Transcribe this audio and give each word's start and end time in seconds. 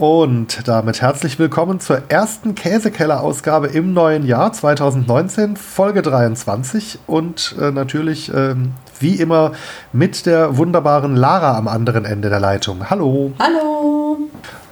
Und 0.00 0.66
damit 0.66 1.02
herzlich 1.02 1.38
willkommen 1.38 1.78
zur 1.78 2.00
ersten 2.08 2.54
Käsekeller-Ausgabe 2.54 3.66
im 3.66 3.92
neuen 3.92 4.24
Jahr 4.24 4.50
2019, 4.50 5.58
Folge 5.58 6.00
23. 6.00 7.00
Und 7.06 7.54
äh, 7.60 7.70
natürlich, 7.70 8.32
äh, 8.32 8.54
wie 8.98 9.16
immer, 9.16 9.52
mit 9.92 10.24
der 10.24 10.56
wunderbaren 10.56 11.16
Lara 11.16 11.54
am 11.54 11.68
anderen 11.68 12.06
Ende 12.06 12.30
der 12.30 12.40
Leitung. 12.40 12.88
Hallo. 12.88 13.34
Hallo. 13.38 14.16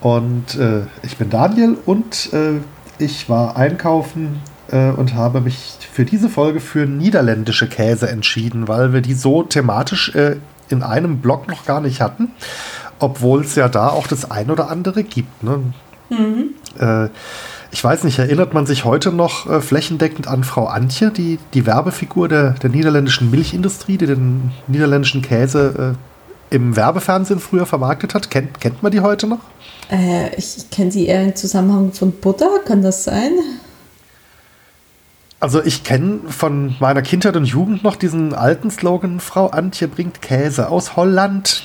Und 0.00 0.54
äh, 0.54 0.84
ich 1.02 1.18
bin 1.18 1.28
Daniel 1.28 1.76
und 1.84 2.32
äh, 2.32 2.60
ich 2.96 3.28
war 3.28 3.58
einkaufen 3.58 4.40
äh, 4.72 4.88
und 4.92 5.14
habe 5.14 5.42
mich 5.42 5.76
für 5.92 6.06
diese 6.06 6.30
Folge 6.30 6.60
für 6.60 6.86
niederländische 6.86 7.68
Käse 7.68 8.08
entschieden, 8.08 8.66
weil 8.66 8.94
wir 8.94 9.02
die 9.02 9.12
so 9.12 9.42
thematisch 9.42 10.14
äh, 10.14 10.36
in 10.70 10.82
einem 10.82 11.18
Blog 11.18 11.48
noch 11.48 11.66
gar 11.66 11.82
nicht 11.82 12.00
hatten 12.00 12.30
obwohl 12.98 13.42
es 13.42 13.54
ja 13.54 13.68
da 13.68 13.88
auch 13.88 14.06
das 14.06 14.30
ein 14.30 14.50
oder 14.50 14.70
andere 14.70 15.04
gibt. 15.04 15.42
Ne? 15.42 15.62
Mhm. 16.10 16.54
Äh, 16.78 17.08
ich 17.70 17.84
weiß 17.84 18.04
nicht, 18.04 18.18
erinnert 18.18 18.54
man 18.54 18.66
sich 18.66 18.84
heute 18.84 19.12
noch 19.12 19.48
äh, 19.48 19.60
flächendeckend 19.60 20.26
an 20.26 20.42
Frau 20.42 20.66
Antje, 20.66 21.10
die, 21.10 21.38
die 21.52 21.66
Werbefigur 21.66 22.28
der, 22.28 22.52
der 22.52 22.70
niederländischen 22.70 23.30
Milchindustrie, 23.30 23.98
die 23.98 24.06
den 24.06 24.52
niederländischen 24.68 25.20
Käse 25.20 25.96
äh, 26.50 26.54
im 26.54 26.76
Werbefernsehen 26.76 27.40
früher 27.40 27.66
vermarktet 27.66 28.14
hat? 28.14 28.30
Kennt, 28.30 28.60
kennt 28.60 28.82
man 28.82 28.90
die 28.90 29.00
heute 29.00 29.26
noch? 29.26 29.40
Äh, 29.90 30.34
ich 30.36 30.70
kenne 30.70 30.90
sie 30.90 31.06
eher 31.06 31.22
im 31.22 31.36
Zusammenhang 31.36 31.92
von 31.92 32.12
Butter, 32.12 32.60
kann 32.64 32.82
das 32.82 33.04
sein? 33.04 33.32
Also 35.40 35.62
ich 35.62 35.84
kenne 35.84 36.20
von 36.28 36.74
meiner 36.80 37.02
Kindheit 37.02 37.36
und 37.36 37.44
Jugend 37.44 37.84
noch 37.84 37.96
diesen 37.96 38.34
alten 38.34 38.70
Slogan, 38.70 39.20
Frau 39.20 39.48
Antje 39.48 39.86
bringt 39.86 40.20
Käse 40.22 40.68
aus 40.68 40.96
Holland. 40.96 41.62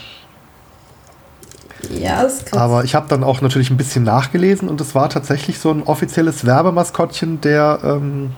Ja, 1.89 2.23
das 2.23 2.45
kann 2.45 2.59
Aber 2.59 2.83
ich 2.83 2.95
habe 2.95 3.07
dann 3.09 3.23
auch 3.23 3.41
natürlich 3.41 3.69
ein 3.69 3.77
bisschen 3.77 4.03
nachgelesen 4.03 4.67
und 4.67 4.79
es 4.81 4.95
war 4.95 5.09
tatsächlich 5.09 5.59
so 5.59 5.71
ein 5.71 5.83
offizielles 5.83 6.45
Werbemaskottchen 6.45 7.41
der 7.41 7.79
ähm, 7.83 8.31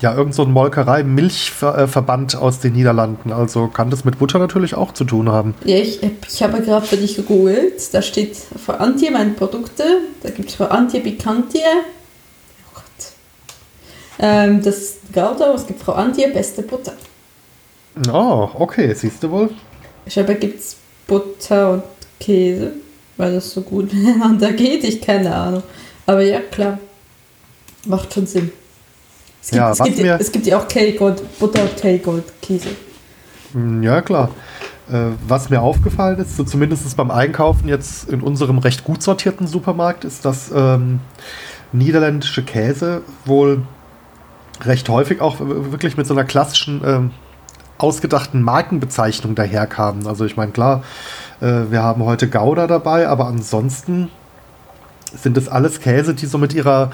ja 0.00 0.14
irgend 0.14 0.34
so 0.34 0.42
ein 0.42 0.52
Molkerei-Milchverband 0.52 2.36
aus 2.36 2.60
den 2.60 2.74
Niederlanden. 2.74 3.32
Also 3.32 3.68
kann 3.68 3.90
das 3.90 4.04
mit 4.04 4.18
Butter 4.18 4.38
natürlich 4.38 4.74
auch 4.74 4.92
zu 4.92 5.04
tun 5.04 5.28
haben. 5.28 5.54
Ja, 5.64 5.76
ich, 5.76 6.00
ich 6.02 6.42
habe 6.42 6.60
gerade 6.60 6.86
für 6.86 6.96
dich 6.96 7.16
gegoogelt. 7.16 7.92
Da 7.92 8.02
steht 8.02 8.36
Frau 8.36 8.74
Antje 8.74 9.10
meine 9.10 9.30
Produkte. 9.30 9.84
Da 10.22 10.30
gibt 10.30 10.50
es 10.50 10.54
Frau 10.56 10.66
Antje 10.66 11.00
Picantie. 11.00 11.58
Oh 11.58 12.74
Gott. 12.74 13.12
Ähm, 14.18 14.62
das 14.62 14.78
ist 14.78 15.12
Gouda. 15.12 15.54
Es 15.54 15.66
gibt 15.66 15.82
Frau 15.82 15.92
Antje 15.92 16.28
beste 16.28 16.62
Butter. 16.62 16.92
Oh, 18.12 18.48
okay. 18.54 18.94
Siehst 18.94 19.22
du 19.22 19.30
wohl? 19.30 19.50
Ich 20.06 20.16
habe 20.16 20.34
gibt 20.36 20.60
es 20.60 20.76
Butter 21.06 21.72
und 21.72 21.82
Käse 22.20 22.72
weil 23.18 23.34
das 23.34 23.50
so 23.50 23.60
gut 23.60 23.92
miteinander 23.92 24.52
geht. 24.52 24.84
Ich 24.84 25.02
keine 25.02 25.34
Ahnung. 25.34 25.62
Aber 26.06 26.22
ja, 26.22 26.40
klar. 26.40 26.78
Macht 27.86 28.14
schon 28.14 28.26
Sinn. 28.26 28.50
Es 29.40 29.50
gibt, 29.50 29.60
ja, 29.60 29.70
es 29.70 29.82
gibt, 29.82 29.98
es 29.98 30.32
gibt 30.32 30.46
ja 30.46 30.58
auch 30.58 30.68
K-Gold, 30.68 31.38
Butter 31.38 31.66
K-Gold 31.80 32.24
Käse. 32.42 32.70
Hm, 33.52 33.82
ja, 33.82 34.00
klar. 34.02 34.30
Äh, 34.90 35.10
was 35.26 35.48
mir 35.48 35.60
aufgefallen 35.60 36.18
ist, 36.18 36.36
so 36.36 36.44
zumindest 36.44 36.96
beim 36.96 37.10
Einkaufen 37.10 37.68
jetzt 37.68 38.08
in 38.08 38.20
unserem 38.20 38.58
recht 38.58 38.84
gut 38.84 39.02
sortierten 39.02 39.46
Supermarkt, 39.46 40.04
ist, 40.04 40.24
dass 40.24 40.50
ähm, 40.54 41.00
niederländische 41.72 42.42
Käse 42.42 43.02
wohl 43.24 43.62
recht 44.62 44.88
häufig 44.88 45.20
auch 45.20 45.36
wirklich 45.40 45.96
mit 45.96 46.06
so 46.06 46.14
einer 46.14 46.24
klassischen 46.24 46.82
ähm, 46.84 47.10
ausgedachten 47.78 48.42
Markenbezeichnung 48.42 49.34
daherkamen. 49.34 50.06
Also 50.06 50.24
ich 50.24 50.36
meine, 50.36 50.52
klar, 50.52 50.82
äh, 51.40 51.70
wir 51.70 51.82
haben 51.82 52.04
heute 52.04 52.28
Gouda 52.28 52.66
dabei, 52.66 53.08
aber 53.08 53.26
ansonsten 53.26 54.10
sind 55.14 55.36
es 55.36 55.48
alles 55.48 55.80
Käse, 55.80 56.14
die 56.14 56.26
so 56.26 56.38
mit 56.38 56.54
ihrer, 56.54 56.90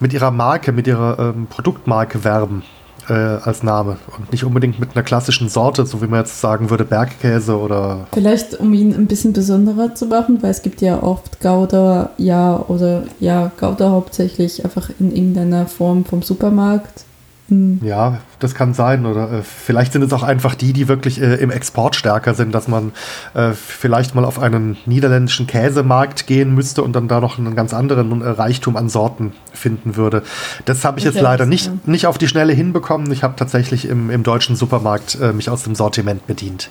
mit 0.00 0.12
ihrer 0.12 0.30
Marke, 0.30 0.72
mit 0.72 0.86
ihrer 0.86 1.18
ähm, 1.18 1.46
Produktmarke 1.48 2.24
werben 2.24 2.62
äh, 3.08 3.12
als 3.12 3.62
Name 3.62 3.98
und 4.16 4.32
nicht 4.32 4.44
unbedingt 4.44 4.78
mit 4.78 4.90
einer 4.94 5.02
klassischen 5.02 5.48
Sorte, 5.48 5.86
so 5.86 6.02
wie 6.02 6.06
man 6.06 6.20
jetzt 6.20 6.40
sagen 6.40 6.70
würde, 6.70 6.84
Bergkäse 6.84 7.58
oder. 7.58 8.06
Vielleicht 8.12 8.58
um 8.60 8.72
ihn 8.72 8.94
ein 8.94 9.06
bisschen 9.06 9.32
besonderer 9.32 9.94
zu 9.94 10.06
machen, 10.06 10.42
weil 10.42 10.50
es 10.50 10.62
gibt 10.62 10.80
ja 10.80 11.02
oft 11.02 11.40
Gouda, 11.40 12.10
ja, 12.18 12.64
oder 12.68 13.04
ja, 13.20 13.50
Gouda 13.58 13.90
hauptsächlich 13.90 14.64
einfach 14.64 14.90
in 14.98 15.14
irgendeiner 15.14 15.66
Form 15.66 16.04
vom 16.04 16.22
Supermarkt. 16.22 17.04
Hm. 17.48 17.80
Ja, 17.82 18.18
das 18.40 18.54
kann 18.54 18.74
sein. 18.74 19.06
Oder 19.06 19.32
äh, 19.32 19.42
vielleicht 19.42 19.92
sind 19.92 20.02
es 20.02 20.12
auch 20.12 20.22
einfach 20.22 20.54
die, 20.54 20.72
die 20.72 20.86
wirklich 20.86 21.20
äh, 21.20 21.36
im 21.36 21.50
Export 21.50 21.96
stärker 21.96 22.34
sind, 22.34 22.54
dass 22.54 22.68
man 22.68 22.92
äh, 23.34 23.52
vielleicht 23.52 24.14
mal 24.14 24.24
auf 24.24 24.38
einen 24.38 24.76
niederländischen 24.84 25.46
Käsemarkt 25.46 26.26
gehen 26.26 26.54
müsste 26.54 26.82
und 26.82 26.92
dann 26.92 27.08
da 27.08 27.20
noch 27.20 27.38
einen 27.38 27.56
ganz 27.56 27.72
anderen 27.72 28.20
äh, 28.20 28.28
Reichtum 28.28 28.76
an 28.76 28.88
Sorten 28.88 29.32
finden 29.52 29.96
würde. 29.96 30.22
Das 30.66 30.84
habe 30.84 30.98
ich 30.98 31.04
jetzt 31.04 31.20
leider 31.20 31.46
nicht, 31.46 31.86
nicht 31.86 32.06
auf 32.06 32.18
die 32.18 32.28
Schnelle 32.28 32.52
hinbekommen. 32.52 33.10
Ich 33.12 33.22
habe 33.22 33.34
tatsächlich 33.36 33.88
im, 33.88 34.10
im 34.10 34.22
deutschen 34.22 34.54
Supermarkt 34.54 35.18
äh, 35.20 35.32
mich 35.32 35.48
aus 35.48 35.62
dem 35.62 35.74
Sortiment 35.74 36.26
bedient. 36.26 36.68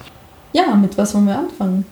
Ja, 0.53 0.75
mit 0.75 0.97
was 0.97 1.13
wollen 1.15 1.25
wir 1.25 1.39
anfangen? 1.39 1.85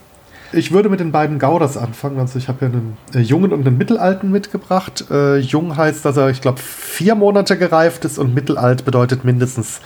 Ich 0.51 0.71
würde 0.71 0.89
mit 0.89 0.99
den 0.99 1.11
beiden 1.11 1.39
Gauders 1.39 1.77
anfangen. 1.77 2.19
Also 2.19 2.37
ich 2.39 2.47
habe 2.47 2.65
ja 2.65 2.71
einen 2.71 2.97
äh, 3.13 3.19
jungen 3.19 3.51
und 3.51 3.67
einen 3.67 3.77
mittelalten 3.77 4.31
mitgebracht. 4.31 5.05
Äh, 5.09 5.37
jung 5.37 5.75
heißt, 5.75 6.05
dass 6.05 6.17
er, 6.17 6.29
ich 6.29 6.41
glaube, 6.41 6.59
vier 6.59 7.15
Monate 7.15 7.57
gereift 7.57 8.05
ist 8.05 8.17
und 8.17 8.33
mittelalt 8.33 8.85
bedeutet 8.85 9.25
mindestens 9.25 9.81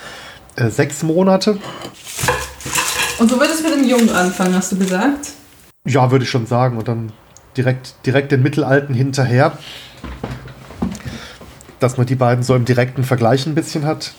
äh, 0.55 0.69
sechs 0.69 1.03
Monate. 1.03 1.57
Und 3.19 3.31
du 3.31 3.39
würdest 3.39 3.63
mit 3.63 3.73
dem 3.73 3.83
Jungen 3.83 4.09
anfangen, 4.09 4.55
hast 4.55 4.71
du 4.71 4.77
gesagt? 4.77 5.31
Ja, 5.85 6.11
würde 6.11 6.23
ich 6.23 6.29
schon 6.29 6.45
sagen. 6.45 6.77
Und 6.77 6.87
dann 6.87 7.11
direkt, 7.57 7.95
direkt 8.05 8.31
den 8.31 8.43
mittelalten 8.43 8.93
hinterher. 8.93 9.57
Dass 11.79 11.97
man 11.97 12.05
die 12.05 12.15
beiden 12.15 12.43
so 12.43 12.55
im 12.55 12.65
direkten 12.65 13.03
Vergleich 13.03 13.45
ein 13.45 13.55
bisschen 13.55 13.85
hat. 13.85 14.13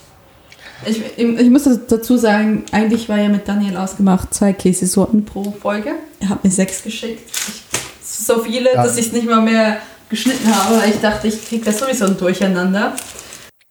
Ich, 0.86 1.18
ich, 1.18 1.50
muss 1.50 1.68
dazu 1.88 2.16
sagen, 2.16 2.64
eigentlich 2.72 3.08
war 3.08 3.18
ja 3.18 3.28
mit 3.28 3.46
Daniel 3.46 3.76
ausgemacht, 3.76 4.32
zwei 4.32 4.52
Käsesorten 4.52 5.24
pro 5.24 5.52
Folge. 5.60 5.92
Er 6.20 6.30
hat 6.30 6.44
mir 6.44 6.50
sechs 6.50 6.82
geschickt. 6.82 7.30
Ich, 7.30 7.62
so 8.02 8.42
viele, 8.42 8.74
ja. 8.74 8.82
dass 8.82 8.96
ich 8.96 9.06
es 9.06 9.12
nicht 9.12 9.28
mal 9.28 9.42
mehr 9.42 9.78
geschnitten 10.08 10.54
habe. 10.54 10.82
Ich 10.88 11.00
dachte, 11.00 11.28
ich 11.28 11.46
kriege 11.46 11.64
das 11.64 11.78
sowieso 11.78 12.06
ein 12.06 12.16
Durcheinander. 12.16 12.94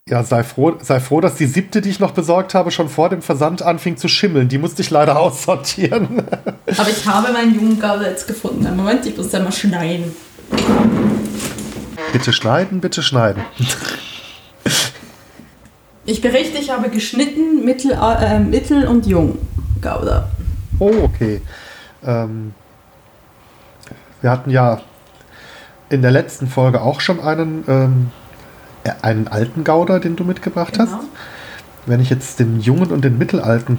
Ja, 0.09 0.23
sei 0.23 0.43
froh, 0.43 0.75
sei 0.81 0.99
froh, 0.99 1.21
dass 1.21 1.35
die 1.35 1.45
siebte, 1.45 1.81
die 1.81 1.89
ich 1.89 1.99
noch 1.99 2.11
besorgt 2.11 2.55
habe, 2.55 2.71
schon 2.71 2.89
vor 2.89 3.09
dem 3.09 3.21
Versand 3.21 3.61
anfing 3.61 3.95
zu 3.95 4.07
schimmeln. 4.07 4.47
Die 4.49 4.57
musste 4.57 4.81
ich 4.81 4.89
leider 4.89 5.19
aussortieren. 5.19 6.23
Aber 6.65 6.89
ich 6.89 7.05
habe 7.05 7.31
meinen 7.31 7.53
jungen 7.53 7.79
Gabel 7.79 8.07
jetzt 8.07 8.27
gefunden. 8.27 8.65
Einen 8.65 8.77
Moment, 8.77 9.05
ich 9.05 9.15
muss 9.15 9.29
da 9.29 9.39
mal 9.39 9.51
schneiden. 9.51 10.15
Bitte 12.11 12.33
schneiden, 12.33 12.81
bitte 12.81 13.03
schneiden. 13.03 13.43
Ich 16.09 16.21
berichte, 16.21 16.57
ich 16.57 16.71
habe 16.71 16.89
geschnitten, 16.89 17.63
mittel, 17.63 17.91
äh, 17.91 18.39
mittel 18.39 18.87
und 18.87 19.05
jung. 19.05 19.37
Gouda. 19.79 20.27
Oh, 20.79 20.91
okay. 21.03 21.39
Ähm, 22.03 22.55
wir 24.19 24.31
hatten 24.31 24.49
ja 24.49 24.81
in 25.89 26.01
der 26.01 26.09
letzten 26.09 26.47
Folge 26.47 26.81
auch 26.81 26.99
schon 26.99 27.19
einen, 27.19 27.63
ähm, 27.67 28.11
äh, 28.83 28.89
einen 29.03 29.27
alten 29.27 29.63
Gouda, 29.63 29.99
den 29.99 30.15
du 30.15 30.23
mitgebracht 30.23 30.73
genau. 30.73 30.85
hast. 30.85 30.95
Wenn 31.85 31.99
ich 31.99 32.09
jetzt 32.09 32.39
den 32.39 32.59
jungen 32.59 32.89
und 32.89 33.05
den 33.05 33.19
mittelalten 33.19 33.77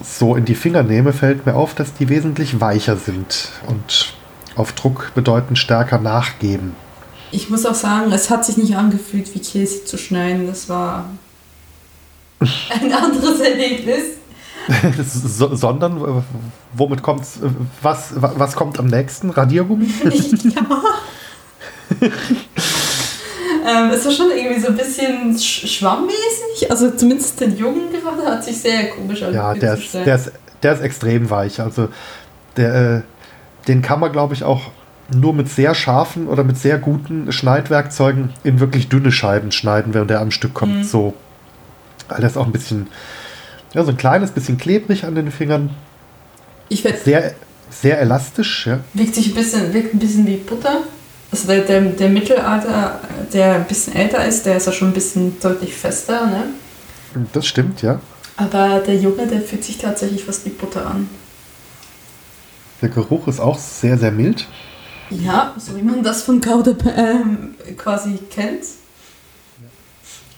so 0.00 0.36
in 0.36 0.44
die 0.44 0.54
Finger 0.54 0.84
nehme, 0.84 1.12
fällt 1.12 1.44
mir 1.44 1.56
auf, 1.56 1.74
dass 1.74 1.92
die 1.92 2.08
wesentlich 2.08 2.60
weicher 2.60 2.96
sind 2.96 3.48
und 3.66 4.14
auf 4.54 4.74
Druck 4.74 5.10
bedeutend 5.16 5.58
stärker 5.58 5.98
nachgeben 5.98 6.76
ich 7.32 7.50
muss 7.50 7.66
auch 7.66 7.74
sagen, 7.74 8.12
es 8.12 8.30
hat 8.30 8.44
sich 8.44 8.56
nicht 8.56 8.76
angefühlt, 8.76 9.34
wie 9.34 9.40
Käse 9.40 9.84
zu 9.84 9.98
schneiden. 9.98 10.46
Das 10.46 10.68
war 10.68 11.10
ein 12.40 12.92
anderes 12.92 13.40
Erlebnis. 13.40 14.16
so, 15.04 15.54
sondern 15.54 16.24
womit 16.72 17.02
kommt's? 17.02 17.38
Was, 17.82 18.12
was 18.16 18.56
kommt 18.56 18.78
am 18.78 18.86
nächsten? 18.86 19.30
Radiergummi? 19.30 19.86
ja. 20.04 20.82
ähm, 23.66 23.90
es 23.90 24.04
war 24.04 24.12
schon 24.12 24.30
irgendwie 24.30 24.60
so 24.60 24.68
ein 24.68 24.76
bisschen 24.76 25.38
schwammmäßig. 25.38 26.70
Also 26.70 26.90
zumindest 26.90 27.40
den 27.40 27.56
Jungen 27.56 27.92
gerade 27.92 28.24
hat 28.28 28.44
sich 28.44 28.58
sehr 28.58 28.90
komisch 28.90 29.20
Ja, 29.20 29.54
der 29.54 29.74
ist, 29.74 29.94
der, 29.94 30.14
ist, 30.16 30.32
der 30.62 30.72
ist 30.72 30.80
extrem 30.80 31.30
weich. 31.30 31.60
Also 31.60 31.88
der, 32.56 32.74
äh, 32.74 33.02
den 33.68 33.82
kann 33.82 34.00
man, 34.00 34.10
glaube 34.10 34.34
ich, 34.34 34.42
auch 34.42 34.62
nur 35.14 35.32
mit 35.32 35.48
sehr 35.48 35.74
scharfen 35.74 36.26
oder 36.28 36.44
mit 36.44 36.58
sehr 36.58 36.78
guten 36.78 37.30
Schneidwerkzeugen 37.32 38.30
in 38.44 38.60
wirklich 38.60 38.88
dünne 38.88 39.12
Scheiben 39.12 39.52
schneiden, 39.52 39.94
während 39.94 40.10
der 40.10 40.20
am 40.20 40.30
Stück 40.30 40.54
kommt. 40.54 40.76
Mhm. 40.76 40.84
So. 40.84 41.14
Weil 42.08 42.20
das 42.20 42.36
auch 42.36 42.46
ein 42.46 42.52
bisschen, 42.52 42.88
ja, 43.72 43.84
so 43.84 43.90
ein 43.90 43.96
kleines 43.96 44.30
bisschen 44.30 44.58
klebrig 44.58 45.04
an 45.04 45.14
den 45.14 45.30
Fingern. 45.30 45.70
Ich 46.68 46.84
werde 46.84 46.98
sehr, 46.98 47.34
sehr 47.70 48.00
elastisch, 48.00 48.66
ja. 48.66 48.80
Wirkt 48.94 49.14
sich 49.14 49.28
ein 49.28 49.34
bisschen, 49.34 49.72
wirkt 49.72 49.94
ein 49.94 49.98
bisschen 49.98 50.26
wie 50.26 50.36
Butter. 50.36 50.82
Also 51.30 51.48
der, 51.48 51.60
der, 51.60 51.80
der 51.80 52.08
Mittelalter, 52.08 53.00
der 53.32 53.54
ein 53.56 53.64
bisschen 53.64 53.94
älter 53.94 54.24
ist, 54.24 54.46
der 54.46 54.56
ist 54.56 54.66
ja 54.66 54.72
schon 54.72 54.88
ein 54.88 54.94
bisschen 54.94 55.38
deutlich 55.40 55.74
fester, 55.74 56.26
ne? 56.26 56.44
Das 57.32 57.46
stimmt, 57.46 57.82
ja. 57.82 58.00
Aber 58.36 58.80
der 58.86 58.96
Junge, 58.96 59.26
der 59.26 59.40
fühlt 59.40 59.64
sich 59.64 59.78
tatsächlich 59.78 60.24
fast 60.24 60.44
wie 60.44 60.50
Butter 60.50 60.86
an. 60.86 61.08
Der 62.82 62.90
Geruch 62.90 63.26
ist 63.26 63.40
auch 63.40 63.58
sehr, 63.58 63.96
sehr 63.98 64.12
mild. 64.12 64.46
Ja, 65.10 65.54
so 65.56 65.76
wie 65.76 65.82
man 65.82 66.02
das 66.02 66.22
von 66.22 66.40
Gouda 66.40 66.72
ähm, 66.96 67.54
quasi 67.76 68.18
kennt. 68.30 68.64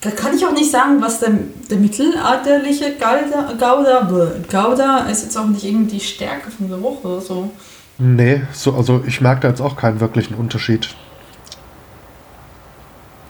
Da 0.01 0.11
kann 0.11 0.37
ich 0.37 0.47
auch 0.47 0.53
nicht 0.53 0.71
sagen, 0.71 1.01
was 1.01 1.21
der, 1.21 1.33
der 1.71 1.79
mittelalterliche 1.79 2.93
Gouda, 2.93 3.53
Gouda, 3.55 4.35
Gouda 4.49 4.99
ist 5.11 5.25
jetzt 5.25 5.37
auch 5.37 5.47
nicht 5.47 5.65
irgendwie 5.65 5.97
die 5.97 6.05
Stärke 6.05 6.51
von 6.51 6.69
der 6.69 6.81
Woche 6.81 7.09
oder 7.09 7.21
so. 7.21 7.51
Nee, 7.99 8.43
so, 8.53 8.75
also 8.75 9.03
ich 9.07 9.21
merke 9.21 9.41
da 9.41 9.49
jetzt 9.49 9.61
auch 9.61 9.77
keinen 9.77 9.99
wirklichen 9.99 10.35
Unterschied. 10.35 10.95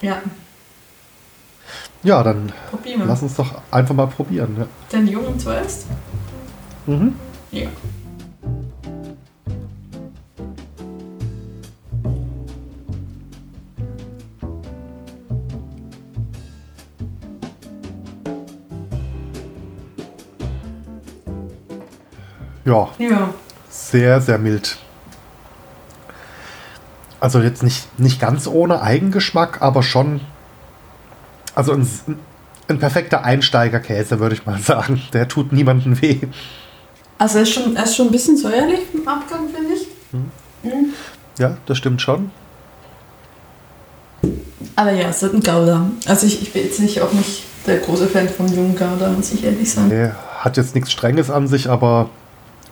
Ja. 0.03 0.21
Ja, 2.03 2.23
dann 2.23 2.53
lass 3.07 3.23
uns 3.23 3.35
doch 3.35 3.63
einfach 3.71 3.95
mal 3.95 4.07
probieren. 4.07 4.57
Ja. 4.59 4.67
Den 4.93 5.09
Jungen 5.09 5.39
zuerst? 5.39 5.87
Mhm. 6.87 7.15
Ja. 7.51 7.69
Ja. 22.69 22.89
Ja. 22.99 23.35
Sehr, 23.71 24.21
sehr 24.21 24.39
mild. 24.39 24.77
Also 27.21 27.41
jetzt 27.41 27.63
nicht, 27.63 27.99
nicht 27.99 28.21
ganz 28.21 28.47
ohne 28.47 28.83
Eigengeschmack, 28.83 29.61
aber 29.61 29.83
schon. 29.83 30.21
Also 31.55 31.73
ein, 31.73 31.89
ein 32.69 32.79
perfekter 32.79 33.25
Einsteigerkäse, 33.25 34.21
würde 34.21 34.35
ich 34.35 34.47
mal 34.47 34.59
sagen. 34.63 35.03
Der 35.13 35.27
tut 35.29 35.53
niemandem 35.53 36.01
weh. 36.01 36.19
Also 37.19 37.39
er 37.39 37.43
ist 37.43 37.53
schon, 37.53 37.75
er 37.75 37.85
ist 37.85 37.97
schon 37.97 38.07
ein 38.07 38.13
bisschen 38.13 38.37
säuerlich 38.37 38.81
im 38.95 39.07
Abgang, 39.09 39.49
finde 39.53 39.75
ich. 39.75 39.89
Hm. 40.13 40.31
Mhm. 40.63 40.93
Ja, 41.39 41.57
das 41.67 41.79
stimmt 41.79 42.01
schon. 42.01 42.31
Aber 44.77 44.93
ja, 44.93 45.09
es 45.09 45.23
ist 45.23 45.35
ein 45.35 45.41
Gouda. 45.41 45.91
Also 46.07 46.27
ich, 46.27 46.43
ich 46.43 46.53
bin 46.53 46.65
jetzt 46.65 46.81
nicht 46.81 47.01
auch 47.01 47.13
nicht 47.13 47.45
der 47.67 47.79
große 47.79 48.07
Fan 48.07 48.29
von 48.29 48.47
jungen 48.49 48.77
Gouda, 48.77 49.09
muss 49.11 49.33
ich 49.33 49.45
ehrlich 49.45 49.73
sagen. 49.73 49.89
Nee, 49.89 50.11
hat 50.39 50.57
jetzt 50.57 50.75
nichts 50.75 50.93
Strenges 50.93 51.31
an 51.31 51.49
sich, 51.49 51.69
aber 51.69 52.11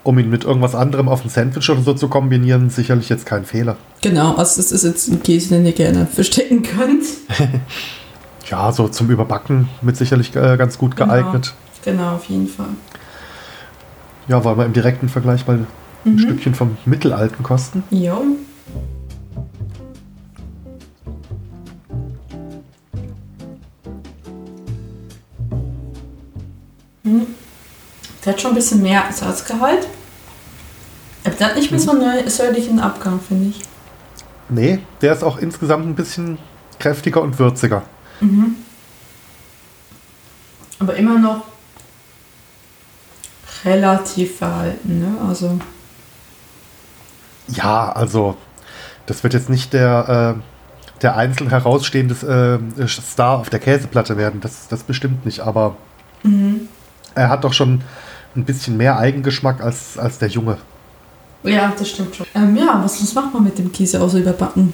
um 0.07 0.21
ihn 0.21 0.31
mit 0.31 0.45
irgendwas 0.45 0.77
anderem 0.77 1.09
auf 1.09 1.25
ein 1.25 1.31
Sandwich 1.31 1.69
oder 1.69 1.83
so 1.83 1.93
zu 1.93 2.07
kombinieren, 2.07 2.71
sicherlich 2.71 3.09
jetzt 3.09 3.27
kein 3.27 3.45
Fehler. 3.45 3.77
Genau, 4.03 4.37
also 4.37 4.63
das 4.63 4.71
ist 4.71 4.85
jetzt 4.85 5.09
ein 5.09 5.21
Käse, 5.21 5.49
den 5.49 5.67
ihr 5.67 5.73
gerne 5.73 6.07
verstecken 6.07 6.63
könnt. 6.63 7.05
ja, 8.49 8.71
so 8.71 8.87
zum 8.87 9.11
Überbacken 9.11 9.69
mit 9.83 9.97
sicherlich 9.97 10.35
äh, 10.37 10.57
ganz 10.57 10.79
gut 10.79 10.95
genau. 10.95 11.13
geeignet. 11.13 11.55
Genau, 11.85 12.15
auf 12.15 12.25
jeden 12.27 12.47
Fall. 12.47 12.69
Ja, 14.29 14.45
wollen 14.45 14.59
wir 14.59 14.65
im 14.65 14.73
direkten 14.73 15.09
Vergleich 15.09 15.45
mal 15.49 15.59
mhm. 15.59 15.67
ein 16.05 16.19
Stückchen 16.21 16.55
vom 16.55 16.77
Mittelalten 16.85 17.43
kosten? 17.43 17.83
Ja. 17.91 18.21
Mhm. 27.03 27.27
Der 28.25 28.33
hat 28.33 28.41
schon 28.41 28.53
ein 28.53 28.55
bisschen 28.55 28.83
mehr 28.83 29.03
Salzgehalt. 29.11 29.89
Der 31.39 31.49
hat 31.49 31.57
nicht 31.57 31.71
mehr 31.71 31.81
so 31.81 31.91
einen 31.91 32.29
säuerlichen 32.29 32.81
Abgang, 32.81 33.21
finde 33.21 33.51
ich. 33.51 33.61
Nee, 34.49 34.79
der 35.01 35.13
ist 35.13 35.25
auch 35.25 35.39
insgesamt 35.39 35.87
ein 35.87 35.95
bisschen 35.95 36.39
kräftiger 36.79 37.21
und 37.21 37.39
würziger. 37.39 37.83
Mhm. 38.21 38.57
Aber 40.79 40.95
immer 40.95 41.19
noch 41.19 41.45
relativ 43.65 44.39
verhalten, 44.39 45.01
ne? 45.01 45.29
Also. 45.29 45.59
Ja, 47.49 47.93
also 47.93 48.37
das 49.07 49.23
wird 49.23 49.35
jetzt 49.35 49.49
nicht 49.49 49.73
der, 49.73 50.37
äh, 50.37 51.01
der 51.03 51.17
einzeln 51.17 51.51
herausstehende 51.51 52.61
äh, 52.79 52.89
Star 52.89 53.39
auf 53.39 53.51
der 53.51 53.61
Käseplatte 53.61 54.17
werden. 54.17 54.41
Das, 54.41 54.69
das 54.69 54.83
bestimmt 54.83 55.25
nicht, 55.25 55.41
aber 55.41 55.77
mhm. 56.23 56.69
er 57.15 57.29
hat 57.29 57.45
doch 57.45 57.53
schon 57.53 57.83
ein 58.35 58.45
bisschen 58.45 58.77
mehr 58.77 58.99
Eigengeschmack 58.99 59.61
als, 59.61 59.97
als 59.99 60.19
der 60.19 60.29
Junge. 60.29 60.59
Ja, 61.47 61.73
das 61.79 61.89
stimmt 61.89 62.17
schon. 62.17 62.27
Ähm, 62.35 62.57
ja, 62.57 62.81
was, 62.83 63.01
was 63.03 63.15
macht 63.15 63.33
man 63.33 63.45
mit 63.45 63.59
dem 63.59 63.73
Käse 63.73 64.01
außer 64.01 64.19
überbacken? 64.19 64.73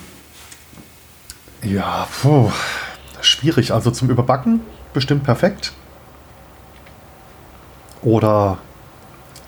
Ja, 1.62 2.08
puh, 2.20 2.50
schwierig. 3.20 3.72
Also 3.72 3.90
zum 3.90 4.10
Überbacken 4.10 4.60
bestimmt 4.92 5.24
perfekt. 5.24 5.72
Oder 8.02 8.58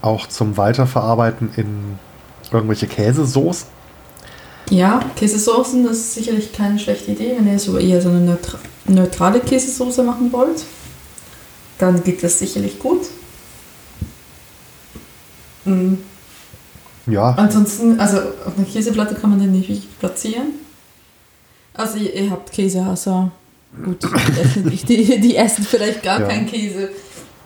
auch 0.01 0.29
zum 0.29 0.57
Weiterverarbeiten 0.57 1.51
in 1.57 1.99
irgendwelche 2.53 2.87
Käsesoßen. 2.87 3.69
Ja, 4.71 5.01
Käsesoßen, 5.17 5.85
das 5.85 5.99
ist 5.99 6.15
sicherlich 6.15 6.53
keine 6.53 6.79
schlechte 6.79 7.11
Idee, 7.13 7.35
wenn 7.37 7.49
ihr 7.49 7.59
so 7.59 7.77
eher 7.79 8.01
so 8.01 8.09
eine 8.09 8.21
neutra 8.21 8.59
neutrale 8.87 9.41
Käsesoße 9.41 10.03
machen 10.03 10.31
wollt. 10.33 10.65
Dann 11.79 12.03
geht 12.05 12.23
das 12.23 12.39
sicherlich 12.39 12.79
gut. 12.79 13.07
Mhm. 15.65 15.99
Ja. 17.07 17.31
Ansonsten, 17.37 18.01
also 18.01 18.19
auf 18.19 18.57
einer 18.57 18.67
Käseplatte 18.67 19.15
kann 19.15 19.31
man 19.31 19.39
den 19.39 19.53
nicht 19.53 19.69
wirklich 19.69 19.99
platzieren. 19.99 20.55
Also 21.75 21.99
ihr, 21.99 22.15
ihr 22.15 22.31
habt 22.31 22.53
Käsehasser. 22.53 23.31
Gut, 23.85 24.05
die 24.05 24.41
essen, 24.41 24.71
die, 24.87 25.21
die 25.21 25.37
essen 25.37 25.65
vielleicht 25.65 26.03
gar 26.03 26.21
ja. 26.21 26.29
keinen 26.29 26.47
Käse. 26.47 26.91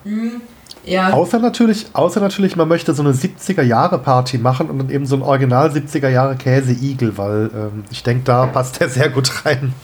Hm. 0.04 0.42
Ja. 0.84 1.12
Außer 1.12 1.38
natürlich, 1.38 1.86
außer 1.92 2.20
natürlich, 2.20 2.56
man 2.56 2.68
möchte 2.68 2.94
so 2.94 3.02
eine 3.02 3.12
70er-Jahre-Party 3.12 4.38
machen 4.38 4.70
und 4.70 4.78
dann 4.78 4.90
eben 4.90 5.06
so 5.06 5.16
ein 5.16 5.22
Original 5.22 5.70
70er-Jahre 5.70 6.36
Käse-Igel, 6.36 7.18
weil 7.18 7.50
ähm, 7.54 7.84
ich 7.90 8.02
denke, 8.02 8.24
da 8.24 8.46
passt 8.46 8.80
der 8.80 8.88
sehr 8.88 9.10
gut 9.10 9.44
rein. 9.44 9.74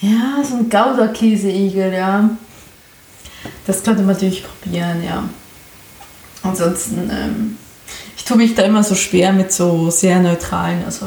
Ja, 0.00 0.42
so 0.44 0.56
ein 0.56 0.68
Gouda-Käse-Igel, 0.68 1.92
ja. 1.92 2.30
Das 3.66 3.82
könnte 3.82 4.02
man 4.02 4.14
natürlich 4.14 4.44
probieren, 4.44 5.02
ja. 5.04 5.24
Ansonsten, 6.42 7.10
ähm, 7.10 7.56
ich 8.22 8.28
tue 8.28 8.36
mich 8.36 8.54
da 8.54 8.62
immer 8.62 8.84
so 8.84 8.94
schwer 8.94 9.32
mit 9.32 9.52
so 9.52 9.90
sehr 9.90 10.20
neutralen, 10.20 10.84
also 10.84 11.06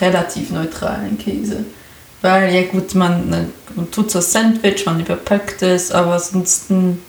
relativ 0.00 0.50
neutralen 0.50 1.16
Käse. 1.16 1.64
Weil, 2.22 2.52
ja 2.52 2.62
gut, 2.64 2.92
man, 2.96 3.28
ne, 3.28 3.48
man 3.76 3.88
tut 3.92 4.10
so 4.10 4.20
Sandwich, 4.20 4.84
man 4.84 4.98
überpackt 4.98 5.62
es, 5.62 5.92
aber 5.92 6.14
ansonsten 6.14 7.00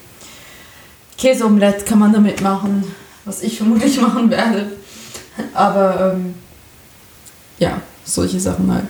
Käseomelett 1.18 1.88
kann 1.88 1.98
man 1.98 2.13
damit 2.13 2.42
machen, 2.42 2.83
was 3.25 3.42
ich 3.42 3.57
vermutlich 3.57 4.00
machen 4.01 4.30
werde. 4.30 4.74
Aber 5.56 6.13
ähm, 6.13 6.36
ja, 7.57 7.81
solche 8.04 8.39
Sachen 8.39 8.71
halt. 8.71 8.89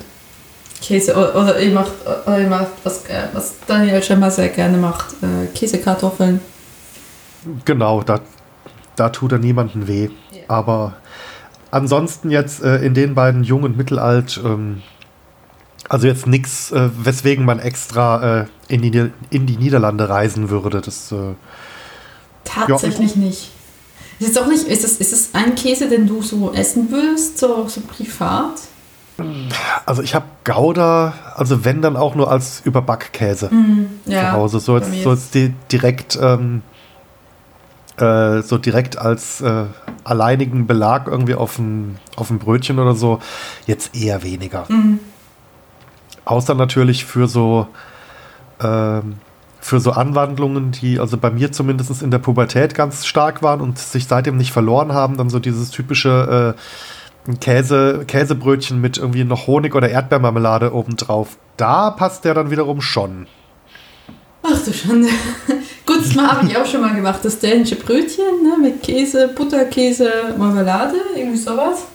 Käse 0.81 1.13
oder, 1.13 1.33
oder 1.33 1.59
ihr 1.61 1.71
macht, 1.71 1.93
oder 2.25 2.41
ihr 2.41 2.49
macht 2.49 2.73
was, 2.83 3.05
äh, 3.05 3.29
was 3.31 3.53
Daniel 3.65 4.03
schon 4.03 4.19
mal 4.19 4.31
sehr 4.31 4.49
gerne 4.49 4.77
macht, 4.77 5.15
äh, 5.23 5.47
Käsekartoffeln. 5.57 6.41
Genau, 7.63 8.01
da 8.03 8.19
da 8.95 9.09
tut 9.09 9.31
er 9.31 9.39
niemanden 9.39 9.87
weh. 9.87 10.09
Ja. 10.31 10.41
Aber 10.47 10.93
ansonsten 11.71 12.31
jetzt 12.31 12.63
äh, 12.63 12.77
in 12.77 12.93
den 12.93 13.15
beiden 13.15 13.43
Jung 13.43 13.63
und 13.63 13.77
Mittelalt, 13.77 14.39
ähm, 14.43 14.81
also 15.89 16.07
jetzt 16.07 16.27
nichts, 16.27 16.71
äh, 16.71 16.89
weswegen 16.97 17.45
man 17.45 17.59
extra 17.59 18.41
äh, 18.41 18.45
in, 18.67 18.81
die, 18.81 19.11
in 19.29 19.45
die 19.45 19.57
Niederlande 19.57 20.09
reisen 20.09 20.49
würde. 20.49 20.81
Das, 20.81 21.11
äh, 21.11 21.35
Tatsächlich 22.43 23.15
ja. 23.15 23.21
nicht. 23.21 23.51
Ist 24.19 24.31
es 24.31 24.37
auch 24.37 24.47
nicht, 24.47 24.67
ist 24.67 24.83
es, 24.83 24.97
ist 24.97 25.11
es 25.11 25.29
ein 25.33 25.55
Käse, 25.55 25.89
den 25.89 26.07
du 26.07 26.21
so 26.21 26.53
essen 26.53 26.89
würdest, 26.89 27.37
so, 27.37 27.67
so 27.67 27.81
privat? 27.81 28.61
Also 29.85 30.01
ich 30.01 30.15
habe 30.15 30.25
Gouda, 30.43 31.13
also 31.35 31.63
wenn 31.65 31.81
dann 31.81 31.95
auch 31.95 32.15
nur 32.15 32.31
als 32.31 32.61
Überbackkäse 32.65 33.53
mm, 33.53 33.85
ja, 34.05 34.21
zu 34.21 34.31
Hause. 34.33 34.59
So 34.59 34.77
jetzt, 34.77 34.91
so 35.03 35.11
jetzt 35.11 35.33
die, 35.33 35.53
direkt 35.71 36.17
ähm, 36.21 36.61
äh, 37.97 38.41
so 38.41 38.57
direkt 38.57 38.97
als 38.97 39.41
äh, 39.41 39.65
alleinigen 40.03 40.67
Belag 40.67 41.07
irgendwie 41.07 41.35
auf 41.35 41.57
ein, 41.59 41.97
auf 42.15 42.29
ein 42.29 42.39
Brötchen 42.39 42.79
oder 42.79 42.93
so, 42.93 43.19
jetzt 43.65 43.95
eher 43.95 44.23
weniger. 44.23 44.65
Mhm. 44.67 44.99
Außer 46.25 46.55
natürlich 46.55 47.05
für 47.05 47.27
so 47.27 47.67
ähm, 48.61 49.15
für 49.65 49.79
so 49.79 49.93
Anwandlungen, 49.93 50.71
die 50.71 50.99
also 50.99 51.17
bei 51.17 51.31
mir 51.31 51.51
zumindest 51.51 52.03
in 52.03 52.11
der 52.11 52.19
Pubertät 52.19 52.75
ganz 52.75 53.07
stark 53.07 53.41
waren 53.41 53.61
und 53.61 53.79
sich 53.79 54.05
seitdem 54.05 54.37
nicht 54.37 54.51
verloren 54.51 54.93
haben, 54.93 55.17
dann 55.17 55.31
so 55.31 55.39
dieses 55.39 55.71
typische 55.71 56.55
äh, 57.27 57.35
Käse, 57.39 58.05
Käsebrötchen 58.07 58.79
mit 58.79 58.99
irgendwie 58.99 59.23
noch 59.23 59.47
Honig 59.47 59.73
oder 59.73 59.89
Erdbeermarmelade 59.89 60.71
obendrauf. 60.71 61.37
Da 61.57 61.89
passt 61.89 62.25
der 62.25 62.35
dann 62.35 62.51
wiederum 62.51 62.79
schon. 62.79 63.25
Ach 64.47 64.63
du 64.63 64.73
Schande. 64.73 65.07
Gut, 65.85 65.99
das 66.05 66.15
habe 66.15 66.47
ich 66.47 66.57
auch 66.57 66.65
schon 66.65 66.81
mal 66.81 66.93
gemacht. 66.93 67.19
Das 67.23 67.39
dänische 67.39 67.75
Brötchen 67.75 68.43
ne, 68.43 68.57
mit 68.61 68.83
Käse, 68.83 69.29
Butterkäse, 69.29 70.35
Marmelade, 70.37 70.95
irgendwie 71.15 71.37
sowas. 71.37 71.85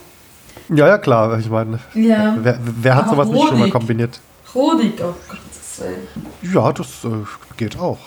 Ja, 0.69 0.87
ja, 0.87 0.97
klar. 0.97 1.39
Ich 1.39 1.49
meine, 1.49 1.79
ja. 1.93 2.35
wer, 2.41 2.59
wer 2.81 2.95
hat 2.95 3.07
Aber 3.07 3.25
sowas 3.25 3.27
Honig. 3.27 3.41
nicht 3.41 3.49
schon 3.49 3.59
mal 3.59 3.69
kombiniert? 3.69 4.19
Honig, 4.53 4.93
oh 4.99 5.13
Gottes 5.29 5.79
Willen. 5.79 6.53
Ja, 6.53 6.71
das 6.73 6.87
äh, 7.05 7.57
geht 7.57 7.77
auch. 7.77 7.99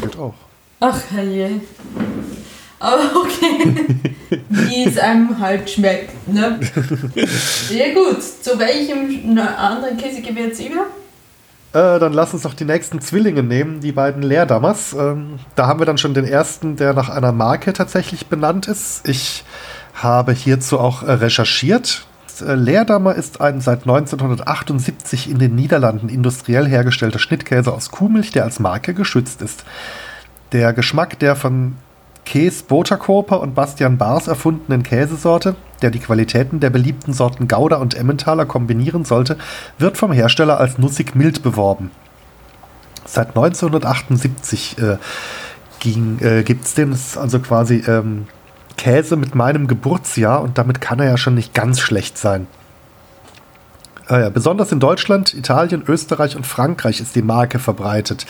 Geht 0.00 0.18
auch. 0.18 0.34
Ach, 0.80 0.98
herrje. 1.10 1.60
Aber 2.80 3.02
okay. 3.16 3.74
Wie 4.48 4.84
es 4.84 4.98
einem 4.98 5.38
halt 5.38 5.70
schmeckt. 5.70 6.28
Ne? 6.28 6.58
Ja 7.70 7.94
gut, 7.94 8.22
zu 8.22 8.58
welchem 8.58 9.38
anderen 9.38 9.96
Käse 9.96 10.20
gehen 10.20 10.34
wir 10.34 10.46
jetzt 10.46 10.60
über? 10.60 10.86
Äh, 11.72 11.98
dann 11.98 12.12
lass 12.12 12.34
uns 12.34 12.42
doch 12.42 12.54
die 12.54 12.66
nächsten 12.66 13.00
Zwillinge 13.00 13.42
nehmen, 13.42 13.80
die 13.80 13.92
beiden 13.92 14.22
Leerdammers. 14.22 14.92
Ähm, 14.92 15.38
da 15.54 15.66
haben 15.66 15.80
wir 15.80 15.86
dann 15.86 15.98
schon 15.98 16.12
den 16.12 16.26
ersten, 16.26 16.76
der 16.76 16.92
nach 16.92 17.08
einer 17.08 17.32
Marke 17.32 17.72
tatsächlich 17.72 18.26
benannt 18.26 18.68
ist. 18.68 19.08
Ich 19.08 19.44
habe 19.94 20.32
hierzu 20.32 20.78
auch 20.78 21.02
äh, 21.02 21.12
recherchiert. 21.12 22.06
Äh, 22.40 22.54
Leerdammer 22.54 23.14
ist 23.14 23.40
ein 23.40 23.62
seit 23.62 23.80
1978 23.82 25.30
in 25.30 25.38
den 25.38 25.54
Niederlanden 25.54 26.10
industriell 26.10 26.66
hergestellter 26.66 27.18
Schnittkäse 27.18 27.72
aus 27.72 27.90
Kuhmilch, 27.90 28.32
der 28.32 28.44
als 28.44 28.60
Marke 28.60 28.92
geschützt 28.92 29.40
ist. 29.40 29.64
Der 30.52 30.74
Geschmack 30.74 31.18
der 31.20 31.36
von 31.36 31.76
Kees 32.24 32.62
Boterkoper 32.62 33.40
und 33.40 33.54
Bastian 33.54 33.98
Bars 33.98 34.28
erfundenen 34.28 34.82
Käsesorte, 34.82 35.56
der 35.82 35.90
die 35.90 35.98
Qualitäten 35.98 36.60
der 36.60 36.70
beliebten 36.70 37.12
Sorten 37.12 37.48
Gouda 37.48 37.76
und 37.76 37.94
Emmentaler 37.94 38.46
kombinieren 38.46 39.04
sollte, 39.04 39.36
wird 39.78 39.98
vom 39.98 40.12
Hersteller 40.12 40.58
als 40.58 40.78
nussig 40.78 41.14
mild 41.14 41.42
beworben. 41.42 41.90
Seit 43.04 43.28
1978 43.28 44.76
äh, 44.78 44.96
äh, 45.84 46.42
gibt 46.44 46.64
es 46.64 46.74
den, 46.74 46.96
also 47.16 47.40
quasi 47.40 47.82
ähm, 47.86 48.26
Käse 48.76 49.16
mit 49.16 49.34
meinem 49.34 49.66
Geburtsjahr 49.66 50.42
und 50.42 50.58
damit 50.58 50.80
kann 50.80 51.00
er 51.00 51.06
ja 51.06 51.16
schon 51.16 51.34
nicht 51.34 51.54
ganz 51.54 51.80
schlecht 51.80 52.16
sein. 52.16 52.46
Ja, 54.08 54.28
besonders 54.28 54.72
in 54.72 54.80
Deutschland, 54.80 55.32
Italien, 55.32 55.84
Österreich 55.86 56.36
und 56.36 56.46
Frankreich 56.46 57.00
ist 57.00 57.14
die 57.14 57.22
Marke 57.22 57.58
verbreitet. 57.58 58.26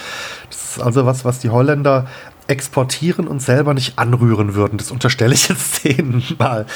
Das 0.48 0.76
ist 0.76 0.82
also 0.82 1.06
was, 1.06 1.24
was 1.24 1.38
die 1.38 1.50
Holländer 1.50 2.06
exportieren 2.46 3.28
und 3.28 3.40
selber 3.40 3.74
nicht 3.74 3.98
anrühren 3.98 4.54
würden. 4.54 4.78
Das 4.78 4.90
unterstelle 4.90 5.34
ich 5.34 5.48
jetzt 5.48 5.84
denen 5.84 6.22
mal. 6.38 6.66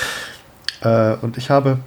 Äh, 0.83 1.15
und 1.17 1.37
ich 1.37 1.51
habe 1.51 1.79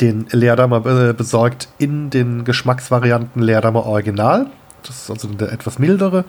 den 0.00 0.26
Leerdammer 0.30 0.80
besorgt 1.12 1.68
in 1.78 2.10
den 2.10 2.44
Geschmacksvarianten 2.44 3.42
Leerdammer 3.42 3.84
Original. 3.84 4.46
Das 4.82 5.02
ist 5.02 5.10
also 5.10 5.28
der 5.28 5.52
etwas 5.52 5.78
mildere. 5.78 6.24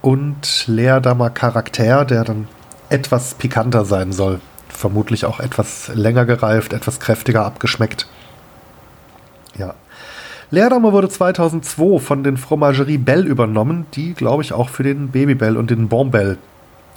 Und 0.00 0.64
Leerdammer 0.68 1.30
Charakter, 1.30 2.04
der 2.04 2.22
dann 2.22 2.46
etwas 2.88 3.34
pikanter 3.34 3.84
sein 3.84 4.12
soll. 4.12 4.40
Vermutlich 4.68 5.24
auch 5.24 5.40
etwas 5.40 5.90
länger 5.92 6.24
gereift, 6.24 6.72
etwas 6.72 7.00
kräftiger 7.00 7.44
abgeschmeckt. 7.44 8.06
Ja. 9.56 9.74
Leerdammer 10.50 10.92
wurde 10.92 11.08
2002 11.08 11.98
von 11.98 12.24
den 12.24 12.36
Fromagerie 12.36 12.98
Bell 12.98 13.26
übernommen, 13.26 13.86
die, 13.94 14.14
glaube 14.14 14.42
ich, 14.42 14.52
auch 14.52 14.70
für 14.70 14.82
den 14.82 15.08
Babybell 15.08 15.56
und 15.56 15.70
den 15.70 15.88
Bonbell 15.88 16.38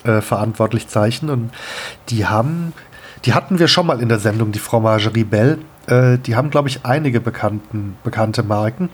äh, 0.03 0.21
verantwortlich 0.21 0.87
zeichnen. 0.87 1.29
Und 1.29 1.51
die 2.09 2.25
haben, 2.25 2.73
die 3.25 3.33
hatten 3.33 3.59
wir 3.59 3.67
schon 3.67 3.87
mal 3.87 4.01
in 4.01 4.09
der 4.09 4.19
Sendung, 4.19 4.51
die 4.53 4.59
Fromagerie 4.59 5.25
Bell. 5.25 5.57
Äh, 5.87 6.17
die 6.19 6.35
haben, 6.35 6.49
glaube 6.49 6.69
ich, 6.69 6.85
einige 6.85 7.19
bekannten, 7.19 7.97
bekannte 8.03 8.43
Marken. 8.43 8.89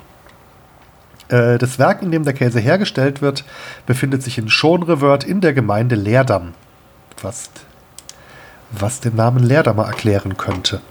Äh, 1.29 1.59
das 1.59 1.77
Werk, 1.77 2.01
in 2.01 2.11
dem 2.11 2.23
der 2.23 2.33
Käse 2.33 2.59
hergestellt 2.59 3.21
wird, 3.21 3.45
befindet 3.85 4.23
sich 4.23 4.39
in 4.39 4.49
Schonrevert 4.49 5.23
in 5.23 5.39
der 5.39 5.53
Gemeinde 5.53 5.95
Leerdam. 5.95 6.53
Was, 7.21 7.51
was 8.71 9.01
den 9.01 9.15
Namen 9.15 9.43
Leerdammer 9.43 9.85
erklären 9.85 10.35
könnte. 10.35 10.81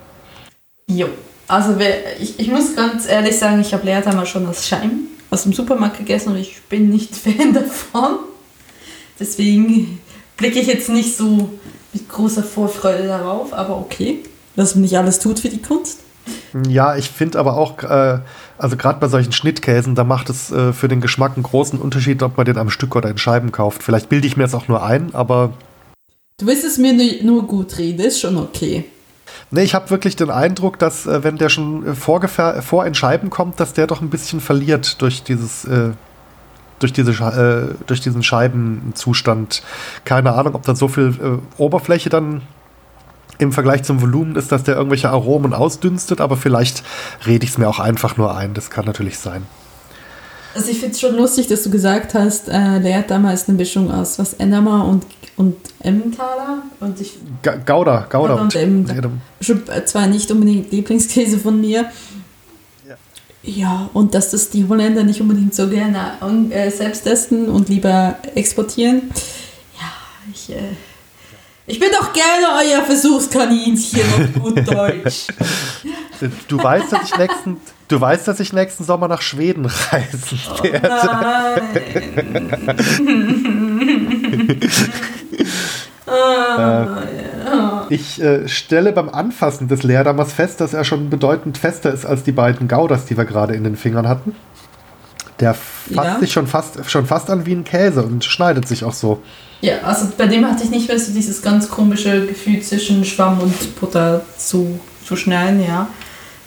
Jo, 0.89 1.09
also 1.49 1.77
ich, 2.21 2.39
ich 2.39 2.49
muss 2.49 2.75
ganz 2.75 3.09
ehrlich 3.09 3.39
sagen, 3.39 3.61
ich 3.61 3.73
habe 3.73 3.85
Leerdammer 3.85 4.27
schon 4.27 4.47
als 4.47 4.67
Schein 4.67 5.07
aus 5.31 5.45
dem 5.45 5.53
Supermarkt 5.53 5.99
gegessen 5.99 6.31
und 6.31 6.39
ich 6.39 6.61
bin 6.69 6.89
nicht 6.91 7.15
Fan 7.17 7.53
davon. 7.53 8.19
Deswegen 9.19 10.01
blicke 10.37 10.59
ich 10.59 10.67
jetzt 10.67 10.89
nicht 10.89 11.17
so 11.17 11.51
mit 11.93 12.09
großer 12.09 12.43
Vorfreude 12.43 13.07
darauf, 13.07 13.53
aber 13.55 13.79
okay, 13.79 14.19
dass 14.55 14.75
man 14.75 14.83
nicht 14.83 14.99
alles 14.99 15.19
tut 15.19 15.41
für 15.41 15.49
die 15.49 15.63
Kunst. 15.63 16.01
Ja, 16.69 16.97
ich 16.97 17.09
finde 17.09 17.39
aber 17.39 17.57
auch, 17.57 17.83
äh, 17.83 18.19
also 18.59 18.77
gerade 18.77 18.99
bei 18.99 19.09
solchen 19.09 19.33
Schnittkäsen, 19.33 19.95
da 19.95 20.05
macht 20.05 20.29
es 20.29 20.51
äh, 20.51 20.73
für 20.73 20.89
den 20.89 21.01
Geschmack 21.01 21.35
einen 21.35 21.45
großen 21.45 21.79
Unterschied, 21.79 22.23
ob 22.23 22.37
man 22.37 22.47
den 22.47 22.59
am 22.59 22.71
Stück 22.71 22.97
oder 22.97 23.09
in 23.09 23.19
Scheiben 23.19 23.53
kauft. 23.53 23.83
Vielleicht 23.83 24.09
bilde 24.09 24.27
ich 24.27 24.37
mir 24.37 24.45
jetzt 24.45 24.55
auch 24.55 24.69
nur 24.69 24.83
ein, 24.83 25.15
aber. 25.15 25.53
Du 26.39 26.47
willst 26.47 26.65
es 26.65 26.79
mir 26.79 26.93
nur 27.23 27.47
gut 27.47 27.79
reden, 27.79 28.01
ist 28.01 28.21
schon 28.21 28.37
okay. 28.37 28.85
Nee, 29.51 29.63
ich 29.63 29.75
habe 29.75 29.91
wirklich 29.91 30.17
den 30.17 30.31
Eindruck, 30.31 30.79
dass 30.79 31.07
äh, 31.07 31.25
wenn 31.25 31.37
der 31.37 31.49
schon 31.49 31.87
äh, 31.87 31.95
vor 31.95 32.87
in 32.87 32.95
Scheiben 32.95 33.31
kommt, 33.31 33.61
dass 33.61 33.73
der 33.73 33.87
doch 33.87 34.01
ein 34.01 34.11
bisschen 34.11 34.41
verliert 34.41 35.01
durch 35.03 35.23
dieses 35.23 35.65
äh, 35.65 35.91
durch, 36.79 36.93
diese, 36.93 37.11
äh, 37.13 37.75
durch 37.87 38.01
diesen 38.01 38.23
Scheibenzustand. 38.23 39.63
Keine 40.05 40.35
Ahnung, 40.35 40.55
ob 40.55 40.63
da 40.65 40.77
so 40.77 40.89
viel 40.89 41.15
äh, 41.23 41.61
Oberfläche 41.61 42.11
dann 42.11 42.43
im 43.39 43.53
Vergleich 43.53 43.83
zum 43.83 44.01
Volumen 44.01 44.37
ist, 44.37 44.53
dass 44.53 44.65
der 44.65 44.77
irgendwelche 44.77 45.11
Aromen 45.11 45.53
ausdünstet, 45.53 46.21
aber 46.21 46.37
vielleicht 46.37 46.83
rede 47.27 47.45
ich 47.45 47.51
es 47.51 47.59
mir 47.59 47.69
auch 47.69 47.79
einfach 47.79 48.17
nur 48.17 48.37
ein. 48.37 48.55
Das 48.55 48.71
kann 48.71 48.85
natürlich 48.85 49.19
sein. 49.19 49.47
Also 50.55 50.71
ich 50.71 50.79
finde 50.79 50.95
es 50.95 51.01
schon 51.01 51.15
lustig, 51.17 51.49
dass 51.49 51.63
du 51.63 51.71
gesagt 51.71 52.15
hast, 52.15 52.49
äh, 52.49 52.79
Leerdammer 52.79 53.35
ist 53.35 53.49
eine 53.49 53.59
Mischung 53.59 53.91
aus 53.91 54.19
was 54.19 54.33
Ennermer 54.35 54.87
und, 54.87 55.05
und 55.37 55.57
Emmentaler. 55.81 56.63
Und 56.81 57.01
ich, 57.01 57.19
Ga 57.43 57.57
Gouda, 57.57 58.07
Gouda 58.11 58.35
und, 58.35 58.55
Emmentaler. 58.55 59.11
Schon 59.41 59.63
zwar 59.85 60.07
nicht 60.07 60.31
unbedingt 60.31 60.73
Lieblingskäse 60.73 61.39
von 61.39 61.61
mir. 61.61 61.91
Ja. 62.89 62.97
ja, 63.43 63.91
und 63.93 64.15
dass 64.15 64.31
das 64.31 64.51
die 64.51 64.67
Holländer 64.67 65.05
nicht 65.05 65.21
unbedingt 65.21 65.55
so 65.55 65.69
gerne 65.69 66.13
äh, 66.51 66.71
selbst 66.71 67.05
testen 67.05 67.49
und 67.49 67.69
lieber 67.69 68.17
exportieren. 68.35 69.11
Ja, 69.79 69.93
ich... 70.33 70.51
Äh, 70.51 70.75
ich 71.69 71.81
bin 71.81 71.89
doch 71.91 72.13
gerne 72.13 72.47
euer 72.63 72.85
Versuchskaninchen 72.85 74.01
auf 74.01 74.41
gut 74.41 74.69
Deutsch. 74.69 75.27
Du 76.47 76.63
weißt, 76.63 76.93
dass 76.93 77.11
ich 77.11 77.19
nächsten, 77.19 77.57
du 77.89 78.01
weißt, 78.01 78.29
dass 78.29 78.39
ich 78.39 78.53
nächsten 78.53 78.85
Sommer 78.85 79.09
nach 79.09 79.21
Schweden 79.21 79.67
reisen 79.67 80.39
oh 80.49 80.63
werde. 80.63 81.63
Oh 86.27 86.61
äh, 86.61 87.95
ich 87.95 88.21
äh, 88.21 88.49
stelle 88.49 88.93
beim 88.93 89.09
Anfassen 89.09 89.69
des 89.69 89.83
Leerdammers 89.83 90.33
fest, 90.33 90.61
dass 90.61 90.75
er 90.75 90.85
schon 90.85 91.11
bedeutend 91.11 91.59
fester 91.59 91.93
ist 91.93 92.05
als 92.05 92.25
die 92.25 92.33
beiden 92.33 92.69
Gauders, 92.69 93.05
die 93.05 93.17
wir 93.17 93.25
gerade 93.25 93.55
in 93.55 93.65
den 93.65 93.77
Fingern 93.77 94.09
hatten. 94.09 94.35
Der 95.41 95.55
fasst 95.55 95.95
ja. 95.95 96.19
sich 96.19 96.33
schon 96.33 96.47
fast, 96.47 96.91
schon 96.91 97.07
fast 97.07 97.31
an 97.31 97.45
wie 97.45 97.53
ein 97.53 97.65
Käse 97.65 98.03
und 98.03 98.25
schneidet 98.25 98.67
sich 98.67 98.85
auch 98.85 98.95
so. 98.95 99.23
Ja, 99.61 99.81
also 99.83 100.09
bei 100.17 100.27
dem 100.27 100.47
hatte 100.47 100.65
ich 100.65 100.71
nicht 100.71 100.89
mehr 100.89 100.99
so 100.99 101.13
dieses 101.13 101.43
ganz 101.43 101.69
komische 101.69 102.27
Gefühl 102.27 102.61
zwischen 102.63 103.05
Schwamm 103.05 103.41
und 103.41 103.79
Butter 103.79 104.23
zu, 104.37 104.81
zu 105.05 105.17
schneiden, 105.17 105.63
ja. 105.67 105.89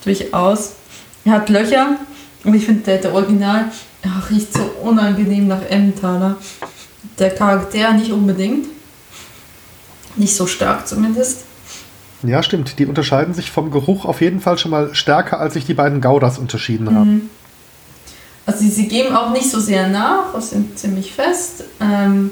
Durchaus. 0.03 0.73
Er 1.25 1.33
hat 1.33 1.49
Löcher 1.49 1.97
und 2.43 2.53
ich 2.53 2.65
finde, 2.65 2.83
der, 2.83 2.97
der 2.97 3.13
Original 3.13 3.65
ach, 4.05 4.29
riecht 4.29 4.53
so 4.53 4.63
unangenehm 4.81 5.47
nach 5.47 5.61
Emmentaler. 5.69 6.37
Der 7.17 7.31
Charakter 7.31 7.93
nicht 7.93 8.11
unbedingt. 8.11 8.67
Nicht 10.15 10.35
so 10.35 10.47
stark 10.47 10.87
zumindest. 10.87 11.45
Ja, 12.23 12.43
stimmt. 12.43 12.79
Die 12.79 12.85
unterscheiden 12.85 13.33
sich 13.33 13.51
vom 13.51 13.71
Geruch 13.71 14.05
auf 14.05 14.21
jeden 14.21 14.41
Fall 14.41 14.57
schon 14.57 14.71
mal 14.71 14.93
stärker, 14.93 15.39
als 15.39 15.53
sich 15.53 15.65
die 15.65 15.73
beiden 15.73 16.01
Goudas 16.01 16.37
unterschieden 16.37 16.85
mhm. 16.85 16.95
haben. 16.95 17.29
Also 18.45 18.65
sie 18.67 18.87
geben 18.87 19.15
auch 19.15 19.31
nicht 19.31 19.49
so 19.49 19.59
sehr 19.59 19.87
nach, 19.87 20.39
sind 20.41 20.77
ziemlich 20.77 21.13
fest. 21.13 21.63
Ähm, 21.79 22.31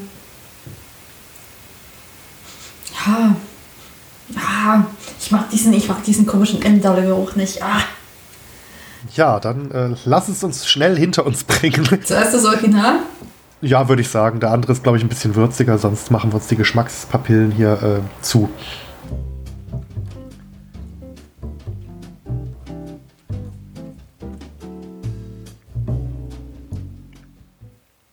ja, 3.05 3.35
ah, 4.35 4.83
ich 5.19 5.31
mag 5.31 5.49
diesen, 5.51 5.73
ich 5.73 5.87
mag 5.87 6.03
diesen 6.03 6.25
komischen 6.25 6.61
Emmentaler-Geruch 6.61 7.35
nicht. 7.35 7.61
Ah. 7.61 7.81
Ja, 9.15 9.39
dann 9.39 9.71
äh, 9.71 9.95
lass 10.05 10.27
es 10.27 10.43
uns 10.43 10.67
schnell 10.67 10.97
hinter 10.97 11.25
uns 11.25 11.43
bringen. 11.43 11.87
Zuerst 12.03 12.33
das 12.33 12.45
Original? 12.45 12.99
Ja, 13.61 13.89
würde 13.89 14.01
ich 14.03 14.09
sagen. 14.09 14.39
Der 14.39 14.51
andere 14.51 14.71
ist, 14.71 14.83
glaube 14.83 14.97
ich, 14.97 15.03
ein 15.03 15.09
bisschen 15.09 15.35
würziger, 15.35 15.77
sonst 15.77 16.11
machen 16.11 16.31
wir 16.31 16.35
uns 16.35 16.47
die 16.47 16.55
Geschmackspapillen 16.55 17.51
hier 17.51 17.81
äh, 17.81 18.23
zu. 18.23 18.49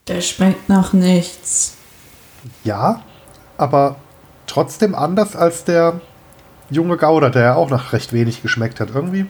Der 0.08 0.20
schmeckt 0.22 0.68
nach 0.68 0.92
nichts. 0.92 1.76
Ja, 2.62 3.02
aber 3.58 3.96
trotzdem 4.46 4.94
anders 4.94 5.36
als 5.36 5.64
der 5.64 6.00
junge 6.70 6.96
Gouda, 6.96 7.28
der 7.28 7.42
ja 7.42 7.54
auch 7.56 7.68
nach 7.68 7.92
recht 7.92 8.12
wenig 8.14 8.40
geschmeckt 8.40 8.80
hat, 8.80 8.90
irgendwie. 8.94 9.26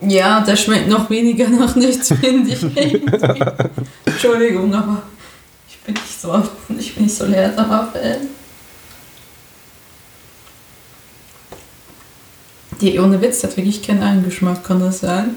Ja, 0.00 0.40
der 0.40 0.56
schmeckt 0.56 0.88
noch 0.88 1.10
weniger 1.10 1.48
nach 1.48 1.76
nichts, 1.76 2.08
finde 2.08 2.50
ich. 2.50 2.62
Entschuldigung, 4.06 4.74
aber 4.74 5.02
bin 5.84 5.94
nicht 5.94 6.20
so, 6.20 6.42
ich 6.78 6.94
bin 6.94 7.04
nicht 7.04 7.16
so 7.16 7.26
Leerdammer-Fan. 7.26 8.28
Die 12.80 12.98
ohne 12.98 13.20
Witz 13.20 13.44
hat 13.44 13.56
wirklich 13.56 13.82
keinen 13.82 14.02
Eigengeschmack, 14.02 14.64
kann 14.64 14.80
das 14.80 15.00
sein? 15.00 15.36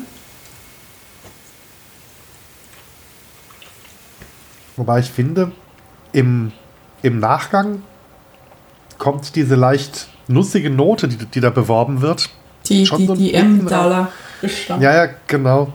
Wobei 4.77 5.00
ich 5.00 5.12
finde, 5.12 5.51
im, 6.13 6.51
im 7.01 7.19
Nachgang 7.19 7.83
kommt 8.97 9.35
diese 9.35 9.55
leicht 9.55 10.07
nussige 10.27 10.69
Note, 10.69 11.07
die, 11.07 11.17
die 11.17 11.41
da 11.41 11.50
beworben 11.50 12.01
wird. 12.01 12.29
Die, 12.67 12.83
die, 12.83 13.05
so 13.05 13.15
die 13.15 13.33
Emmentaler. 13.33 14.12
Ja, 14.67 14.79
ja, 14.79 15.09
genau. 15.27 15.73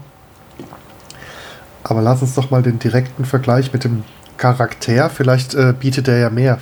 Aber 1.84 2.02
lass 2.02 2.22
uns 2.22 2.34
doch 2.34 2.50
mal 2.50 2.62
den 2.62 2.78
direkten 2.78 3.25
Vergleich 3.25 3.72
mit 3.72 3.84
dem 3.84 4.04
Charakter. 4.38 5.11
Vielleicht 5.11 5.54
äh, 5.54 5.75
bietet 5.78 6.09
er 6.09 6.18
ja 6.18 6.30
mehr. 6.30 6.59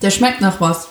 Der 0.00 0.10
schmeckt 0.10 0.40
nach 0.40 0.60
was. 0.60 0.88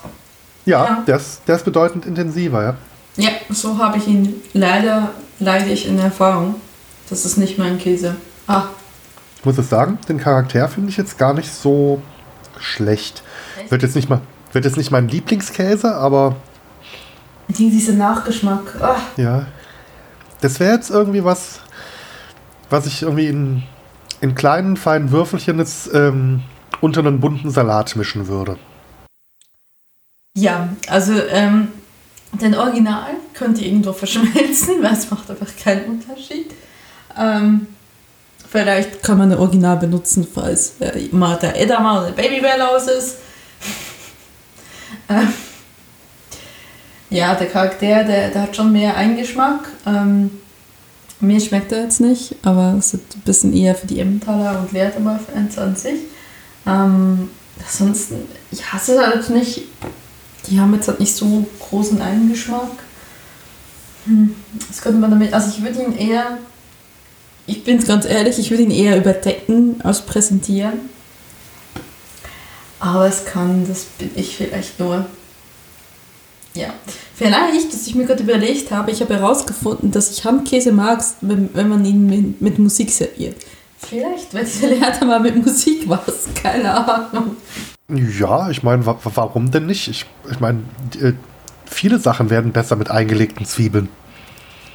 Ja, 0.66 0.86
ja. 0.86 1.04
Der, 1.06 1.18
ist, 1.18 1.42
der 1.48 1.56
ist 1.56 1.66
bedeutend 1.66 2.06
intensiver, 2.06 2.64
ja. 2.64 2.76
Ja, 3.16 3.30
so 3.50 3.78
habe 3.78 3.98
ich 3.98 4.08
ihn 4.08 4.42
leider, 4.54 5.12
leide 5.40 5.70
ich 5.70 5.88
in 5.88 6.00
Erfahrung. 6.00 6.56
Das 7.10 7.26
ist 7.26 7.38
nicht 7.38 7.60
mein 7.60 7.78
Käse. 7.78 8.16
Ah. 8.48 8.64
Ich 9.38 9.46
muss 9.46 9.58
es 9.58 9.70
sagen, 9.70 10.00
den 10.08 10.18
Charakter 10.18 10.68
finde 10.68 10.90
ich 10.90 10.98
jetzt 10.98 11.18
gar 11.18 11.34
nicht 11.34 11.54
so 11.54 12.02
schlecht. 12.60 13.24
Echt? 13.60 13.72
Wird 13.72 13.84
jetzt 13.84 13.96
nicht 13.96 14.10
mal, 14.10 14.22
wird 14.52 14.66
jetzt 14.66 14.78
nicht 14.78 14.90
mein 14.92 15.08
Lieblingskäse, 15.08 15.96
aber. 15.96 16.38
Die, 17.50 17.70
dieser 17.70 17.94
Nachgeschmack. 17.94 18.76
Ah. 18.82 18.96
Ja. 19.18 19.46
Das 20.42 20.60
wäre 20.60 20.74
jetzt 20.74 20.90
irgendwie 20.90 21.24
was, 21.24 21.60
was 22.70 22.86
ich 22.86 23.04
irgendwie 23.04 23.28
in, 23.28 23.64
in 24.22 24.36
kleinen, 24.36 24.78
feinen 24.78 25.12
Würfelchen 25.12 25.60
jetzt 25.60 25.94
ähm, 25.94 26.44
unter 26.82 27.00
einen 27.00 27.20
bunten 27.20 27.50
Salat 27.50 27.96
mischen 27.96 28.28
würde. 28.28 28.58
Ja, 30.36 30.70
also 30.88 31.14
ähm, 31.30 31.70
den 32.34 32.56
Original 32.56 33.12
könnt 33.34 33.60
ihr 33.60 33.68
irgendwo 33.68 33.94
verschmelzen, 33.94 34.82
weil 34.82 34.94
es 34.94 35.10
macht 35.10 35.30
einfach 35.30 35.56
keinen 35.62 35.86
Unterschied. 35.86 36.52
Ähm, 37.18 37.68
vielleicht 38.50 39.04
kann 39.04 39.18
man 39.18 39.32
ein 39.32 39.38
Original 39.38 39.78
benutzen, 39.78 40.28
falls 40.32 40.80
äh, 40.80 41.08
mal 41.12 41.38
der 41.38 41.60
Edamar 41.62 42.02
oder 42.02 42.12
der 42.12 42.22
Babybell 42.22 42.62
aus 42.62 42.88
ist. 42.88 43.18
ähm, 45.10 45.34
ja, 47.14 47.36
der 47.36 47.48
Charakter, 47.48 48.04
der, 48.04 48.30
der 48.30 48.42
hat 48.42 48.56
schon 48.56 48.72
mehr 48.72 48.96
Eingeschmack. 48.96 49.70
Ähm, 49.86 50.32
mir 51.20 51.40
schmeckt 51.40 51.72
er 51.72 51.84
jetzt 51.84 52.02
nicht, 52.02 52.36
aber 52.44 52.76
es 52.78 52.94
ist 52.94 53.16
ein 53.16 53.22
bisschen 53.22 53.54
eher 53.54 53.76
für 53.76 53.88
die 53.88 54.00
Emmentaler 54.00 54.60
und 54.60 54.72
Leerdammer-Fans 54.72 55.58
an 55.58 55.76
sich. 55.76 56.02
Ähm, 56.66 57.30
ansonsten, 57.60 58.16
ich 58.52 58.74
hasse 58.74 59.00
halt 59.00 59.30
nicht 59.30 59.62
die 60.50 60.60
haben 60.60 60.74
jetzt 60.74 60.88
halt 60.88 61.00
nicht 61.00 61.16
so 61.16 61.46
großen 61.60 62.02
Eingeschmack. 62.02 62.72
Hm, 64.06 64.36
das 64.68 64.82
könnte 64.82 65.00
man 65.00 65.12
damit, 65.12 65.34
also 65.34 65.50
ich 65.50 65.64
würde 65.64 65.82
ihn 65.84 65.98
eher, 65.98 66.38
ich 67.48 67.64
bin 67.64 67.84
ganz 67.84 68.06
ehrlich, 68.06 68.40
ich 68.40 68.52
würde 68.52 68.64
ihn 68.64 68.72
eher 68.72 68.98
überdecken 68.98 69.80
als 69.84 70.02
präsentieren. 70.02 70.90
Aber 72.80 73.08
es 73.08 73.26
kann, 73.26 73.66
das 73.68 73.86
bin 73.98 74.12
ich 74.16 74.36
vielleicht 74.36 74.80
nur. 74.80 75.06
Ja, 76.56 76.68
vielleicht, 77.16 77.74
dass 77.74 77.88
ich 77.88 77.96
mir 77.96 78.06
gerade 78.06 78.22
überlegt 78.24 78.70
habe, 78.72 78.92
ich 78.92 79.02
habe 79.02 79.16
herausgefunden, 79.16 79.92
dass 79.92 80.12
ich 80.12 80.24
Handkäse 80.24 80.72
mag, 80.72 81.04
wenn, 81.22 81.50
wenn 81.54 81.68
man 81.68 81.84
ihn 81.84 82.06
mit, 82.06 82.42
mit 82.42 82.60
Musik 82.60 82.92
serviert. 82.92 83.38
Vielleicht, 83.80 84.34
wenn 84.34 84.48
der 84.62 84.70
Lehrer 84.70 85.06
mal 85.06 85.20
mit 85.20 85.44
Musik 85.44 85.90
was, 85.90 86.28
keine 86.42 86.74
Ahnung. 86.88 87.36
Ja, 87.90 88.50
ich 88.50 88.64
meine, 88.64 88.86
wa 88.86 88.98
warum 89.04 89.52
denn 89.52 89.66
nicht? 89.66 89.88
Ich, 89.88 90.06
ich 90.32 90.40
meine, 90.40 90.60
äh, 91.02 91.14
viele 91.66 92.00
Sachen 92.00 92.30
werden 92.30 92.52
besser 92.52 92.76
mit 92.76 92.90
eingelegten 92.90 93.46
Zwiebeln. 93.46 93.90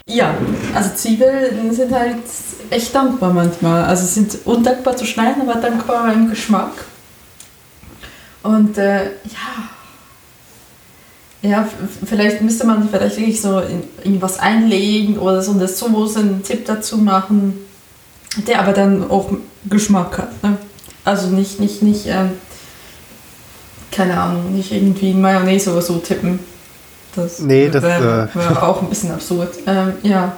Ja, 0.09 0.35
also 0.75 0.95
Zwiebeln 0.95 1.73
sind 1.73 1.93
halt 1.93 2.17
echt 2.71 2.95
dankbar 2.95 3.33
manchmal. 3.33 3.85
Also 3.85 4.07
sind 4.07 4.39
undankbar 4.47 4.97
zu 4.97 5.05
schneiden, 5.05 5.43
aber 5.49 5.61
dankbar 5.61 6.13
im 6.13 6.31
Geschmack. 6.31 6.73
Und 8.43 8.79
äh, 8.79 9.05
ja, 9.05 9.69
ja, 11.43 11.69
vielleicht 12.05 12.43
müsste 12.43 12.67
man 12.67 12.89
vielleicht 12.89 13.17
wirklich 13.17 13.41
so 13.41 13.61
in, 13.61 13.85
in 14.03 14.21
was 14.21 14.39
einlegen 14.39 15.19
oder 15.19 15.41
so 15.41 15.53
eine 15.53 15.69
Soße, 15.69 16.19
einen 16.19 16.43
Tipp 16.43 16.67
dazu 16.67 16.99
machen, 16.99 17.59
der 18.47 18.61
aber 18.61 18.73
dann 18.73 19.09
auch 19.09 19.31
Geschmack 19.65 20.19
hat. 20.19 20.43
Ne? 20.43 20.57
Also 21.05 21.29
nicht, 21.29 21.61
nicht, 21.61 21.83
nicht 21.83 22.07
ähm, 22.07 22.31
keine 23.93 24.21
Ahnung, 24.21 24.55
nicht 24.55 24.73
irgendwie 24.73 25.15
Mayonnaise 25.15 25.71
oder 25.73 25.83
so 25.83 25.99
tippen. 25.99 26.41
Das 27.15 27.41
nee, 27.41 27.69
das 27.69 27.83
wäre 27.83 28.29
wär 28.35 28.51
äh, 28.51 28.57
auch 28.61 28.83
ein 28.83 28.89
bisschen 28.89 29.13
absurd. 29.13 29.55
Ähm, 29.67 29.95
ja. 30.03 30.37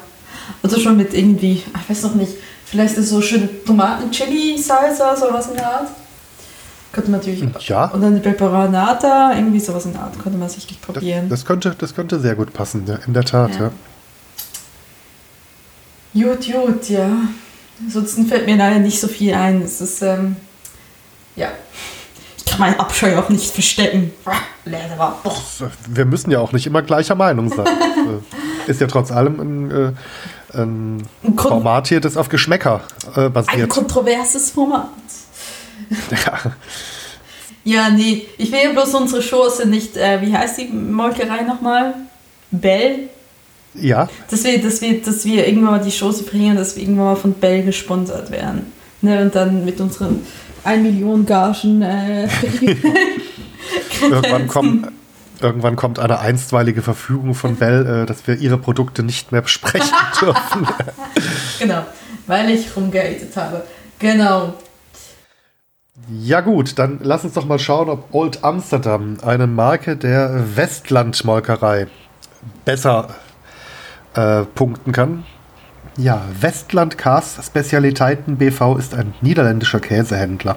Also 0.62 0.78
schon 0.80 0.96
mit 0.96 1.14
irgendwie, 1.14 1.62
ich 1.62 1.90
weiß 1.90 2.02
noch 2.02 2.14
nicht, 2.14 2.32
vielleicht 2.64 2.96
ist 2.96 3.08
so 3.08 3.20
schöne 3.22 3.48
Tomaten-Chili-Salsa, 3.64 5.16
sowas 5.16 5.48
in 5.48 5.56
der 5.56 5.66
Art. 5.66 5.88
Könnte 6.92 7.10
man 7.10 7.20
natürlich. 7.20 7.68
Ja. 7.68 7.86
Und 7.86 8.00
dann 8.02 8.14
die 8.14 8.20
Peperonata, 8.20 9.34
irgendwie 9.34 9.60
sowas 9.60 9.84
in 9.84 9.92
der 9.92 10.02
Art, 10.02 10.18
könnte 10.18 10.38
man 10.38 10.48
sich 10.48 10.66
nicht 10.68 10.82
probieren. 10.82 11.28
Das, 11.28 11.40
das, 11.40 11.46
könnte, 11.46 11.74
das 11.78 11.94
könnte 11.94 12.18
sehr 12.18 12.34
gut 12.34 12.52
passen, 12.52 12.84
ja, 12.86 12.98
in 13.06 13.14
der 13.14 13.24
Tat, 13.24 13.52
ja. 13.54 13.70
ja. 16.12 16.26
Gut, 16.26 16.52
gut, 16.52 16.88
ja. 16.88 17.08
Ansonsten 17.80 18.26
fällt 18.26 18.46
mir 18.46 18.56
leider 18.56 18.80
nicht 18.80 19.00
so 19.00 19.06
viel 19.06 19.34
ein. 19.34 19.62
Es 19.62 19.80
ist, 19.80 20.02
ähm, 20.02 20.36
ja, 21.36 21.48
kann 22.50 22.60
meinen 22.60 22.80
Abscheu 22.80 23.18
auch 23.18 23.28
nicht 23.28 23.52
verstecken. 23.52 24.12
Wir 25.88 26.04
müssen 26.04 26.30
ja 26.30 26.40
auch 26.40 26.52
nicht 26.52 26.66
immer 26.66 26.82
gleicher 26.82 27.14
Meinung 27.14 27.48
sein. 27.48 27.66
Äh, 28.00 28.70
ist 28.70 28.80
ja 28.80 28.86
trotz 28.86 29.12
allem 29.12 29.38
ein, 29.40 29.70
äh, 29.70 29.92
ein, 30.58 31.02
ein 31.22 31.38
Format 31.38 31.88
hier, 31.88 32.00
das 32.00 32.16
auf 32.16 32.30
Geschmäcker 32.30 32.80
äh, 33.14 33.28
basiert. 33.28 33.64
Ein 33.64 33.68
kontroverses 33.68 34.50
Format. 34.50 34.88
Ja. 36.10 36.52
Ja, 37.62 37.90
nee, 37.90 38.26
ich 38.38 38.50
will 38.50 38.60
ja 38.64 38.72
bloß 38.72 38.94
unsere 38.94 39.20
Chance 39.20 39.68
nicht, 39.68 39.96
äh, 39.96 40.20
wie 40.22 40.34
heißt 40.34 40.58
die 40.58 40.68
Molkerei 40.68 41.42
nochmal? 41.42 41.94
Bell? 42.50 43.10
Ja. 43.74 44.08
Dass 44.30 44.44
wir, 44.44 44.60
dass, 44.60 44.80
wir, 44.80 45.02
dass 45.02 45.24
wir 45.24 45.46
irgendwann 45.46 45.72
mal 45.72 45.84
die 45.84 45.90
Chance 45.90 46.24
bringen, 46.24 46.56
dass 46.56 46.76
wir 46.76 46.82
irgendwann 46.82 47.04
mal 47.04 47.16
von 47.16 47.34
Bell 47.34 47.62
gesponsert 47.62 48.30
werden. 48.30 48.72
Ne, 49.02 49.22
und 49.22 49.34
dann 49.34 49.64
mit 49.64 49.80
unseren 49.80 50.26
1 50.64 50.82
Million 50.82 51.24
Gagen. 51.24 51.82
Äh, 51.82 52.24
irgendwann, 54.02 54.48
kommt, 54.48 54.88
irgendwann 55.40 55.76
kommt 55.76 55.98
eine 55.98 56.18
einstweilige 56.18 56.82
Verfügung 56.82 57.34
von 57.34 57.56
Bell, 57.56 58.02
äh, 58.02 58.06
dass 58.06 58.26
wir 58.26 58.36
ihre 58.36 58.58
Produkte 58.58 59.02
nicht 59.02 59.32
mehr 59.32 59.42
besprechen 59.42 59.96
dürfen. 60.20 60.66
genau, 61.58 61.84
weil 62.26 62.50
ich 62.50 62.74
rumgehatet 62.74 63.36
habe. 63.36 63.64
Genau. 63.98 64.54
Ja 66.08 66.40
gut, 66.40 66.78
dann 66.78 67.00
lass 67.02 67.24
uns 67.24 67.34
doch 67.34 67.44
mal 67.44 67.58
schauen, 67.58 67.88
ob 67.88 68.14
Old 68.14 68.42
Amsterdam, 68.42 69.18
eine 69.22 69.46
Marke 69.46 69.96
der 69.96 70.56
Westland-Molkerei, 70.56 71.88
besser 72.64 73.08
äh, 74.14 74.42
punkten 74.42 74.92
kann. 74.92 75.24
Ja, 75.96 76.22
Westland 76.40 76.96
Cars 76.96 77.38
Spezialitäten 77.44 78.38
BV 78.38 78.76
ist 78.78 78.94
ein 78.94 79.14
niederländischer 79.20 79.80
Käsehändler. 79.80 80.56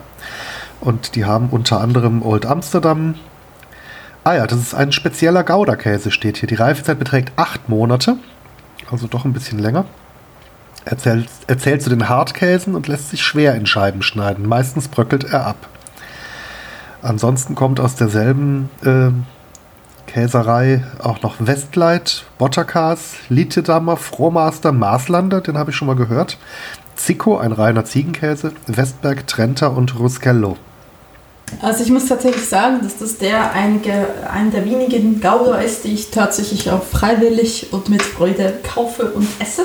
Und 0.80 1.16
die 1.16 1.26
haben 1.26 1.50
unter 1.50 1.82
anderem 1.82 2.24
Old 2.24 2.46
Amsterdam. 2.46 3.16
Ah 4.24 4.36
ja, 4.36 4.48
das 4.48 4.60
ist 4.60 4.74
ein 4.74 4.92
spezieller 4.92 5.44
Gouda-Käse, 5.44 6.12
steht 6.12 6.38
hier. 6.38 6.48
Die 6.48 6.56
Reifezeit 6.56 6.98
beträgt 6.98 7.34
acht 7.36 7.68
Monate, 7.68 8.18
also 8.90 9.08
doch 9.08 9.26
ein 9.26 9.34
bisschen 9.34 9.60
länger. 9.60 9.86
Erzählt, 10.86 11.30
erzählt 11.48 11.82
zu 11.82 11.90
den 11.90 12.10
Hartkäsen 12.10 12.76
und 12.76 12.88
lässt 12.88 13.10
sich 13.10 13.24
schwer 13.24 13.56
in 13.56 13.66
Scheiben 13.66 14.02
schneiden. 14.02 14.48
Meistens 14.48 14.88
bröckelt 14.88 15.24
er 15.24 15.48
ab. 15.48 15.70
Ansonsten 17.02 17.56
kommt 17.56 17.80
aus 17.80 17.96
derselben 17.96 18.70
äh, 18.84 19.12
Käserei 20.08 20.84
auch 21.00 21.22
noch 21.22 21.36
Westleit, 21.40 22.26
Bottercars, 22.38 23.16
Littedammer, 23.30 23.98
Frohmaster, 23.98 24.72
Maaslander, 24.72 25.42
den 25.42 25.58
habe 25.58 25.72
ich 25.72 25.78
schon 25.78 25.88
mal 25.88 25.96
gehört. 25.96 26.38
Zico, 26.96 27.38
ein 27.38 27.52
reiner 27.52 27.86
Ziegenkäse, 27.86 28.54
Westberg, 28.68 29.26
Trenter 29.28 29.76
und 29.76 29.98
Ruscello. 29.98 30.58
Also 31.62 31.84
ich 31.84 31.92
muss 31.92 32.08
tatsächlich 32.08 32.48
sagen, 32.48 32.80
dass 32.82 32.98
das 32.98 33.18
der 33.18 33.54
einige, 33.54 34.08
einer 34.32 34.52
der 34.52 34.66
wenigen 34.66 35.20
Gouda 35.20 35.60
ist, 35.60 35.84
die 35.84 35.94
ich 35.94 36.12
tatsächlich 36.12 36.70
auch 36.72 36.84
freiwillig 36.84 37.72
und 37.72 37.90
mit 37.90 38.02
Freude 38.02 38.54
kaufe 38.64 39.12
und 39.12 39.28
esse. 39.40 39.64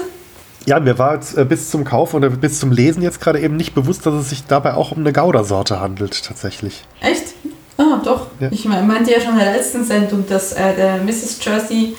Ja, 0.67 0.81
mir 0.81 0.99
war 0.99 1.15
jetzt 1.15 1.37
äh, 1.37 1.45
bis 1.45 1.71
zum 1.71 1.85
Kauf 1.85 2.15
oder 2.15 2.31
bis 2.31 2.61
zum 2.61 2.73
Lesen 2.73 3.03
jetzt 3.03 3.21
gerade 3.21 3.41
eben 3.41 3.57
nicht 3.57 3.75
bewusst, 3.75 4.05
dass 4.05 4.15
es 4.15 4.31
sich 4.31 4.45
dabei 4.45 4.75
auch 4.75 4.93
um 4.93 4.99
eine 4.99 5.13
Gouda-Sorte 5.13 5.81
handelt, 5.81 6.25
tatsächlich. 6.25 6.85
Echt? 7.01 7.35
Ah, 7.79 8.01
doch. 8.05 8.27
Ja. 8.41 8.49
Ich 8.51 8.65
meinte 8.65 9.13
ja 9.13 9.21
schon 9.21 9.35
in 9.35 9.39
der 9.39 9.53
letzten 9.53 9.85
Sendung, 9.85 10.27
dass 10.29 10.53
äh, 10.53 10.75
der 10.75 10.97
Mrs. 10.99 11.39
Jersey 11.41 11.97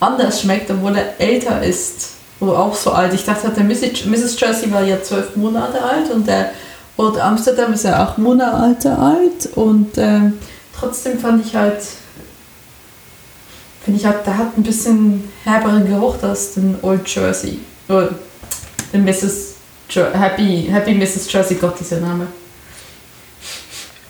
anders 0.00 0.42
schmeckt, 0.42 0.70
obwohl 0.70 0.96
er 0.96 1.20
älter 1.20 1.62
ist. 1.62 2.10
Oder 2.40 2.58
auch 2.58 2.74
so 2.74 2.90
alt. 2.90 3.14
Ich 3.14 3.24
dachte, 3.24 3.48
der 3.48 3.64
Mrs. 3.64 4.04
Mrs. 4.04 4.38
Jersey 4.38 4.70
war 4.72 4.82
ja 4.82 5.02
zwölf 5.02 5.36
Monate 5.36 5.80
alt 5.82 6.10
und 6.10 6.26
der 6.26 6.50
Old 6.98 7.18
Amsterdam 7.18 7.72
ist 7.72 7.84
ja 7.84 8.02
acht 8.02 8.18
Monate 8.18 8.98
alt. 8.98 9.46
Und 9.54 9.96
äh, 9.96 10.32
trotzdem 10.78 11.18
fand 11.18 11.46
ich 11.46 11.54
halt, 11.54 11.82
finde 13.84 14.00
ich 14.00 14.06
halt, 14.06 14.26
der 14.26 14.36
hat 14.36 14.58
ein 14.58 14.62
bisschen 14.62 15.24
herberen 15.44 15.86
Geruch 15.86 16.22
als 16.22 16.54
den 16.54 16.76
Old 16.82 17.08
Jersey. 17.08 17.58
Oder 17.88 18.10
Mrs. 18.92 19.56
Jo 19.90 20.04
Happy, 20.12 20.68
Happy 20.70 20.94
Mrs. 20.94 21.32
Jersey 21.32 21.56
Gott 21.56 21.78
dieser 21.78 22.00
Name. 22.00 22.26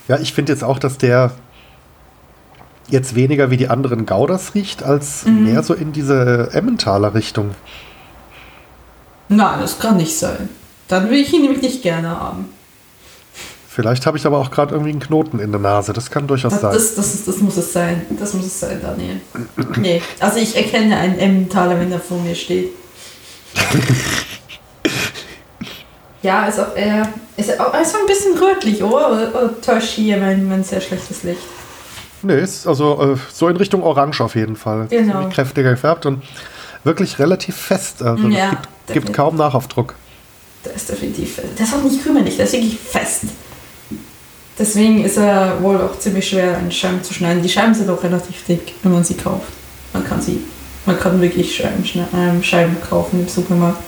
Ja, 0.08 0.18
ich 0.18 0.32
finde 0.32 0.52
jetzt 0.52 0.62
auch, 0.62 0.78
dass 0.78 0.98
der 0.98 1.32
jetzt 2.88 3.14
weniger 3.14 3.50
wie 3.50 3.56
die 3.56 3.68
anderen 3.68 4.06
Gauders 4.06 4.54
riecht, 4.54 4.82
als 4.82 5.24
mhm. 5.24 5.44
mehr 5.44 5.62
so 5.62 5.74
in 5.74 5.92
diese 5.92 6.50
Emmentaler 6.52 7.14
Richtung. 7.14 7.50
Nein, 9.28 9.60
das 9.60 9.78
kann 9.78 9.96
nicht 9.96 10.16
sein. 10.16 10.48
Dann 10.88 11.10
will 11.10 11.18
ich 11.18 11.32
ihn 11.32 11.42
nämlich 11.42 11.62
nicht 11.62 11.82
gerne 11.82 12.08
haben. 12.08 12.48
Vielleicht 13.68 14.06
habe 14.06 14.16
ich 14.16 14.24
aber 14.24 14.38
auch 14.38 14.50
gerade 14.50 14.72
irgendwie 14.72 14.92
einen 14.92 15.00
Knoten 15.00 15.38
in 15.38 15.50
der 15.50 15.60
Nase. 15.60 15.92
Das 15.92 16.10
kann 16.10 16.26
durchaus 16.26 16.52
das, 16.52 16.62
sein. 16.62 16.72
Das, 16.72 16.94
das, 16.94 17.24
das, 17.24 17.38
muss 17.38 17.56
es 17.56 17.72
sein. 17.72 18.06
Das 18.18 18.32
muss 18.32 18.46
es 18.46 18.58
sein, 18.58 18.80
Daniel. 18.80 19.20
nee, 19.78 20.00
also 20.20 20.38
ich 20.38 20.56
erkenne 20.56 20.96
einen 20.96 21.18
Emmentaler, 21.18 21.78
wenn 21.78 21.92
er 21.92 22.00
vor 22.00 22.18
mir 22.20 22.34
steht. 22.34 22.70
Ja, 26.22 26.46
ist 26.46 26.60
auch 26.60 26.76
eher. 26.76 27.08
Ist 27.36 27.60
auch 27.60 27.74
ist 27.78 27.94
ein 27.94 28.06
bisschen 28.06 28.38
rötlich, 28.38 28.82
oder? 28.82 29.10
Oder, 29.10 29.60
täuscht 29.60 29.90
hier 29.90 30.16
mein, 30.16 30.48
mein 30.48 30.64
sehr 30.64 30.80
schlechtes 30.80 31.22
Licht? 31.22 31.40
Nee, 32.22 32.40
ist 32.40 32.66
also 32.66 33.14
äh, 33.14 33.16
so 33.32 33.48
in 33.48 33.56
Richtung 33.56 33.82
Orange 33.82 34.22
auf 34.22 34.34
jeden 34.34 34.56
Fall. 34.56 34.86
Genau. 34.88 35.28
Kräftiger 35.28 35.70
gefärbt 35.70 36.06
und 36.06 36.22
wirklich 36.82 37.18
relativ 37.18 37.56
fest. 37.56 38.02
Also 38.02 38.28
ja, 38.28 38.50
gibt, 38.50 38.92
gibt 38.92 39.12
kaum 39.12 39.36
Nachaufdruck. 39.36 39.94
Der 40.64 40.74
ist 40.74 40.88
definitiv 40.88 41.34
fest. 41.34 41.48
Der 41.58 41.66
ist 41.66 41.74
auch 41.74 41.82
nicht 41.82 42.02
krümelig, 42.02 42.36
der 42.36 42.46
ist 42.46 42.52
wirklich 42.52 42.78
fest. 42.78 43.24
Deswegen 44.58 45.04
ist 45.04 45.18
er 45.18 45.62
wohl 45.62 45.76
auch 45.76 45.98
ziemlich 45.98 46.28
schwer, 46.28 46.56
eine 46.56 46.72
Scheiben 46.72 47.02
zu 47.02 47.12
schneiden. 47.12 47.42
Die 47.42 47.48
Scheiben 47.48 47.74
sind 47.74 47.90
auch 47.90 48.02
relativ 48.02 48.44
dick, 48.46 48.74
wenn 48.82 48.92
man 48.92 49.04
sie 49.04 49.14
kauft. 49.14 49.52
Man 49.92 50.04
kann 50.04 50.20
sie, 50.20 50.42
man 50.86 50.98
kann 50.98 51.20
wirklich 51.20 51.56
Scheiben, 51.56 51.84
ähm, 52.14 52.42
Scheiben 52.42 52.80
kaufen 52.80 53.20
im 53.20 53.28
Supermarkt. 53.28 53.82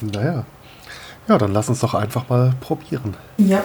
Naja. 0.00 0.44
Ja, 1.26 1.38
dann 1.38 1.52
lass 1.54 1.70
uns 1.70 1.80
doch 1.80 1.94
einfach 1.94 2.28
mal 2.28 2.54
probieren. 2.60 3.16
Ja. 3.38 3.64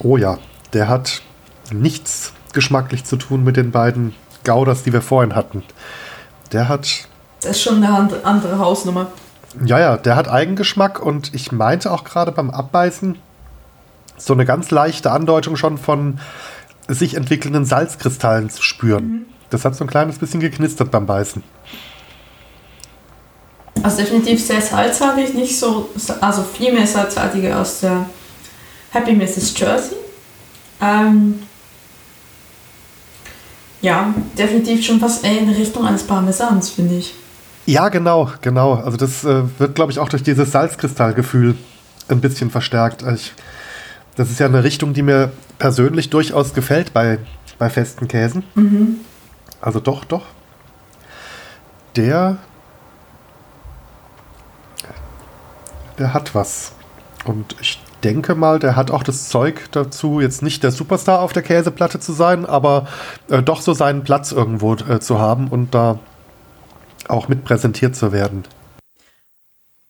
Oh 0.00 0.16
ja, 0.16 0.38
der 0.72 0.88
hat 0.88 1.22
nichts 1.70 2.32
geschmacklich 2.52 3.04
zu 3.04 3.16
tun 3.16 3.44
mit 3.44 3.56
den 3.56 3.70
beiden 3.70 4.14
Gauders, 4.44 4.82
die 4.82 4.92
wir 4.92 5.02
vorhin 5.02 5.34
hatten. 5.34 5.62
Der 6.52 6.68
hat. 6.68 7.08
Das 7.40 7.52
ist 7.52 7.62
schon 7.62 7.82
eine 7.82 8.10
andere 8.24 8.58
Hausnummer. 8.58 9.08
Ja, 9.64 9.78
ja, 9.78 9.96
der 9.96 10.16
hat 10.16 10.28
Eigengeschmack 10.28 11.00
und 11.00 11.34
ich 11.34 11.52
meinte 11.52 11.90
auch 11.90 12.04
gerade 12.04 12.32
beim 12.32 12.50
Abbeißen 12.50 13.18
so 14.16 14.32
eine 14.32 14.44
ganz 14.44 14.70
leichte 14.70 15.10
Andeutung 15.10 15.56
schon 15.56 15.78
von 15.78 16.20
sich 16.88 17.14
entwickelnden 17.14 17.64
Salzkristallen 17.64 18.50
zu 18.50 18.62
spüren. 18.62 19.04
Mhm. 19.04 19.26
Das 19.50 19.64
hat 19.64 19.74
so 19.74 19.84
ein 19.84 19.88
kleines 19.88 20.18
bisschen 20.18 20.40
geknistert 20.40 20.90
beim 20.90 21.06
Beißen. 21.06 21.42
Also 23.82 23.98
definitiv 23.98 24.44
sehr 24.44 24.60
salzhaltig, 24.60 25.34
nicht 25.34 25.58
so, 25.58 25.88
also 26.20 26.42
viel 26.42 26.72
mehr 26.72 26.86
salzhaltiger 26.86 27.56
als 27.56 27.80
der 27.80 28.06
Happy 28.90 29.12
Mrs. 29.12 29.58
Jersey. 29.58 29.96
Ähm, 30.80 31.42
ja, 33.80 34.14
definitiv 34.36 34.84
schon 34.84 35.00
fast 35.00 35.24
in 35.24 35.48
Richtung 35.50 35.86
eines 35.86 36.02
Parmesans, 36.02 36.70
finde 36.70 36.96
ich. 36.96 37.14
Ja, 37.66 37.90
genau, 37.90 38.30
genau. 38.40 38.74
Also 38.74 38.96
das 38.96 39.24
äh, 39.24 39.42
wird, 39.58 39.74
glaube 39.74 39.92
ich, 39.92 39.98
auch 39.98 40.08
durch 40.08 40.22
dieses 40.22 40.52
Salzkristallgefühl 40.52 41.54
ein 42.08 42.20
bisschen 42.20 42.50
verstärkt. 42.50 43.02
Ich, 43.14 43.34
das 44.16 44.30
ist 44.30 44.40
ja 44.40 44.46
eine 44.46 44.64
Richtung, 44.64 44.94
die 44.94 45.02
mir 45.02 45.30
persönlich 45.58 46.10
durchaus 46.10 46.54
gefällt 46.54 46.92
bei, 46.92 47.18
bei 47.58 47.68
festen 47.68 48.08
Käsen. 48.08 48.44
Mhm. 48.54 48.96
Also 49.60 49.80
doch, 49.80 50.04
doch. 50.04 50.24
Der, 51.96 52.38
der 55.98 56.14
hat 56.14 56.34
was. 56.34 56.72
Und 57.24 57.54
ich 57.60 57.80
denke 58.04 58.34
mal, 58.34 58.58
der 58.58 58.76
hat 58.76 58.90
auch 58.90 59.02
das 59.02 59.28
Zeug 59.28 59.68
dazu, 59.72 60.20
jetzt 60.20 60.42
nicht 60.42 60.62
der 60.62 60.70
Superstar 60.70 61.20
auf 61.20 61.32
der 61.32 61.42
Käseplatte 61.42 62.00
zu 62.00 62.12
sein, 62.12 62.46
aber 62.46 62.86
äh, 63.28 63.42
doch 63.42 63.60
so 63.60 63.72
seinen 63.72 64.04
Platz 64.04 64.32
irgendwo 64.32 64.74
äh, 64.74 65.00
zu 65.00 65.18
haben 65.18 65.48
und 65.48 65.74
da 65.74 65.98
auch 67.08 67.28
mit 67.28 67.44
präsentiert 67.44 67.96
zu 67.96 68.12
werden. 68.12 68.44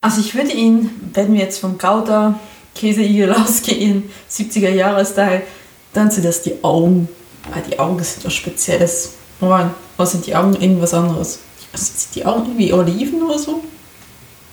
Also 0.01 0.21
ich 0.21 0.35
würde 0.35 0.53
ihn, 0.53 0.91
wenn 1.13 1.33
wir 1.33 1.41
jetzt 1.41 1.59
vom 1.59 1.79
Gouda 1.79 2.39
Käseigel 2.75 3.33
ausgehen, 3.35 4.11
70er 4.31 4.71
Jahre 4.71 5.05
Style, 5.05 5.43
dann 5.93 6.11
sind 6.11 6.25
das 6.25 6.43
die 6.43 6.63
Augen. 6.63 7.09
Weil 7.53 7.63
die 7.63 7.79
Augen 7.79 8.03
sind 8.03 8.25
was 8.25 8.35
Spezielles. 8.35 9.15
Oder 9.41 9.73
sind 10.01 10.27
die 10.27 10.37
Augen 10.37 10.55
irgendwas 10.55 10.95
anderes? 10.95 11.41
Sind 11.73 12.15
die 12.15 12.27
Augen 12.27 12.47
irgendwie 12.47 12.73
Oliven 12.73 13.23
oder 13.23 13.39
so? 13.39 13.63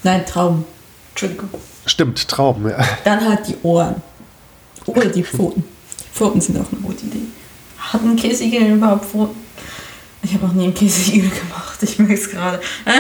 Nein, 0.03 0.25
Trauben. 0.25 0.65
Entschuldigung. 1.11 1.49
Stimmt, 1.85 2.27
Trauben, 2.27 2.69
ja. 2.69 2.77
Dann 3.03 3.27
halt 3.27 3.47
die 3.47 3.57
Ohren. 3.63 4.01
Oder 4.85 5.07
die 5.07 5.23
Pfoten. 5.23 5.63
Die 5.99 6.17
Pfoten 6.17 6.41
sind 6.41 6.57
auch 6.57 6.71
eine 6.71 6.81
gute 6.81 7.05
Idee. 7.05 7.21
Hat 7.77 8.01
ein 8.01 8.15
Käseigel 8.15 8.73
überhaupt 8.73 9.05
Pfoten? 9.05 9.35
Ich 10.23 10.33
habe 10.33 10.47
noch 10.47 10.53
nie 10.53 10.65
einen 10.65 10.73
Käseigel 10.73 11.29
gemacht, 11.41 11.81
ich 11.81 11.99
merke 11.99 12.15
es 12.15 12.29
gerade. 12.29 12.59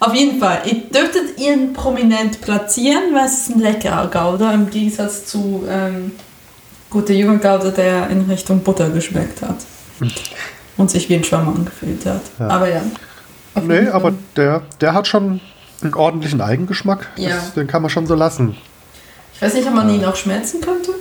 Auf 0.00 0.14
jeden 0.14 0.38
Fall, 0.38 0.62
ihr 0.64 0.80
dürftet 0.88 1.38
ihn 1.38 1.74
prominent 1.74 2.40
platzieren, 2.40 3.14
weil 3.14 3.26
es 3.26 3.42
ist 3.42 3.50
ein 3.50 3.60
leckerer 3.60 4.06
Gouda 4.06 4.52
im 4.52 4.70
Gegensatz 4.70 5.26
zu 5.26 5.66
ähm, 5.68 6.12
guter 6.88 7.12
junger 7.12 7.36
Gouda, 7.36 7.70
der 7.70 8.08
in 8.08 8.22
Richtung 8.22 8.62
Butter 8.62 8.88
geschmeckt 8.88 9.42
hat. 9.42 9.58
Und 10.78 10.90
sich 10.90 11.10
wie 11.10 11.16
ein 11.16 11.24
Schwamm 11.24 11.48
angefühlt 11.48 12.06
hat. 12.06 12.22
Ja. 12.38 12.48
Aber 12.48 12.68
ja. 12.70 12.80
Nee, 13.62 13.88
aber 13.88 14.14
der, 14.36 14.62
der 14.80 14.94
hat 14.94 15.06
schon 15.06 15.42
einen 15.82 15.94
ordentlichen 15.94 16.40
Eigengeschmack. 16.40 17.08
Ja. 17.16 17.30
Das, 17.30 17.54
den 17.54 17.66
kann 17.66 17.82
man 17.82 17.90
schon 17.90 18.06
so 18.06 18.14
lassen. 18.14 18.56
Ich 19.34 19.42
weiß 19.42 19.54
nicht, 19.54 19.66
ob 19.66 19.74
man 19.74 19.88
ihn 19.88 20.04
auch 20.04 20.16
schmelzen 20.16 20.60
könnte. 20.60 20.92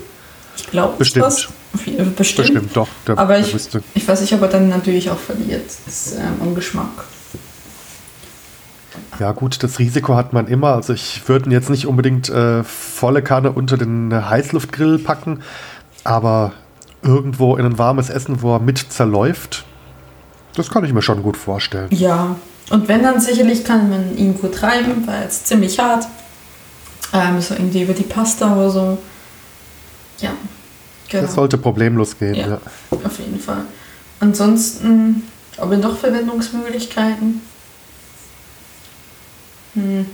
Ich 0.55 0.67
glaube, 0.67 0.97
bestimmt. 0.97 1.25
Was. 1.25 1.47
Bestimmt. 1.71 2.15
Bestimmt, 2.15 2.75
doch. 2.75 2.87
Der, 3.05 3.17
aber 3.17 3.39
ich, 3.39 3.55
ich 3.93 4.07
weiß 4.07 4.21
nicht, 4.21 4.33
ob 4.33 4.41
er 4.41 4.47
dann 4.47 4.69
natürlich 4.69 5.09
auch 5.09 5.17
verliert. 5.17 5.69
Das 5.85 6.13
ähm, 6.13 6.55
Geschmack. 6.55 7.05
Ja, 9.19 9.33
gut, 9.33 9.61
das 9.61 9.79
Risiko 9.79 10.15
hat 10.15 10.33
man 10.33 10.47
immer. 10.47 10.75
Also, 10.75 10.93
ich 10.93 11.27
würde 11.27 11.49
ihn 11.49 11.51
jetzt 11.51 11.69
nicht 11.69 11.85
unbedingt 11.85 12.29
äh, 12.29 12.63
volle 12.63 13.21
Kanne 13.21 13.51
unter 13.51 13.77
den 13.77 14.13
Heißluftgrill 14.29 14.99
packen, 14.99 15.41
aber 16.03 16.53
irgendwo 17.03 17.55
in 17.55 17.65
ein 17.65 17.77
warmes 17.77 18.09
Essen, 18.09 18.41
wo 18.41 18.55
er 18.55 18.59
mit 18.59 18.77
zerläuft, 18.77 19.65
das 20.55 20.69
kann 20.69 20.83
ich 20.83 20.93
mir 20.93 21.01
schon 21.01 21.21
gut 21.23 21.37
vorstellen. 21.37 21.87
Ja, 21.91 22.35
und 22.69 22.87
wenn, 22.87 23.03
dann 23.03 23.19
sicherlich 23.19 23.63
kann 23.63 23.89
man 23.89 24.17
ihn 24.17 24.39
gut 24.39 24.61
reiben, 24.61 25.07
weil 25.07 25.23
es 25.27 25.43
ziemlich 25.43 25.79
hart. 25.79 26.07
Ähm, 27.11 27.41
so 27.41 27.55
irgendwie 27.55 27.81
über 27.81 27.93
die 27.93 28.03
Pasta 28.03 28.53
oder 28.55 28.69
so. 28.69 28.97
Ja, 30.19 30.31
genau. 31.09 31.23
Das 31.23 31.33
sollte 31.33 31.57
problemlos 31.57 32.17
gehen, 32.17 32.35
ja, 32.35 32.47
ja. 32.47 32.59
Auf 32.91 33.17
jeden 33.19 33.39
Fall. 33.39 33.63
Ansonsten, 34.19 35.23
aber 35.57 35.77
noch 35.77 35.97
Verwendungsmöglichkeiten? 35.97 37.41
Hm. 39.73 40.05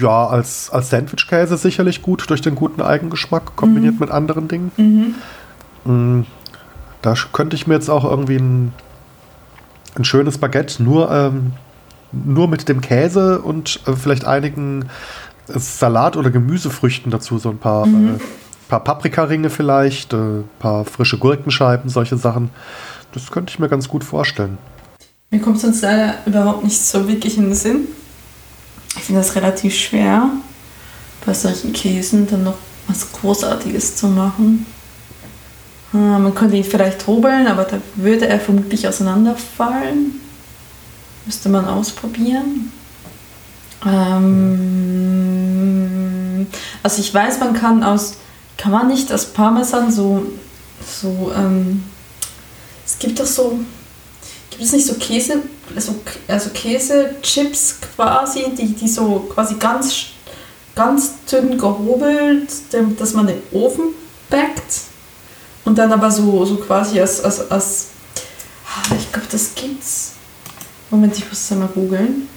Ja, 0.00 0.26
als, 0.26 0.70
als 0.70 0.90
Sandwichkäse 0.90 1.56
sicherlich 1.56 2.02
gut 2.02 2.28
durch 2.28 2.40
den 2.40 2.54
guten 2.54 2.82
Eigengeschmack 2.82 3.56
kombiniert 3.56 3.94
mhm. 3.94 4.00
mit 4.00 4.10
anderen 4.10 4.48
Dingen. 4.48 4.72
Mhm. 4.76 5.14
Hm, 5.84 6.26
da 7.02 7.14
könnte 7.32 7.56
ich 7.56 7.66
mir 7.66 7.74
jetzt 7.74 7.90
auch 7.90 8.04
irgendwie 8.04 8.36
ein 8.36 8.72
ein 9.94 10.04
schönes 10.04 10.38
Baguette, 10.38 10.82
nur, 10.82 11.10
ähm, 11.10 11.52
nur 12.12 12.48
mit 12.48 12.68
dem 12.68 12.80
Käse 12.80 13.40
und 13.40 13.80
äh, 13.86 13.92
vielleicht 13.94 14.24
einigen 14.24 14.86
äh, 15.48 15.58
Salat- 15.58 16.16
oder 16.16 16.30
Gemüsefrüchten 16.30 17.10
dazu, 17.10 17.38
so 17.38 17.50
ein 17.50 17.58
paar, 17.58 17.86
mhm. 17.86 18.16
äh, 18.16 18.18
paar 18.68 18.84
Paprikaringe 18.84 19.50
vielleicht, 19.50 20.14
ein 20.14 20.40
äh, 20.40 20.44
paar 20.58 20.84
frische 20.84 21.18
Gurkenscheiben, 21.18 21.90
solche 21.90 22.16
Sachen. 22.16 22.50
Das 23.12 23.30
könnte 23.30 23.50
ich 23.50 23.58
mir 23.58 23.68
ganz 23.68 23.88
gut 23.88 24.04
vorstellen. 24.04 24.58
Mir 25.30 25.40
kommt 25.40 25.60
sonst 25.60 25.82
leider 25.82 26.14
überhaupt 26.26 26.64
nicht 26.64 26.78
so 26.78 27.08
wirklich 27.08 27.38
in 27.38 27.44
den 27.44 27.54
Sinn. 27.54 27.88
Ich 28.96 29.04
finde 29.04 29.20
das 29.20 29.34
relativ 29.34 29.74
schwer, 29.74 30.28
bei 31.24 31.32
solchen 31.32 31.72
Käsen 31.72 32.26
dann 32.26 32.44
noch 32.44 32.58
was 32.86 33.10
Großartiges 33.12 33.96
zu 33.96 34.08
machen. 34.08 34.66
Ah, 35.92 36.18
man 36.18 36.34
könnte 36.34 36.56
ihn 36.56 36.64
vielleicht 36.64 37.06
hobeln, 37.06 37.46
aber 37.46 37.64
da 37.64 37.76
würde 37.96 38.26
er 38.26 38.40
vermutlich 38.40 38.88
auseinanderfallen. 38.88 40.18
Müsste 41.26 41.50
man 41.50 41.66
ausprobieren. 41.66 42.72
Ähm, 43.84 45.26
also 46.82 47.00
ich 47.00 47.12
weiß, 47.12 47.40
man 47.40 47.52
kann 47.52 47.82
aus, 47.82 48.14
kann 48.56 48.72
man 48.72 48.88
nicht 48.88 49.12
aus 49.12 49.26
Parmesan 49.26 49.92
so, 49.92 50.24
so, 50.84 51.30
ähm, 51.36 51.82
es 52.86 52.98
gibt 52.98 53.20
doch 53.20 53.26
so, 53.26 53.60
gibt 54.50 54.62
es 54.62 54.72
nicht 54.72 54.86
so 54.86 54.94
Käse, 54.94 55.42
also, 55.74 55.96
also 56.26 56.48
Käsechips 56.50 57.76
quasi, 57.94 58.46
die, 58.56 58.72
die 58.72 58.88
so 58.88 59.28
quasi 59.34 59.56
ganz, 59.56 60.06
ganz 60.74 61.12
dünn 61.30 61.58
gehobelt, 61.58 62.48
dass 62.98 63.12
man 63.12 63.26
den 63.26 63.42
Ofen 63.52 63.88
backt 64.30 64.91
und 65.64 65.78
dann 65.78 65.92
aber 65.92 66.10
so, 66.10 66.44
so 66.44 66.56
quasi 66.56 67.00
als, 67.00 67.20
als, 67.22 67.50
als 67.50 67.88
ah, 68.66 68.94
ich 68.96 69.10
glaube, 69.12 69.28
das 69.30 69.54
gibt's. 69.54 70.12
Moment, 70.90 71.16
ich 71.16 71.28
muss 71.28 71.50
es 71.50 71.56
mal 71.56 71.68
googeln. 71.68 72.28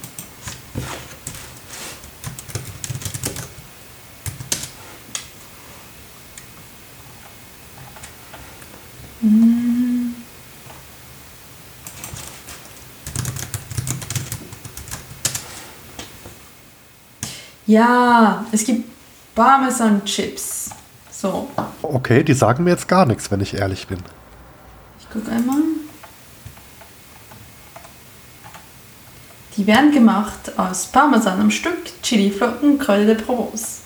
Ja, 17.66 18.46
es 18.52 18.64
gibt 18.64 18.88
Parmesan-Chips. 19.34 20.70
So. 21.26 21.48
Okay, 21.82 22.22
die 22.22 22.34
sagen 22.34 22.62
mir 22.62 22.70
jetzt 22.70 22.86
gar 22.86 23.04
nichts, 23.04 23.30
wenn 23.30 23.40
ich 23.40 23.54
ehrlich 23.54 23.88
bin. 23.88 23.98
Ich 25.00 25.10
gucke 25.10 25.30
einmal. 25.30 25.56
Die 29.56 29.66
werden 29.66 29.90
gemacht 29.90 30.52
aus 30.56 30.86
Parmesan 30.86 31.40
am 31.40 31.50
Stück, 31.50 32.02
Chiliflocken, 32.02 32.78
Kräuter 32.78 33.06
de 33.06 33.14
Provence. 33.16 33.80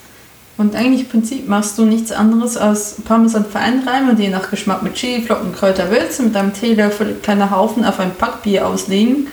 Und 0.58 0.74
eigentlich 0.74 1.02
im 1.02 1.08
Prinzip 1.08 1.48
machst 1.48 1.78
du 1.78 1.86
nichts 1.86 2.12
anderes 2.12 2.58
als 2.58 2.96
Parmesan 3.02 3.46
vereinreiben 3.46 4.10
und 4.10 4.18
je 4.18 4.28
nach 4.28 4.50
Geschmack 4.50 4.82
mit 4.82 4.94
Chiliflocken, 4.94 5.54
Kräuter 5.54 5.90
würzen, 5.90 6.26
mit 6.26 6.36
einem 6.36 6.52
Teelöffel 6.52 7.14
kleiner 7.22 7.50
Haufen 7.50 7.86
auf 7.86 8.00
ein 8.00 8.14
Backbier 8.18 8.66
auslegen 8.66 9.28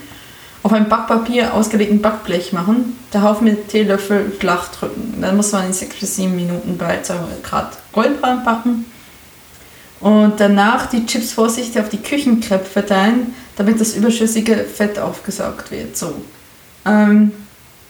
auf 0.68 0.74
ein 0.74 0.90
Backpapier 0.90 1.54
ausgelegten 1.54 2.02
Backblech 2.02 2.52
machen, 2.52 2.98
der 3.14 3.24
Haufen 3.24 3.46
mit 3.46 3.70
Teelöffel 3.70 4.30
flach 4.32 4.68
drücken. 4.68 5.20
Dann 5.22 5.38
muss 5.38 5.54
man 5.54 5.68
in 5.68 5.72
6 5.72 5.96
bis 5.98 6.18
7 6.18 6.36
Minuten 6.36 6.78
bei 6.78 7.02
200 7.02 7.42
Grad 7.42 7.78
goldbraun 7.98 8.44
backen. 8.44 8.86
Und 10.00 10.34
danach 10.38 10.86
die 10.88 11.06
Chips 11.06 11.32
vorsichtig 11.34 11.82
auf 11.82 11.90
die 11.90 11.98
Küchenkreppe 11.98 12.66
verteilen, 12.66 13.34
damit 13.56 13.82
das 13.82 13.96
überschüssige 13.96 14.56
Fett 14.58 15.00
aufgesaugt 15.00 15.72
wird. 15.72 15.98
So. 15.98 16.14
Ähm, 16.86 17.32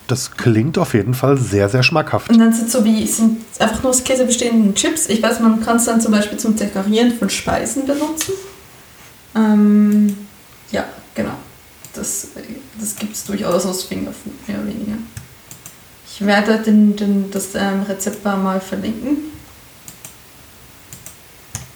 das 0.07 0.31
klingt 0.31 0.77
auf 0.77 0.93
jeden 0.93 1.13
Fall 1.13 1.37
sehr, 1.37 1.67
sehr 1.67 1.83
schmackhaft. 1.83 2.29
Und 2.29 2.39
dann 2.39 2.53
sind 2.53 2.71
so 2.71 2.85
wie 2.85 3.05
sind 3.05 3.41
einfach 3.59 3.83
nur 3.83 3.89
aus 3.89 4.05
Käse 4.05 4.23
bestehenden 4.25 4.73
Chips. 4.73 5.09
Ich 5.09 5.21
weiß, 5.21 5.41
man 5.41 5.59
kann 5.59 5.77
es 5.77 5.85
dann 5.85 5.99
zum 5.99 6.13
Beispiel 6.13 6.37
zum 6.37 6.55
Dekorieren 6.55 7.11
von 7.11 7.29
Speisen 7.29 7.85
benutzen. 7.85 8.33
Ähm, 9.35 10.15
ja, 10.71 10.85
genau 11.13 11.35
das, 11.97 12.27
das 12.79 12.95
gibt 12.95 13.15
es 13.15 13.25
durchaus 13.25 13.65
aus 13.65 13.83
Fingerfood, 13.83 14.47
mehr 14.47 14.59
oder 14.59 14.67
weniger. 14.67 14.97
Ich 16.09 16.25
werde 16.25 16.59
den, 16.59 16.95
den, 16.95 17.31
das 17.31 17.53
ähm, 17.55 17.83
Rezept 17.87 18.23
mal 18.23 18.59
verlinken. 18.61 19.17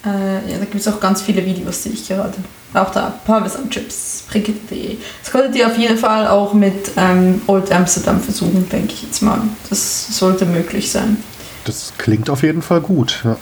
Äh, 0.04 0.52
ja, 0.52 0.58
da 0.58 0.66
gibt 0.66 0.76
es 0.76 0.88
auch 0.88 1.00
ganz 1.00 1.22
viele 1.22 1.46
Videos, 1.46 1.84
die 1.84 1.90
ich 1.90 2.08
gerade. 2.08 2.34
Auch 2.74 2.92
da, 2.92 3.20
Parmesan-Chips, 3.26 4.24
Brigitte.de. 4.30 4.98
Das 5.22 5.32
könntet 5.32 5.56
ihr 5.56 5.68
auf 5.68 5.78
jeden 5.78 5.98
Fall 5.98 6.28
auch 6.28 6.54
mit 6.54 6.92
ähm, 6.96 7.42
Old 7.48 7.72
Amsterdam 7.72 8.22
versuchen, 8.22 8.68
denke 8.70 8.94
ich 8.94 9.04
jetzt 9.04 9.22
mal. 9.22 9.42
Das 9.70 10.18
sollte 10.18 10.46
möglich 10.46 10.90
sein. 10.92 11.18
Das 11.66 11.94
klingt 11.98 12.30
auf 12.30 12.44
jeden 12.44 12.62
Fall 12.62 12.82
gut, 12.82 13.22
ja. 13.24 13.36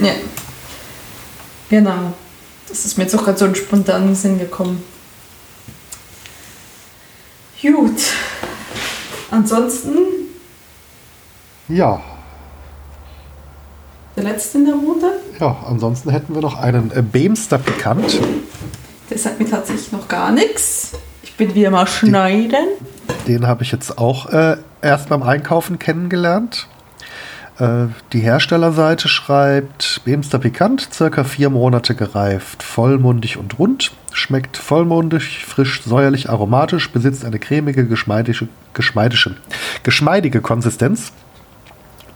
Ja. 0.00 0.12
Genau. 1.68 2.14
Das 2.68 2.84
ist 2.84 2.96
mir 2.96 3.04
jetzt 3.04 3.14
auch 3.16 3.24
gerade 3.24 3.38
so 3.38 3.44
einen 3.44 3.54
spontanen 3.54 4.14
Sinn 4.14 4.38
gekommen. 4.38 4.82
Gut. 7.60 8.00
Ansonsten. 9.30 9.98
Ja. 11.68 12.00
Der 14.16 14.24
letzte 14.24 14.58
in 14.58 14.66
der 14.66 14.74
Runde? 14.74 15.10
Ja, 15.40 15.56
ansonsten 15.68 16.10
hätten 16.10 16.34
wir 16.34 16.42
noch 16.42 16.58
einen 16.58 16.90
äh, 16.90 17.02
Beemster 17.02 17.58
Pikant. 17.58 18.20
Der 19.08 19.18
sagt 19.18 19.38
mir 19.38 19.48
tatsächlich 19.48 19.92
noch 19.92 20.08
gar 20.08 20.32
nichts. 20.32 20.92
Ich 21.22 21.34
bin 21.36 21.54
wieder 21.54 21.70
mal 21.70 21.86
schneiden. 21.86 22.66
Den, 23.26 23.40
den 23.40 23.46
habe 23.46 23.62
ich 23.62 23.70
jetzt 23.70 23.98
auch 23.98 24.26
äh, 24.30 24.56
erst 24.82 25.08
beim 25.08 25.22
Einkaufen 25.22 25.78
kennengelernt. 25.78 26.66
Äh, 27.58 27.86
die 28.12 28.18
Herstellerseite 28.18 29.08
schreibt 29.08 30.02
Beemster 30.04 30.40
Pikant, 30.40 30.88
circa 30.92 31.22
vier 31.22 31.50
Monate 31.50 31.94
gereift, 31.94 32.64
vollmundig 32.64 33.36
und 33.36 33.60
rund, 33.60 33.92
schmeckt 34.12 34.56
vollmundig, 34.56 35.44
frisch, 35.46 35.82
säuerlich, 35.84 36.28
aromatisch, 36.28 36.90
besitzt 36.90 37.24
eine 37.24 37.38
cremige, 37.38 37.86
geschmeidige, 37.86 38.48
geschmeidige, 38.74 39.36
geschmeidige 39.84 40.40
Konsistenz. 40.40 41.12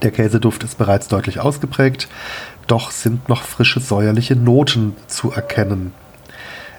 Der 0.03 0.11
Käseduft 0.11 0.65
ist 0.65 0.79
bereits 0.79 1.07
deutlich 1.07 1.39
ausgeprägt, 1.39 2.09
doch 2.66 2.90
sind 2.90 3.29
noch 3.29 3.42
frische 3.42 3.81
säuerliche 3.81 4.37
Noten 4.37 4.96
zu 5.07 5.31
erkennen. 5.31 5.92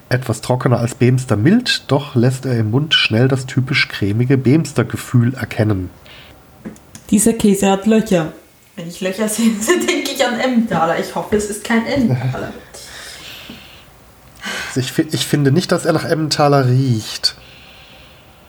Etwas 0.08 0.40
trockener 0.40 0.78
als 0.78 0.94
Beemster 0.94 1.36
mild, 1.36 1.84
doch 1.88 2.14
lässt 2.14 2.46
er 2.46 2.58
im 2.58 2.70
Mund 2.70 2.94
schnell 2.94 3.28
das 3.28 3.46
typisch 3.46 3.88
cremige 3.88 4.36
Beemster-Gefühl 4.36 5.34
erkennen. 5.34 5.90
Dieser 7.10 7.32
Käse 7.32 7.70
hat 7.70 7.86
Löcher. 7.86 8.32
Wenn 8.76 8.88
ich 8.88 9.00
Löcher 9.00 9.28
sehe, 9.28 9.50
denke 9.88 10.12
ich 10.12 10.24
an 10.24 10.38
Emmentaler. 10.38 10.98
Ich 10.98 11.14
hoffe, 11.14 11.36
es 11.36 11.50
ist 11.50 11.64
kein 11.64 11.86
Emmentaler. 11.86 12.52
Ich, 14.76 14.92
ich 14.98 15.26
finde 15.26 15.52
nicht, 15.52 15.70
dass 15.70 15.86
er 15.86 15.92
nach 15.92 16.04
Emmentaler 16.04 16.66
riecht. 16.68 17.36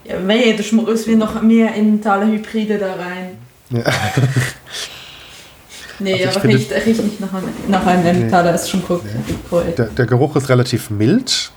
Ja, 0.05 0.27
weh, 0.27 0.53
du 0.53 0.63
schmuggelst 0.63 1.07
mir 1.07 1.17
noch 1.17 1.39
mehr 1.43 1.75
Emmentaler 1.75 2.25
Hybride 2.25 2.79
da 2.79 2.93
rein. 2.95 3.37
Ja. 3.69 3.83
nee, 5.99 6.25
also 6.25 6.39
aber 6.39 6.49
riecht, 6.49 6.71
er 6.71 6.85
riecht 6.85 7.03
nicht 7.03 7.19
nach 7.19 7.33
einem, 7.33 7.49
nach 7.67 7.85
einem 7.85 8.05
Emmentaler, 8.05 8.51
nee, 8.51 8.55
ist 8.55 8.69
schon 8.69 8.83
cool. 8.89 9.01
Nee. 9.03 9.73
Der, 9.77 9.85
der 9.87 10.05
Geruch 10.05 10.35
ist 10.35 10.49
relativ 10.49 10.89
mild. 10.89 11.51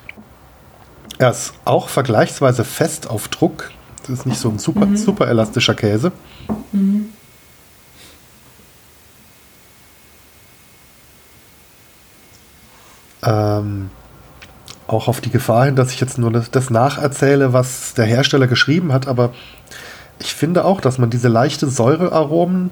Er 1.18 1.31
ist 1.31 1.53
auch 1.64 1.88
vergleichsweise 1.88 2.64
fest 2.64 3.11
auf 3.11 3.29
Druck. 3.29 3.70
Das 4.03 4.20
ist 4.20 4.27
nicht 4.27 4.38
so 4.38 4.48
ein 4.48 4.59
super, 4.59 4.87
mhm. 4.87 4.96
super 4.96 5.29
elastischer 5.29 5.74
Käse. 5.74 6.12
Mhm. 6.72 7.09
Ähm, 13.22 13.90
auch 14.87 15.09
auf 15.09 15.20
die 15.20 15.31
Gefahr 15.31 15.66
hin, 15.66 15.77
dass 15.77 15.92
ich 15.92 16.01
jetzt 16.01 16.18
nur 16.18 16.33
das, 16.33 16.51
das 16.51 16.70
nacherzähle, 16.70 17.53
was 17.53 17.94
der 17.94 18.07
Hersteller 18.07 18.46
geschrieben 18.46 18.92
hat, 18.92 19.07
aber 19.07 19.33
ich 20.18 20.35
finde 20.35 20.64
auch, 20.64 20.81
dass 20.81 20.98
man 20.98 21.11
diese 21.11 21.29
leichte 21.29 21.68
Säurearomen 21.68 22.70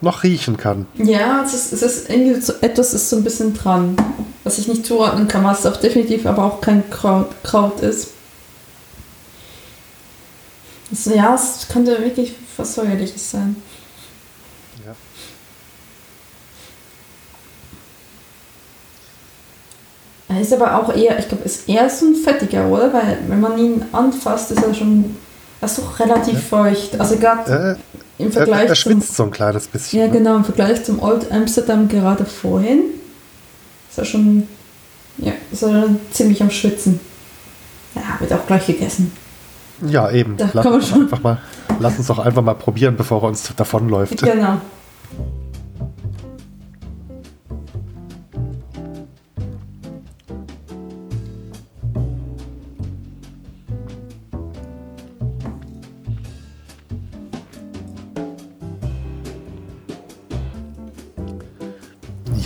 noch 0.00 0.22
riechen 0.22 0.56
kann. 0.56 0.86
Ja, 0.96 1.42
es 1.44 1.54
ist, 1.54 1.72
es 1.72 1.82
ist 1.82 2.10
irgendwie 2.10 2.40
so, 2.40 2.52
etwas 2.60 2.94
ist 2.94 3.10
so 3.10 3.16
ein 3.16 3.24
bisschen 3.24 3.54
dran, 3.54 3.96
was 4.44 4.58
ich 4.58 4.68
nicht 4.68 4.86
zuordnen 4.86 5.28
kann, 5.28 5.44
was 5.44 5.66
auch 5.66 5.76
definitiv 5.76 6.26
aber 6.26 6.44
auch 6.44 6.60
kein 6.60 6.88
Kraut, 6.90 7.30
Kraut 7.42 7.80
ist. 7.80 8.08
Also, 10.90 11.14
ja, 11.14 11.34
es 11.34 11.66
könnte 11.68 11.98
wirklich 12.02 12.34
was 12.56 12.74
Säuerliches 12.74 13.30
sein. 13.30 13.56
Er 20.28 20.42
ist 20.42 20.52
aber 20.52 20.76
auch 20.78 20.94
eher, 20.94 21.18
ich 21.18 21.26
glaube, 21.26 21.44
ist 21.44 21.68
eher 21.68 21.88
so 21.88 22.06
ein 22.06 22.14
fettiger, 22.14 22.68
oder? 22.68 22.92
Weil 22.92 23.18
wenn 23.28 23.40
man 23.40 23.58
ihn 23.58 23.84
anfasst, 23.92 24.50
ist 24.50 24.62
er 24.62 24.74
schon, 24.74 25.16
er 25.60 25.66
ist 25.66 25.78
doch 25.78 25.98
relativ 25.98 26.34
ja. 26.34 26.40
feucht. 26.40 27.00
Also 27.00 27.16
gerade 27.16 27.78
äh, 27.78 27.98
im 28.18 28.32
Vergleich 28.32 28.64
er, 28.64 28.68
er 28.70 28.74
schwitzt 28.74 29.16
so 29.16 29.24
ein 29.24 29.30
kleines 29.30 29.66
bisschen. 29.68 30.00
Ja, 30.00 30.06
ne? 30.06 30.12
genau, 30.12 30.36
im 30.36 30.44
Vergleich 30.44 30.84
zum 30.84 31.00
Old 31.02 31.30
Amsterdam 31.30 31.88
gerade 31.88 32.24
vorhin 32.24 32.80
ist 33.90 33.98
er 33.98 34.04
schon, 34.04 34.48
ja, 35.18 35.32
ist 35.52 35.62
er 35.62 35.86
ziemlich 36.10 36.42
am 36.42 36.50
Schwitzen. 36.50 37.00
Ja, 37.94 38.20
wird 38.20 38.32
auch 38.32 38.46
gleich 38.46 38.66
gegessen. 38.66 39.12
Ja, 39.86 40.10
eben. 40.10 40.36
Da 40.36 40.50
lass, 40.52 40.66
uns 40.66 40.92
einfach 40.92 41.22
mal, 41.22 41.38
lass 41.78 41.98
uns 41.98 42.08
doch 42.08 42.18
einfach 42.18 42.42
mal 42.42 42.54
probieren, 42.54 42.96
bevor 42.96 43.22
er 43.22 43.28
uns 43.28 43.52
davonläuft. 43.56 44.20
Genau. 44.22 44.60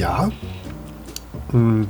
Ja. 0.03 0.33
Hm. 1.53 1.87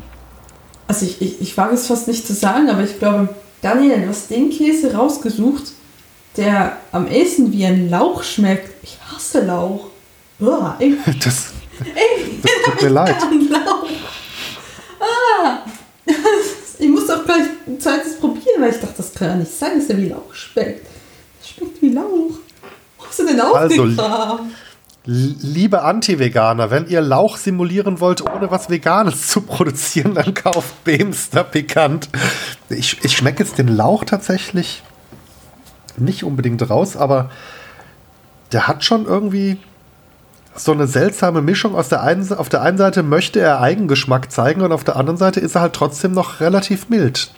Also 0.87 1.07
ich, 1.07 1.23
ich, 1.23 1.41
ich 1.41 1.57
wage 1.57 1.75
es 1.75 1.87
fast 1.87 2.09
nicht 2.09 2.27
zu 2.27 2.35
sagen, 2.35 2.69
aber 2.69 2.85
ich 2.85 2.99
glaube, 2.99 3.35
Daniel, 3.63 4.03
du 4.03 4.09
hast 4.09 4.31
den 4.31 4.51
Käse 4.51 4.95
rausgesucht, 4.95 5.73
der 6.37 6.77
am 6.93 7.07
ehesten 7.09 7.53
wie 7.53 7.65
ein 7.65 7.89
Lauch 7.89 8.23
schmeckt. 8.23 8.71
Ich 8.83 8.99
hasse 9.11 9.47
Lauch. 9.47 9.87
Uah, 10.41 10.77
ich, 10.79 10.95
das, 11.25 11.53
das 12.43 12.53
tut 12.65 12.83
mir 12.83 12.89
leid. 12.91 13.17
Ah, 15.45 15.65
ich 16.79 16.89
muss 16.89 17.09
doch 17.09 17.25
gleich 17.25 17.43
ein 17.67 17.81
zweites 17.81 18.21
probieren, 18.21 18.61
weil 18.61 18.71
ich 18.71 18.79
dachte, 18.79 18.95
das 18.99 19.13
kann 19.13 19.29
ja 19.29 19.35
nicht 19.35 19.51
sein, 19.51 19.77
dass 19.77 19.89
der 19.89 19.97
wie 19.97 20.11
Lauch 20.11 20.33
schmeckt. 20.33 20.87
Das 21.41 21.49
schmeckt 21.49 21.83
wie 21.83 21.89
Lauch. 21.89 22.39
Wo 22.99 23.05
hast 23.05 23.19
du 23.19 23.27
denn 23.27 23.41
aufgegraben? 23.41 23.99
Also, 23.99 24.47
Liebe 25.05 25.83
Anti-Veganer, 25.83 26.71
wenn 26.71 26.87
ihr 26.87 27.01
Lauch 27.01 27.37
simulieren 27.37 27.99
wollt, 27.99 28.23
ohne 28.23 28.53
was 28.53 28.71
Veganes 28.71 29.27
zu 29.27 29.41
produzieren, 29.41 30.15
dann 30.15 30.33
kauft 30.33 30.85
Beemster 30.85 31.43
Pikant. 31.43 32.09
Ich, 32.69 33.03
ich 33.05 33.17
schmecke 33.17 33.43
jetzt 33.43 33.59
den 33.59 33.69
Lauch 33.69 34.05
tatsächlich 34.05 34.85
nicht 35.97 36.23
unbedingt 36.23 36.71
raus, 36.71 36.97
aber 36.97 37.31
der 38.53 38.69
hat 38.69 38.85
schon 38.85 39.07
irgendwie 39.07 39.59
so 40.55 40.71
eine 40.71 40.87
seltsame 40.87 41.43
Mischung. 41.43 41.75
Aus 41.75 41.89
der 41.89 42.03
einen, 42.03 42.33
auf 42.33 42.49
der 42.49 42.63
einen 42.63 42.79
Seite 42.79 43.03
möchte 43.03 43.41
er 43.41 43.61
Eigengeschmack 43.61 44.31
zeigen 44.31 44.63
und 44.63 44.71
auf 44.71 44.85
der 44.85 44.97
anderen 44.97 45.17
Seite 45.17 45.41
ist 45.41 45.57
er 45.57 45.63
halt 45.63 45.73
trotzdem 45.73 46.13
noch 46.13 46.39
relativ 46.39 46.89
mild. 46.89 47.33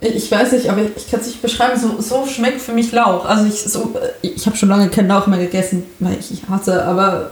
Ich 0.00 0.30
weiß 0.30 0.52
nicht, 0.52 0.68
aber 0.68 0.82
ich 0.82 1.10
kann 1.10 1.20
es 1.20 1.26
nicht 1.26 1.42
beschreiben. 1.42 1.80
So, 1.80 2.00
so 2.00 2.26
schmeckt 2.26 2.60
für 2.60 2.72
mich 2.72 2.92
Lauch. 2.92 3.24
Also 3.24 3.46
ich, 3.46 3.62
so, 3.62 3.94
ich 4.20 4.44
habe 4.46 4.56
schon 4.56 4.68
lange 4.68 4.88
keinen 4.88 5.08
Lauch 5.08 5.26
mehr 5.26 5.38
gegessen, 5.38 5.84
weil 5.98 6.18
ich, 6.18 6.30
ich 6.32 6.48
hasse, 6.48 6.84
aber 6.84 7.30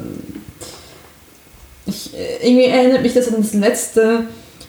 ich, 1.87 2.11
irgendwie 2.43 2.65
erinnert 2.65 3.03
mich 3.03 3.13
das 3.13 3.29
an 3.29 3.35
das 3.39 3.53
letzte 3.53 4.25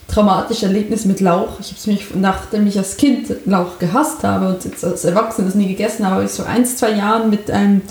traumatische 0.08 0.65
Erlebnis 0.65 1.05
mit 1.05 1.21
Lauch. 1.21 1.60
Ich 1.60 1.67
habe 1.67 1.77
es 1.77 1.88
mich, 1.88 2.05
nachdem 2.15 2.67
ich 2.67 2.77
als 2.77 2.97
Kind 2.97 3.27
Lauch 3.45 3.79
gehasst 3.79 4.23
habe 4.23 4.49
und 4.49 4.65
jetzt 4.65 4.84
als 4.84 5.05
Erwachsene 5.05 5.47
das 5.47 5.55
nie 5.55 5.67
gegessen 5.67 6.05
habe, 6.05 6.15
habe 6.15 6.25
ich 6.25 6.31
so 6.31 6.43
ein, 6.43 6.65
zwei 6.65 6.91
Jahren 6.91 7.29
mit 7.29 7.49
einem, 7.49 7.81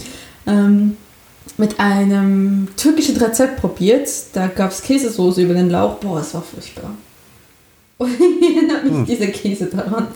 ähm, 0.46 0.96
mit 1.56 1.80
einem 1.80 2.68
türkischen 2.76 3.16
Rezept 3.16 3.60
probiert. 3.60 4.08
Da 4.34 4.48
gab 4.48 4.70
es 4.70 4.82
Käsesoße 4.82 5.42
über 5.42 5.54
den 5.54 5.70
Lauch. 5.70 5.94
Boah, 5.96 6.20
es 6.20 6.34
war 6.34 6.42
furchtbar. 6.42 6.90
Erinnert 7.98 8.84
mich 8.84 8.92
hm. 8.92 9.06
dieser 9.06 9.26
Käse 9.28 9.66
daran. 9.66 10.08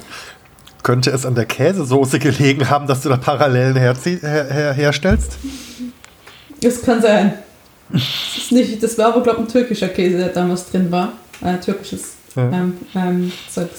Könnte 0.83 1.11
es 1.11 1.27
an 1.27 1.35
der 1.35 1.47
Käsesoße 1.47 2.19
gelegen 2.19 2.71
haben, 2.71 2.87
dass 2.87 3.03
du 3.03 3.09
da 3.09 3.17
Parallelen 3.17 3.77
her 3.77 3.95
her 4.05 4.73
herstellst? 4.73 5.33
Das 6.61 6.83
kann 6.83 7.03
sein. 7.03 7.35
Das, 7.91 8.03
ist 8.37 8.53
nicht, 8.53 8.83
das 8.83 8.97
war 8.99 9.09
aber, 9.09 9.23
glaube 9.23 9.41
ich, 9.41 9.47
ein 9.47 9.53
türkischer 9.53 9.89
Käse, 9.89 10.19
der 10.19 10.29
damals 10.29 10.71
drin 10.71 10.91
war. 10.91 11.13
Ein 11.41 11.61
türkisches 11.61 12.15
ja. 12.37 12.51
ähm, 12.51 12.77
ähm, 12.95 13.33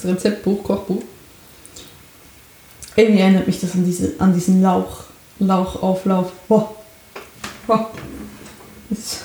Rezeptbuch, 0.03 0.63
Kochbuch. 0.63 1.03
Irgendwie 2.95 3.21
erinnert 3.21 3.47
mich 3.47 3.59
das 3.59 3.73
an, 3.73 3.85
diese, 3.85 4.13
an 4.19 4.33
diesen 4.33 4.61
Lauch, 4.61 5.03
Lauchauflauf. 5.39 6.31
Boah. 6.47 6.75
Boah. 7.67 7.91
Das 8.89 9.23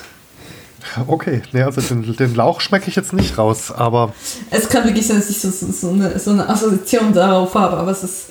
Okay, 1.07 1.41
nee, 1.51 1.61
also 1.61 1.81
den, 1.81 2.15
den 2.15 2.35
Lauch 2.35 2.61
schmecke 2.61 2.89
ich 2.89 2.95
jetzt 2.95 3.13
nicht 3.13 3.37
raus, 3.37 3.71
aber. 3.71 4.13
Es 4.51 4.69
kann 4.69 4.85
wirklich 4.85 5.07
sein, 5.07 5.17
dass 5.17 5.29
ich 5.29 5.39
so, 5.39 5.49
so, 5.49 5.71
so, 5.71 5.89
eine, 5.89 6.17
so 6.19 6.31
eine 6.31 6.47
Assoziation 6.47 7.13
darauf 7.13 7.53
habe, 7.55 7.77
aber 7.77 7.91
es 7.91 8.03
ist, 8.03 8.25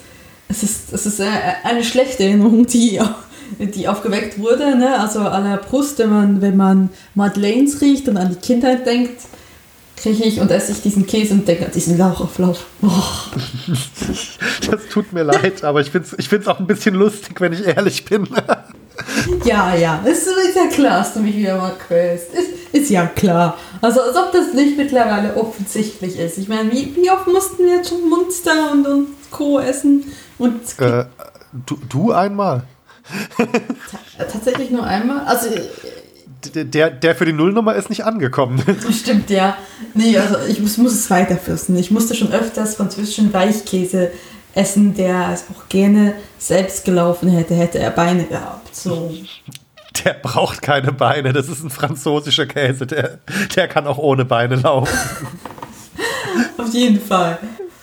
es 0.49 0.63
ist, 0.63 0.93
es 0.93 1.07
ist 1.07 1.23
eine 1.63 1.85
schlechte 1.85 2.25
Erinnerung, 2.25 2.67
die, 2.67 3.01
die 3.59 3.89
aufgeweckt 3.89 4.39
wurde. 4.39 4.77
Ne? 4.77 4.99
Also 4.99 5.21
à 5.21 5.41
la 5.41 5.57
Brust, 5.57 5.99
wenn 5.99 6.11
man, 6.11 6.41
wenn 6.41 6.57
man 6.57 6.91
Madeleines 7.15 7.81
riecht 7.81 8.09
und 8.09 8.17
an 8.17 8.31
die 8.31 8.47
Kindheit 8.47 8.87
denkt, 8.87 9.21
kriege 9.97 10.25
ich 10.25 10.41
und 10.41 10.51
esse 10.51 10.73
ich 10.73 10.83
diesen 10.83 11.07
Käse 11.07 11.35
und 11.35 11.49
denke 11.49 11.67
an 11.67 11.73
diesen 11.73 11.97
Lauchauflauf. 11.97 12.67
Oh. 12.83 12.89
Das 14.71 14.81
tut 14.91 15.13
mir 15.13 15.23
leid, 15.23 15.63
aber 15.65 15.81
ich 15.81 15.91
finde 15.91 16.09
es 16.09 16.19
ich 16.19 16.29
find's 16.29 16.49
auch 16.49 16.59
ein 16.59 16.67
bisschen 16.67 16.95
lustig, 16.95 17.41
wenn 17.41 17.53
ich 17.53 17.67
ehrlich 17.67 18.05
bin. 18.05 18.29
Ja, 19.45 19.75
ja, 19.75 20.03
ist, 20.05 20.27
ist 20.27 20.57
ja 20.57 20.67
klar, 20.67 20.99
dass 20.99 21.15
du 21.15 21.21
mich 21.21 21.37
wieder 21.37 21.59
mal 21.59 21.73
quälst. 21.87 22.33
Ist, 22.33 22.49
ist 22.73 22.91
ja 22.91 23.07
klar. 23.07 23.59
Also 23.81 24.01
als 24.01 24.17
ob 24.17 24.33
das 24.33 24.55
nicht 24.55 24.77
mittlerweile 24.77 25.37
offensichtlich 25.37 26.19
ist. 26.19 26.39
Ich 26.39 26.49
meine, 26.49 26.73
wie, 26.73 26.97
wie 26.97 27.11
oft 27.11 27.27
mussten 27.27 27.65
wir 27.65 27.77
jetzt 27.77 27.91
schon 27.91 28.09
Monster 28.09 28.73
und, 28.73 28.87
und 28.87 29.09
Co. 29.31 29.61
essen? 29.61 30.05
Und 30.39 30.61
äh, 30.79 31.05
du, 31.67 31.79
du 31.89 32.13
einmal. 32.13 32.63
tatsächlich 34.19 34.71
nur 34.71 34.85
einmal? 34.85 35.21
Also 35.27 35.49
der, 36.55 36.91
der 36.91 37.15
für 37.15 37.25
die 37.25 37.33
Nullnummer 37.33 37.75
ist 37.75 37.91
nicht 37.91 38.05
angekommen. 38.05 38.63
Stimmt, 38.91 39.31
ja. 39.31 39.57
Nee, 39.95 40.17
also 40.19 40.37
ich 40.49 40.61
muss, 40.61 40.79
muss 40.79 40.93
es 40.93 41.11
weiterfürsten. 41.11 41.77
Ich 41.77 41.91
musste 41.91 42.15
schon 42.15 42.33
öfters 42.33 42.77
französischen 42.77 43.33
Weichkäse 43.33 44.11
essen, 44.55 44.95
der 44.95 45.31
es 45.33 45.45
auch 45.53 45.69
gerne 45.69 46.15
selbst 46.39 46.85
gelaufen 46.85 47.29
hätte, 47.29 47.55
hätte 47.55 47.79
er 47.79 47.91
Beine 47.91 48.25
gehabt. 48.25 48.64
So. 48.75 49.15
Der 50.05 50.15
braucht 50.15 50.61
keine 50.61 50.93
Beine, 50.93 51.33
das 51.33 51.49
ist 51.49 51.63
ein 51.63 51.71
französischer 51.71 52.47
Käse, 52.47 52.87
der, 52.87 53.19
der 53.55 53.69
kann 53.69 53.87
auch 53.87 53.99
ohne 53.99 54.25
Beine 54.25 54.57
laufen. 54.57 54.93
Auf 56.59 56.75
jeden 56.75 57.01
Fall. 57.01 57.39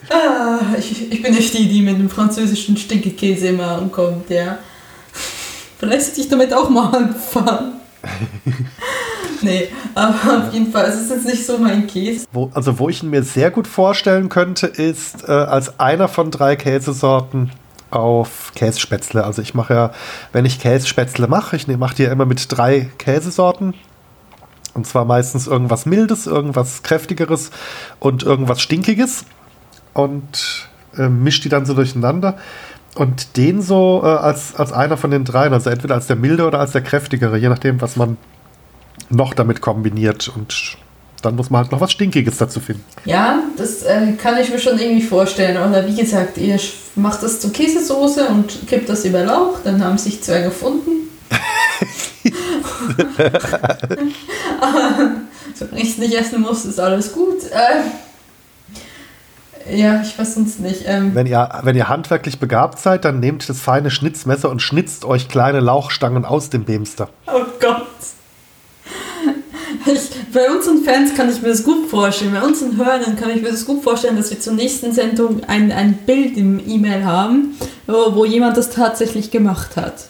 Ah, 0.10 0.60
ich, 0.78 1.10
ich 1.12 1.22
bin 1.22 1.34
nicht 1.34 1.58
die, 1.58 1.70
die 1.70 1.82
mit 1.82 1.98
dem 1.98 2.10
französischen 2.10 2.76
Stinkekäse 2.76 3.48
immer 3.48 3.78
ankommt, 3.78 4.30
ja. 4.30 4.58
Vielleicht 5.80 6.06
sollte 6.06 6.22
ich 6.22 6.30
damit 6.30 6.54
auch 6.54 6.70
mal 6.70 6.94
anfangen. 6.94 7.74
nee, 9.42 9.70
aber 9.96 10.48
auf 10.48 10.54
jeden 10.54 10.72
Fall, 10.72 10.86
es 10.86 11.02
ist 11.02 11.12
jetzt 11.12 11.26
nicht 11.26 11.46
so 11.46 11.58
mein 11.58 11.88
Käse. 11.88 12.26
Wo, 12.34 12.52
also, 12.54 12.78
wo 12.78 12.90
ich 12.90 13.02
ihn 13.04 13.10
mir 13.10 13.24
sehr 13.24 13.52
gut 13.52 13.68
vorstellen 13.68 14.28
könnte, 14.28 14.68
ist 14.68 15.28
äh, 15.28 15.32
als 15.32 15.80
einer 15.80 16.08
von 16.08 16.30
drei 16.30 16.56
Käsesorten 16.56 17.52
auf 17.92 18.52
Kässpätzle. 18.56 19.24
Also 19.24 19.42
ich 19.42 19.54
mache 19.54 19.74
ja, 19.74 19.92
wenn 20.32 20.46
ich 20.46 20.60
Kässpätzle 20.60 21.28
mache, 21.28 21.56
ich 21.56 21.68
mache 21.68 21.96
die 21.96 22.04
ja 22.04 22.12
immer 22.12 22.26
mit 22.26 22.46
drei 22.50 22.90
Käsesorten. 22.98 23.74
Und 24.74 24.88
zwar 24.88 25.06
meistens 25.06 25.48
irgendwas 25.48 25.86
Mildes, 25.86 26.28
irgendwas 26.28 26.82
Kräftigeres 26.82 27.52
und 28.00 28.24
irgendwas 28.24 28.62
Stinkiges. 28.62 29.26
Und 29.94 30.70
äh, 30.98 31.10
mische 31.10 31.42
die 31.42 31.50
dann 31.50 31.66
so 31.66 31.74
durcheinander. 31.74 32.38
Und 32.96 33.38
den 33.38 33.62
so 33.62 34.02
äh, 34.04 34.08
als, 34.08 34.56
als 34.56 34.72
einer 34.72 34.98
von 34.98 35.12
den 35.12 35.26
dreien, 35.26 35.54
also 35.54 35.70
entweder 35.70 35.96
als 35.96 36.08
der 36.08 36.16
milde 36.16 36.46
oder 36.46 36.60
als 36.60 36.72
der 36.72 36.82
kräftigere, 36.82 37.38
je 37.38 37.50
nachdem, 37.50 37.82
was 37.82 37.96
man 37.96 38.18
noch 39.10 39.34
damit 39.34 39.62
kombiniert. 39.62 40.30
Und 40.30 40.78
dann 41.22 41.36
muss 41.36 41.50
man 41.50 41.62
halt 41.62 41.72
noch 41.72 41.82
was 41.82 41.92
Stinkiges 41.92 42.38
dazu 42.38 42.60
finden. 42.60 42.84
Ja, 43.06 43.40
das 43.58 43.84
äh, 43.84 44.14
kann 44.22 44.38
ich 44.38 44.50
mir 44.50 44.60
schon 44.60 44.80
irgendwie 44.80 45.06
vorstellen. 45.06 45.58
Oder 45.58 45.88
wie 45.88 45.96
gesagt, 45.96 46.38
ihr 46.38 46.60
macht 46.96 47.24
das 47.24 47.40
zur 47.40 47.52
Käsesoße 47.52 48.28
und 48.28 48.68
kippt 48.68 48.90
das 48.90 49.06
über 49.06 49.24
Lauch, 49.24 49.60
dann 49.64 49.84
haben 49.84 49.98
sich 49.98 50.22
zwei 50.22 50.42
gefunden. 50.42 50.92
Aber 54.62 55.12
solange 55.54 55.82
ich 55.82 55.92
es 55.92 55.98
nicht 55.98 56.14
essen 56.14 56.42
muss, 56.42 56.66
ist 56.66 56.80
alles 56.80 57.14
gut. 57.14 57.44
Äh, 57.52 57.84
ja, 59.70 60.02
ich 60.02 60.18
weiß 60.18 60.36
sonst 60.36 60.60
nicht. 60.60 60.84
Ähm 60.86 61.14
wenn, 61.14 61.28
ihr, 61.28 61.48
wenn 61.64 61.76
ihr 61.76 61.88
handwerklich 61.88 62.40
begabt 62.40 62.80
seid, 62.80 63.06
dann 63.06 63.20
nehmt 63.20 63.48
das 63.48 63.60
feine 63.60 63.92
Schnitzmesser 63.92 64.50
und 64.50 64.62
schnitzt 64.62 65.06
euch 65.06 65.28
kleine 65.30 65.60
Lauchstangen 65.60 66.26
aus 66.26 66.50
dem 66.50 66.66
Beemster. 66.66 67.10
Oh 67.28 67.44
Gott. 67.60 67.88
Ich, 69.86 70.32
bei 70.32 70.50
unseren 70.50 70.84
Fans 70.84 71.16
kann 71.16 71.30
ich 71.30 71.42
mir 71.42 71.50
das 71.50 71.64
gut 71.64 71.90
vorstellen. 71.90 72.34
Bei 72.34 72.44
unseren 72.44 72.78
Hörern 72.78 73.16
kann 73.16 73.32
ich 73.32 73.42
mir 73.42 73.52
das 73.52 73.66
gut 73.66 73.84
vorstellen, 73.84 74.16
dass 74.16 74.30
wir 74.30 74.40
zur 74.40 74.54
nächsten 74.54 74.92
Sendung 74.92 75.44
ein, 75.46 75.72
ein 75.72 75.94
Bild 76.06 76.38
im 76.38 76.62
E-Mail 76.66 77.04
haben, 77.04 77.56
wo, 77.88 78.16
wo 78.16 78.26
jemand 78.26 78.58
das 78.58 78.70
tatsächlich 78.70 79.32
gemacht 79.32 79.76
hat. 79.76 80.10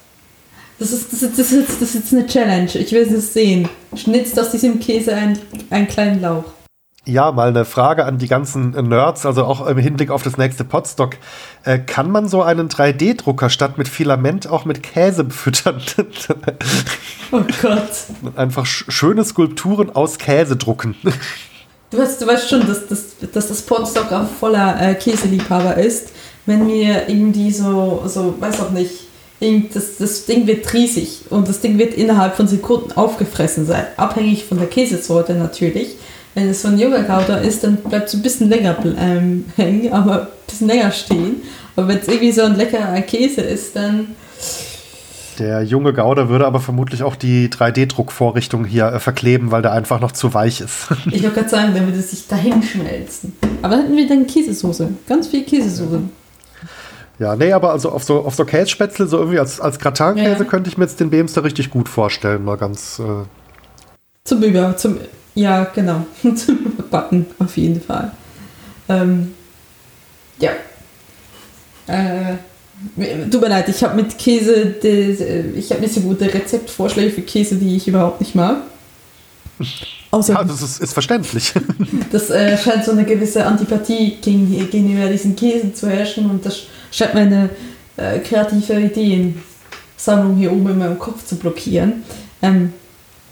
Das 0.79 0.91
ist, 0.91 1.13
das, 1.13 1.21
ist, 1.21 1.37
das, 1.37 1.51
ist, 1.51 1.81
das 1.81 1.95
ist 1.95 2.11
eine 2.11 2.25
Challenge. 2.25 2.69
Ich 2.73 2.91
will 2.91 3.03
es 3.03 3.33
sehen. 3.33 3.69
Schnitzt 3.95 4.39
aus 4.39 4.51
diesem 4.51 4.79
Käse 4.79 5.15
einen 5.15 5.87
kleinen 5.87 6.21
Lauch. 6.21 6.45
Ja, 7.05 7.31
mal 7.31 7.47
eine 7.47 7.65
Frage 7.65 8.05
an 8.05 8.19
die 8.19 8.27
ganzen 8.27 8.71
Nerds, 8.87 9.25
also 9.25 9.43
auch 9.45 9.65
im 9.65 9.79
Hinblick 9.79 10.11
auf 10.11 10.21
das 10.21 10.37
nächste 10.37 10.63
Podstock. 10.63 11.17
Äh, 11.63 11.79
kann 11.79 12.11
man 12.11 12.27
so 12.27 12.43
einen 12.43 12.69
3D-Drucker 12.69 13.49
statt 13.49 13.79
mit 13.79 13.87
Filament 13.87 14.47
auch 14.47 14.65
mit 14.65 14.83
Käse 14.83 15.23
befüttern? 15.23 15.81
oh 17.31 17.41
Gott. 17.59 18.35
Einfach 18.35 18.67
schöne 18.67 19.25
Skulpturen 19.25 19.89
aus 19.89 20.19
Käse 20.19 20.57
drucken. 20.57 20.95
Du, 21.89 21.97
hast, 21.97 22.21
du 22.21 22.27
weißt 22.27 22.47
schon, 22.47 22.67
dass, 22.67 22.87
dass, 22.87 23.17
dass 23.33 23.47
das 23.47 23.63
Podstock 23.63 24.11
auch 24.11 24.27
voller 24.39 24.79
äh, 24.79 24.93
Käseliebhaber 24.93 25.77
ist. 25.77 26.11
Wenn 26.45 26.67
wir 26.67 27.09
irgendwie 27.09 27.51
so, 27.51 28.03
so 28.05 28.39
weiß 28.39 28.61
auch 28.61 28.69
nicht, 28.69 29.07
das, 29.73 29.97
das 29.97 30.25
Ding 30.27 30.45
wird 30.45 30.71
riesig 30.71 31.23
und 31.31 31.47
das 31.47 31.61
Ding 31.61 31.79
wird 31.79 31.95
innerhalb 31.95 32.35
von 32.35 32.47
Sekunden 32.47 32.91
aufgefressen 32.91 33.65
sein. 33.65 33.87
Abhängig 33.97 34.45
von 34.45 34.59
der 34.59 34.67
Käsesorte 34.67 35.33
natürlich 35.33 35.95
wenn 36.33 36.49
es 36.49 36.61
so 36.61 36.69
ein 36.69 36.79
junger 36.79 37.03
Gouda 37.03 37.37
ist, 37.37 37.63
dann 37.63 37.77
bleibt 37.77 38.07
es 38.07 38.13
ein 38.13 38.21
bisschen 38.21 38.49
länger 38.49 38.77
ähm, 38.97 39.45
hängen, 39.55 39.91
aber 39.91 40.21
ein 40.21 40.27
bisschen 40.47 40.67
länger 40.67 40.91
stehen. 40.91 41.41
Aber 41.75 41.87
wenn 41.87 41.99
es 41.99 42.07
irgendwie 42.07 42.31
so 42.31 42.43
ein 42.43 42.55
leckerer 42.55 43.01
Käse 43.01 43.41
ist, 43.41 43.75
dann. 43.75 44.15
Der 45.39 45.63
junge 45.63 45.93
Gouda 45.93 46.29
würde 46.29 46.45
aber 46.45 46.59
vermutlich 46.59 47.03
auch 47.03 47.15
die 47.15 47.49
3D-Druckvorrichtung 47.49 48.65
hier 48.65 48.87
äh, 48.87 48.99
verkleben, 48.99 49.51
weil 49.51 49.61
der 49.61 49.71
einfach 49.71 49.99
noch 49.99 50.11
zu 50.11 50.33
weich 50.33 50.61
ist. 50.61 50.87
ich 51.11 51.23
wollte 51.23 51.35
gerade 51.35 51.49
sagen, 51.49 51.73
der 51.73 51.85
würde 51.85 52.01
sich 52.01 52.27
dahin 52.27 52.61
schmelzen. 52.61 53.33
Aber 53.61 53.75
dann 53.75 53.85
hätten 53.85 53.97
wir 53.97 54.07
dann 54.07 54.27
Käsesoße. 54.27 54.89
Ganz 55.07 55.27
viel 55.27 55.43
Käsesoße. 55.43 56.01
Ja, 57.19 57.35
nee, 57.35 57.53
aber 57.53 57.71
also 57.71 57.91
auf 57.91 58.03
so, 58.03 58.25
auf 58.25 58.35
so 58.35 58.45
Kässpätzle, 58.45 59.07
so 59.07 59.17
irgendwie 59.17 59.39
als, 59.39 59.61
als 59.61 59.79
Gratin-Käse, 59.79 60.43
ja. 60.43 60.49
könnte 60.49 60.69
ich 60.69 60.77
mir 60.77 60.85
jetzt 60.85 60.99
den 60.99 61.11
Beemster 61.11 61.43
richtig 61.43 61.69
gut 61.69 61.87
vorstellen, 61.87 62.43
mal 62.43 62.57
ganz. 62.57 62.99
Äh 62.99 63.25
zum 64.23 64.43
Über, 64.43 64.75
zum 64.77 64.97
ja, 65.35 65.63
genau. 65.65 66.05
Zum 66.35 66.75
Backen 66.89 67.25
auf 67.39 67.57
jeden 67.57 67.81
Fall. 67.81 68.11
Ähm, 68.89 69.33
Ja. 70.39 70.51
Äh, 71.87 72.35
tut 73.29 73.41
mir 73.41 73.49
leid, 73.49 73.69
ich 73.69 73.83
habe 73.83 73.95
mit 73.95 74.17
Käse, 74.17 74.67
des, 74.67 75.19
ich 75.55 75.71
habe 75.71 75.81
nicht 75.81 75.93
so 75.93 76.01
gute 76.01 76.33
Rezeptvorschläge 76.33 77.11
für 77.11 77.21
Käse, 77.21 77.55
die 77.55 77.75
ich 77.75 77.87
überhaupt 77.87 78.19
nicht 78.21 78.35
mag. 78.35 78.57
Außer, 80.11 80.33
ja, 80.33 80.43
das 80.43 80.61
ist, 80.61 80.81
ist 80.81 80.93
verständlich. 80.93 81.53
Das 82.11 82.29
äh, 82.29 82.57
scheint 82.57 82.83
so 82.83 82.91
eine 82.91 83.05
gewisse 83.05 83.45
Antipathie 83.45 84.17
gegenüber 84.21 85.07
diesen 85.07 85.35
Käsen 85.35 85.73
zu 85.73 85.89
herrschen 85.89 86.29
und 86.29 86.45
das 86.45 86.63
scheint 86.91 87.13
meine 87.13 87.49
äh, 87.95 88.19
kreative 88.19 88.73
Ideensammlung 88.73 90.35
hier 90.37 90.51
oben 90.51 90.71
in 90.71 90.77
meinem 90.79 90.99
Kopf 90.99 91.25
zu 91.25 91.37
blockieren. 91.37 92.03
Ähm, 92.41 92.73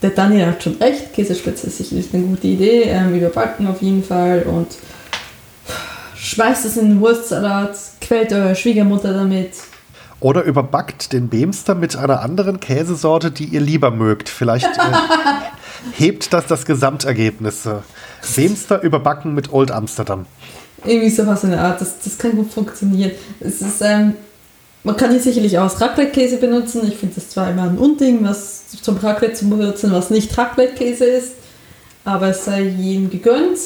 der 0.02 0.12
Daniel 0.12 0.47
hat 0.47 0.64
schon 0.64 0.76
recht, 0.76 1.14
Käsespitze 1.14 1.68
ist 1.68 1.78
sicherlich 1.78 2.14
eine 2.14 2.24
gute 2.24 2.47
Idee. 2.47 2.84
Ähm, 2.84 3.16
überbacken 3.16 3.68
auf 3.68 3.82
jeden 3.82 4.04
Fall 4.04 4.43
und 4.43 4.68
schmeißt 6.16 6.66
es 6.66 6.78
in 6.78 6.89
den 6.89 7.02
Wurstsalat, 7.02 7.76
quält 8.00 8.32
eure 8.32 8.56
Schwiegermutter 8.56 9.14
damit. 9.14 9.52
Oder 10.22 10.43
überbackt 10.43 11.14
den 11.14 11.30
Beemster 11.30 11.76
mit 11.76 11.95
einer 11.95 12.22
anderen 12.22 12.60
Käsesorte, 12.60 13.32
die 13.32 13.45
ihr 13.45 13.62
lieber 13.62 13.91
mögt. 13.91 14.28
Vielleicht 14.28 14.66
äh, 14.66 14.91
hebt 15.93 16.34
das 16.34 16.45
das 16.47 16.66
Gesamtergebnis. 16.66 17.68
Beemster 18.36 18.82
überbacken 18.82 19.34
mit 19.34 19.52
Old 19.54 19.72
Amsterdam. 19.72 20.26
Irgendwie 20.86 21.10
sowas 21.10 21.43
in 21.43 21.52
der 21.52 21.62
Art. 21.62 21.82
Das, 21.82 22.00
das 22.00 22.18
kann 22.18 22.36
gut 22.36 22.52
funktionieren. 22.52 23.12
Es 23.39 23.62
ist, 23.62 23.82
ähm, 23.82 24.14
man 24.84 24.95
kann 24.95 25.11
hier 25.11 25.19
sicherlich 25.19 25.57
auch 25.57 25.80
Raclette-Käse 25.80 26.38
benutzen. 26.38 26.88
Ich 26.88 26.97
finde 26.97 27.15
das 27.15 27.30
zwar 27.30 27.49
immer 27.51 27.63
ein 27.63 27.77
Unding, 27.77 28.23
was 28.23 28.67
zum 28.82 28.97
Raclette 28.97 29.34
zu 29.34 29.49
benutzen, 29.49 29.91
was 29.91 30.09
nicht 30.09 30.38
Raclette-Käse 30.38 31.05
ist. 31.05 31.34
Aber 32.05 32.30
es 32.30 32.45
sei 32.45 32.61
jedem 32.61 33.09
gegönnt. 33.09 33.57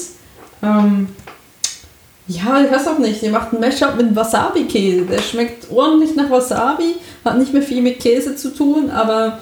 Ähm, 0.62 1.08
ja, 2.26 2.62
ich 2.62 2.70
weiß 2.70 2.88
auch 2.88 2.98
nicht. 2.98 3.22
Ihr 3.22 3.30
macht 3.30 3.52
einen 3.52 3.60
Mashup 3.60 3.96
mit 3.96 4.14
Wasabi-Käse. 4.16 5.02
Der 5.02 5.20
schmeckt 5.20 5.70
ordentlich 5.70 6.16
nach 6.16 6.30
Wasabi, 6.30 6.96
hat 7.24 7.38
nicht 7.38 7.52
mehr 7.52 7.62
viel 7.62 7.82
mit 7.82 8.00
Käse 8.00 8.34
zu 8.34 8.54
tun, 8.54 8.90
aber 8.90 9.38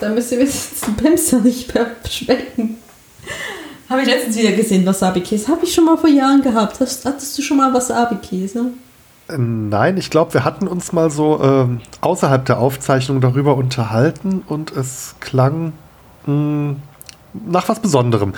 da 0.00 0.10
müsst 0.10 0.32
ihr 0.32 0.38
wenigstens 0.38 0.80
den 0.80 0.96
Pimster 0.96 1.40
nicht 1.40 1.72
mehr 1.74 1.86
schmecken. 2.10 2.78
Habe 3.88 4.02
ich 4.02 4.08
letztens 4.08 4.36
wieder 4.36 4.52
gesehen, 4.52 4.84
Wasabi-Käse. 4.84 5.48
Habe 5.48 5.64
ich 5.64 5.72
schon 5.72 5.84
mal 5.84 5.96
vor 5.96 6.10
Jahren 6.10 6.42
gehabt. 6.42 6.78
Hattest 6.80 7.38
du 7.38 7.42
schon 7.42 7.56
mal 7.56 7.72
Wasabi-Käse? 7.72 8.72
Nein, 9.28 9.96
ich 9.96 10.10
glaube, 10.10 10.34
wir 10.34 10.44
hatten 10.44 10.68
uns 10.68 10.92
mal 10.92 11.10
so 11.10 11.40
ähm, 11.42 11.80
außerhalb 12.00 12.44
der 12.44 12.60
Aufzeichnung 12.60 13.20
darüber 13.20 13.56
unterhalten 13.56 14.42
und 14.46 14.70
es 14.70 15.16
klang 15.20 15.72
mh, 16.26 16.32
hm, 16.32 16.76
nach 17.48 17.68
was 17.68 17.80
Besonderem. 17.80 18.34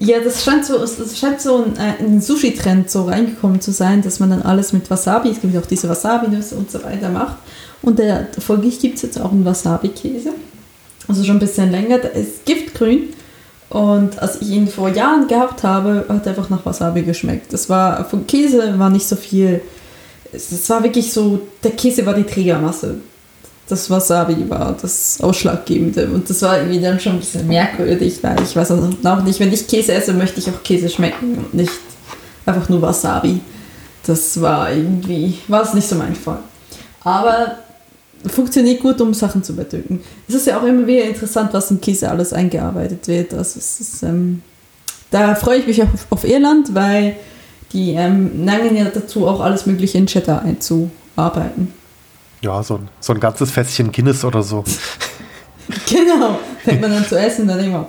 Ja, 0.00 0.20
das 0.20 0.44
scheint 0.44 0.64
so, 0.64 0.76
es 0.76 1.18
scheint 1.18 1.40
so 1.40 1.64
ein, 1.64 1.76
äh, 1.76 2.02
ein 2.02 2.20
Sushi-Trend 2.20 2.88
so 2.88 3.04
reingekommen 3.04 3.60
zu 3.60 3.72
sein, 3.72 4.02
dass 4.02 4.20
man 4.20 4.30
dann 4.30 4.42
alles 4.42 4.72
mit 4.72 4.88
Wasabi, 4.90 5.30
es 5.30 5.40
gibt 5.40 5.56
auch 5.56 5.66
diese 5.66 5.88
Wasabi-Nüsse 5.88 6.54
und 6.54 6.70
so 6.70 6.82
weiter 6.84 7.08
macht. 7.08 7.36
Und 7.82 7.98
der, 7.98 8.28
folglich 8.38 8.80
gibt 8.80 8.96
es 8.96 9.02
jetzt 9.02 9.20
auch 9.20 9.32
einen 9.32 9.44
Wasabi-Käse. 9.44 10.30
Also 11.08 11.24
schon 11.24 11.36
ein 11.36 11.40
bisschen 11.40 11.70
länger. 11.70 11.98
Der 11.98 12.12
ist 12.12 12.44
giftgrün. 12.44 13.08
Und 13.70 14.20
als 14.20 14.40
ich 14.40 14.50
ihn 14.50 14.68
vor 14.68 14.88
Jahren 14.88 15.26
gehabt 15.28 15.62
habe, 15.62 16.04
hat 16.08 16.26
er 16.26 16.30
einfach 16.30 16.48
nach 16.48 16.64
Wasabi 16.64 17.02
geschmeckt. 17.02 17.52
Das 17.52 17.68
war, 17.68 18.04
von 18.04 18.26
Käse 18.26 18.78
war 18.78 18.90
nicht 18.90 19.06
so 19.06 19.16
viel. 19.16 19.60
Es 20.32 20.68
war 20.68 20.82
wirklich 20.82 21.12
so, 21.12 21.40
der 21.62 21.72
Käse 21.72 22.04
war 22.04 22.14
die 22.14 22.24
Trägermasse 22.24 22.96
das 23.68 23.90
Wasabi 23.90 24.48
war 24.48 24.76
das 24.80 25.18
Ausschlaggebende. 25.20 26.08
Und 26.08 26.28
das 26.28 26.42
war 26.42 26.58
irgendwie 26.58 26.80
dann 26.80 26.98
schon 26.98 27.12
ein 27.12 27.18
bisschen 27.18 27.46
merkwürdig, 27.46 28.18
weil 28.22 28.42
ich 28.42 28.56
weiß 28.56 28.72
auch 28.72 29.22
nicht, 29.22 29.40
wenn 29.40 29.52
ich 29.52 29.66
Käse 29.66 29.92
esse, 29.92 30.14
möchte 30.14 30.40
ich 30.40 30.48
auch 30.48 30.62
Käse 30.62 30.88
schmecken 30.88 31.36
und 31.38 31.54
nicht 31.54 31.72
einfach 32.46 32.68
nur 32.68 32.80
Wasabi. 32.82 33.40
Das 34.06 34.40
war 34.40 34.72
irgendwie, 34.72 35.38
war 35.48 35.62
es 35.62 35.74
nicht 35.74 35.86
so 35.86 35.96
mein 35.96 36.14
Fall. 36.14 36.38
Aber 37.04 37.58
funktioniert 38.26 38.80
gut, 38.80 39.00
um 39.00 39.12
Sachen 39.12 39.42
zu 39.42 39.52
überdrücken. 39.52 40.00
Es 40.26 40.34
ist 40.34 40.46
ja 40.46 40.58
auch 40.58 40.64
immer 40.64 40.86
wieder 40.86 41.04
interessant, 41.04 41.52
was 41.52 41.70
in 41.70 41.80
Käse 41.80 42.10
alles 42.10 42.32
eingearbeitet 42.32 43.06
wird. 43.06 43.34
Also 43.34 43.58
es 43.58 43.80
ist, 43.80 44.02
ähm, 44.02 44.42
da 45.10 45.34
freue 45.34 45.58
ich 45.58 45.66
mich 45.66 45.82
auf, 45.82 45.88
auf 46.10 46.24
Irland, 46.24 46.74
weil 46.74 47.16
die 47.72 47.92
ähm, 47.92 48.44
neigen 48.44 48.76
ja 48.76 48.84
dazu, 48.84 49.26
auch 49.26 49.40
alles 49.40 49.66
Mögliche 49.66 49.98
in 49.98 50.06
Cheddar 50.06 50.42
einzuarbeiten. 50.42 51.72
Ja, 52.40 52.62
so 52.62 52.76
ein, 52.76 52.88
so 53.00 53.12
ein 53.12 53.20
ganzes 53.20 53.50
Fässchen 53.50 53.92
Guinness 53.92 54.24
oder 54.24 54.42
so. 54.42 54.64
genau. 55.88 56.38
Fängt 56.64 56.80
man 56.80 56.92
dann 56.92 57.04
zu 57.04 57.18
essen, 57.18 57.48
dann 57.48 57.60
immer 57.60 57.88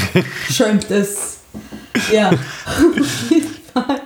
schäumt 0.50 0.90
es. 0.90 1.38
Ja, 2.12 2.30
auf 2.30 3.30
jeden 3.30 3.50
Fall. 3.72 4.00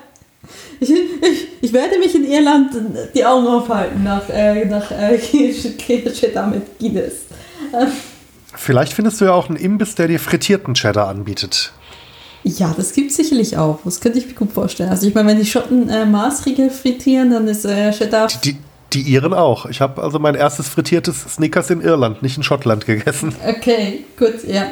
Ich, 0.80 0.90
ich, 0.90 1.48
ich 1.60 1.72
werde 1.72 1.98
mich 1.98 2.14
in 2.14 2.24
Irland 2.24 2.72
die 3.14 3.24
Augen 3.24 3.46
aufhalten 3.46 4.02
nach, 4.02 4.28
äh, 4.28 4.64
nach 4.66 4.90
äh, 4.90 5.18
Cheddar 5.18 6.46
mit 6.48 6.78
Guinness. 6.78 7.14
Vielleicht 8.54 8.92
findest 8.92 9.20
du 9.20 9.26
ja 9.26 9.32
auch 9.32 9.48
einen 9.48 9.56
Imbiss, 9.56 9.94
der 9.94 10.08
dir 10.08 10.20
frittierten 10.20 10.74
Cheddar 10.74 11.08
anbietet. 11.08 11.72
Ja, 12.48 12.72
das 12.76 12.92
gibt 12.92 13.10
es 13.10 13.16
sicherlich 13.16 13.56
auch. 13.56 13.80
Das 13.84 14.00
könnte 14.00 14.20
ich 14.20 14.28
mir 14.28 14.34
gut 14.34 14.52
vorstellen. 14.52 14.88
Also 14.88 15.08
ich 15.08 15.14
meine, 15.14 15.30
wenn 15.30 15.38
die 15.38 15.44
Schotten 15.44 15.88
äh, 15.88 16.06
Maßriegel 16.06 16.70
frittieren, 16.70 17.32
dann 17.32 17.48
ist 17.48 17.64
äh, 17.64 17.90
Cheddar... 17.90 18.28
Die, 18.28 18.52
die, 18.52 18.58
die 18.92 19.00
Iren 19.00 19.34
auch. 19.34 19.66
Ich 19.66 19.80
habe 19.80 20.00
also 20.00 20.20
mein 20.20 20.36
erstes 20.36 20.68
frittiertes 20.68 21.22
Snickers 21.22 21.70
in 21.70 21.80
Irland, 21.80 22.22
nicht 22.22 22.36
in 22.36 22.44
Schottland 22.44 22.86
gegessen. 22.86 23.34
Okay, 23.44 24.04
gut, 24.16 24.44
ja. 24.46 24.68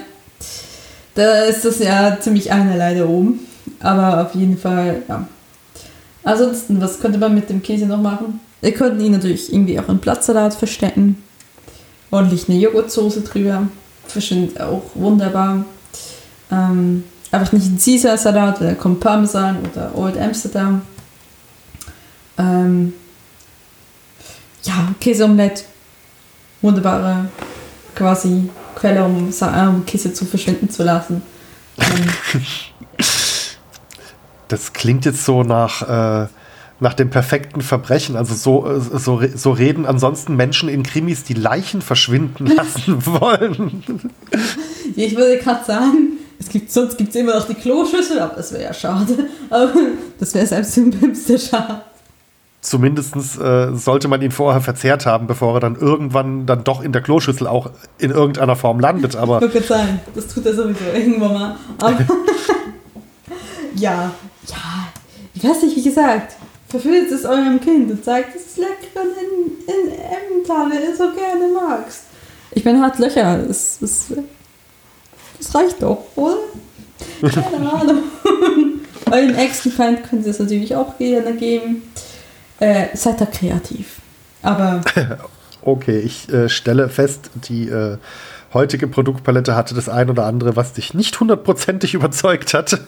Da 1.16 1.40
ist 1.46 1.64
das 1.64 1.80
ja 1.80 2.16
ziemlich 2.20 2.52
einerlei 2.52 2.94
da 2.94 3.06
oben. 3.06 3.40
Aber 3.80 4.24
auf 4.24 4.36
jeden 4.36 4.56
Fall, 4.56 5.02
ja. 5.08 5.26
Ansonsten, 6.22 6.80
was 6.80 7.00
könnte 7.00 7.18
man 7.18 7.34
mit 7.34 7.50
dem 7.50 7.60
Käse 7.60 7.86
noch 7.86 8.00
machen? 8.00 8.38
Wir 8.60 8.72
könnten 8.72 9.00
ihn 9.00 9.12
natürlich 9.12 9.52
irgendwie 9.52 9.80
auch 9.80 9.88
in 9.88 9.98
Blattsalat 9.98 10.54
verstecken. 10.54 11.20
Ordentlich 12.12 12.48
eine 12.48 12.56
Joghurtsoße 12.56 13.22
drüber. 13.22 13.66
Verschwindet 14.06 14.60
auch 14.60 14.84
wunderbar. 14.94 15.64
Ähm, 16.52 17.02
einfach 17.35 17.53
nicht 17.53 17.66
ein 17.66 17.78
Caesar-Salat, 17.78 18.61
da 18.61 18.74
kommt 18.74 19.01
Parmesan 19.01 19.59
oder 19.70 19.97
Old 19.97 20.18
Amsterdam. 20.18 20.82
Ähm, 22.39 22.93
ja, 24.62 24.95
Käseomelett. 25.01 25.64
Wunderbare 26.62 27.28
quasi 27.95 28.49
Quelle, 28.74 29.05
um, 29.05 29.28
um 29.28 29.87
Käse 29.87 30.12
zu 30.12 30.24
verschwinden 30.24 30.70
zu 30.70 30.82
lassen. 30.82 31.22
Ähm. 31.78 32.41
das 34.49 34.72
klingt 34.72 35.05
jetzt 35.05 35.24
so 35.24 35.43
nach, 35.43 35.82
äh, 35.82 36.28
nach 36.80 36.95
dem 36.95 37.11
perfekten 37.11 37.61
Verbrechen. 37.61 38.16
Also 38.16 38.35
so, 38.35 38.66
äh, 38.66 38.80
so, 38.80 39.22
so 39.35 39.53
reden 39.53 39.87
ansonsten 39.87 40.37
Menschen 40.37 40.68
in 40.68 40.82
Krimis, 40.82 41.22
die 41.22 41.35
Leichen 41.35 41.82
verschwinden 41.82 42.47
lassen 42.57 43.05
wollen. 43.07 44.11
ich 44.97 45.16
würde 45.16 45.39
gerade 45.39 45.64
sagen, 45.64 46.18
es 46.45 46.49
gibt, 46.51 46.70
sonst 46.70 46.97
gibt 46.97 47.11
es 47.11 47.16
immer 47.16 47.34
noch 47.34 47.47
die 47.47 47.55
Kloschüssel, 47.55 48.18
aber 48.20 48.36
das 48.36 48.53
wäre 48.53 48.64
ja 48.64 48.74
schade. 48.74 49.28
Aber 49.51 49.72
das 50.18 50.34
wäre 50.34 50.47
selbst 50.47 50.76
im 50.78 50.90
Pimps 50.90 51.49
schade 51.49 51.82
zumindest 52.64 53.14
äh, 53.14 53.74
sollte 53.74 54.09
man 54.09 54.22
ihn 54.22 54.30
vorher 54.30 54.61
verzehrt 54.61 55.07
haben, 55.07 55.26
bevor 55.26 55.55
er 55.55 55.61
dann 55.61 55.76
irgendwann 55.76 56.47
dann 56.47 56.64
doch 56.64 56.82
in 56.82 56.92
der 56.92 57.03
Kloschüssel 57.03 57.47
auch 57.47 57.70
in 57.99 58.11
irgendeiner 58.11 58.57
Form 58.57 58.80
landet. 58.80 59.16
Aber 59.16 59.42
ich 59.42 59.66
sagen, 59.66 60.01
das 60.14 60.26
tut 60.26 60.47
er 60.47 60.55
sowieso 60.55 60.84
irgendwann 60.92 61.34
mal. 61.34 61.57
Aber 61.78 61.92
ja, 63.76 64.11
ja, 64.49 64.88
ich 65.34 65.45
weiß 65.45 65.62
nicht, 65.62 65.76
wie 65.76 65.82
gesagt, 65.82 66.36
verführt 66.68 67.11
es 67.12 67.24
eurem 67.24 67.61
Kind 67.61 67.90
und 67.90 68.05
sagt, 68.05 68.34
es 68.34 68.47
ist 68.47 68.57
lecker 68.57 69.03
in, 69.03 69.53
in 69.66 69.92
Emmentaler, 69.92 70.80
der 70.80 70.97
so 70.97 71.12
gerne 71.14 71.53
magst. 71.53 72.05
Ich 72.53 72.64
bin 72.64 72.80
hart 72.80 72.99
Löcher, 72.99 73.38
das, 73.47 73.78
das, 73.80 74.07
das 75.39 75.55
reicht 75.55 75.82
doch, 75.82 75.99
oder? 76.16 76.37
Keine 77.20 77.72
Ahnung. 77.72 78.03
Euren 79.11 79.35
Ex-Feind 79.35 80.09
können 80.09 80.22
sie 80.24 80.30
es 80.30 80.39
natürlich 80.39 80.74
auch 80.74 80.97
gerne 80.99 81.35
geben. 81.35 81.82
Äh, 82.61 82.87
seid 82.95 83.20
da 83.20 83.26
kreativ. 83.26 83.97
Aber. 84.43 84.80
okay, 85.62 85.99
ich 85.99 86.28
äh, 86.32 86.49
stelle 86.49 86.89
fest, 86.89 87.30
die 87.49 87.68
äh, 87.68 87.99
heutige 88.53 88.87
Produktpalette 88.87 89.55
hatte 89.55 89.74
das 89.74 89.89
ein 89.89 90.11
oder 90.11 90.24
andere, 90.24 90.57
was 90.57 90.72
dich 90.72 90.95
nicht 90.95 91.18
hundertprozentig 91.20 91.95
überzeugt 91.95 92.55
hat. 92.55 92.80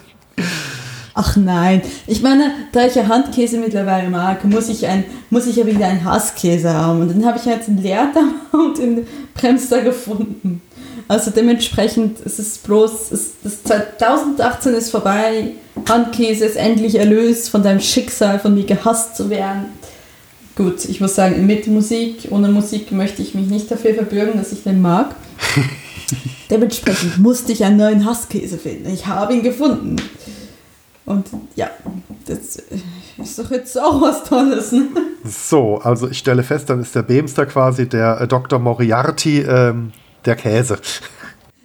Ach 1.15 1.35
nein, 1.37 1.81
ich 2.07 2.21
meine, 2.21 2.51
da 2.73 2.85
ich 2.87 2.95
ja 2.95 3.09
Handkäse 3.09 3.59
mittlerweile 3.59 4.11
mag, 4.11 4.45
muss 4.45 4.69
ich, 4.69 4.87
ein, 4.87 5.05
muss 5.31 5.47
ich 5.47 5.57
ja 5.57 5.67
wieder 5.67 5.87
einen 5.87 6.05
Hasskäse 6.05 6.75
haben. 6.75 7.01
Und 7.01 7.09
dann 7.11 7.25
habe 7.25 7.39
ich 7.39 7.47
jetzt 7.47 7.69
einen 7.69 7.83
Leerdarm 7.83 8.35
und 8.53 8.79
einen 8.79 9.07
Bremster 9.35 9.81
gefunden. 9.81 10.61
Also 11.09 11.31
dementsprechend 11.31 12.21
ist 12.21 12.39
es 12.39 12.59
bloß, 12.59 13.13
ist, 13.13 13.35
das 13.45 13.63
2018 13.63 14.75
ist 14.75 14.91
vorbei, 14.91 15.53
Handkäse 15.89 16.45
ist 16.45 16.57
endlich 16.57 16.97
erlöst 16.97 17.49
von 17.49 17.63
deinem 17.63 17.81
Schicksal, 17.81 18.41
von 18.41 18.55
mir 18.55 18.65
gehasst 18.65 19.17
zu 19.17 19.31
werden. 19.31 19.67
Gut, 20.57 20.85
ich 20.87 21.01
muss 21.01 21.15
sagen, 21.15 21.47
mit 21.47 21.67
Musik, 21.69 22.29
ohne 22.31 22.49
Musik 22.49 22.91
möchte 22.91 23.23
ich 23.23 23.35
mich 23.35 23.47
nicht 23.47 23.71
dafür 23.71 23.95
verbürgen, 23.95 24.39
dass 24.39 24.53
ich 24.53 24.65
den 24.65 24.81
mag. 24.81 25.15
Dementsprechend 26.51 27.19
musste 27.19 27.53
ich 27.53 27.65
einen 27.65 27.77
neuen 27.77 28.05
Hasskäse 28.05 28.59
finden. 28.59 28.89
Ich 28.93 29.07
habe 29.07 29.35
ihn 29.35 29.43
gefunden. 29.43 29.97
Und 31.05 31.27
ja, 31.55 31.71
das 32.27 32.57
ist 33.19 33.39
doch 33.39 33.51
jetzt 33.51 33.79
auch 33.81 34.01
was 34.01 34.25
Tolles. 34.25 34.73
Ne? 34.73 34.89
So, 35.25 35.79
also 35.79 36.09
ich 36.09 36.19
stelle 36.19 36.43
fest, 36.43 36.71
dann 36.71 36.81
ist 36.81 36.95
der 36.95 37.03
Beemster 37.03 37.47
quasi 37.47 37.89
der 37.89 38.21
äh, 38.21 38.29
Dr. 38.29 38.59
Moriarty 38.59 39.41
ähm, 39.43 39.93
der 40.27 40.37
Käse. 40.37 40.79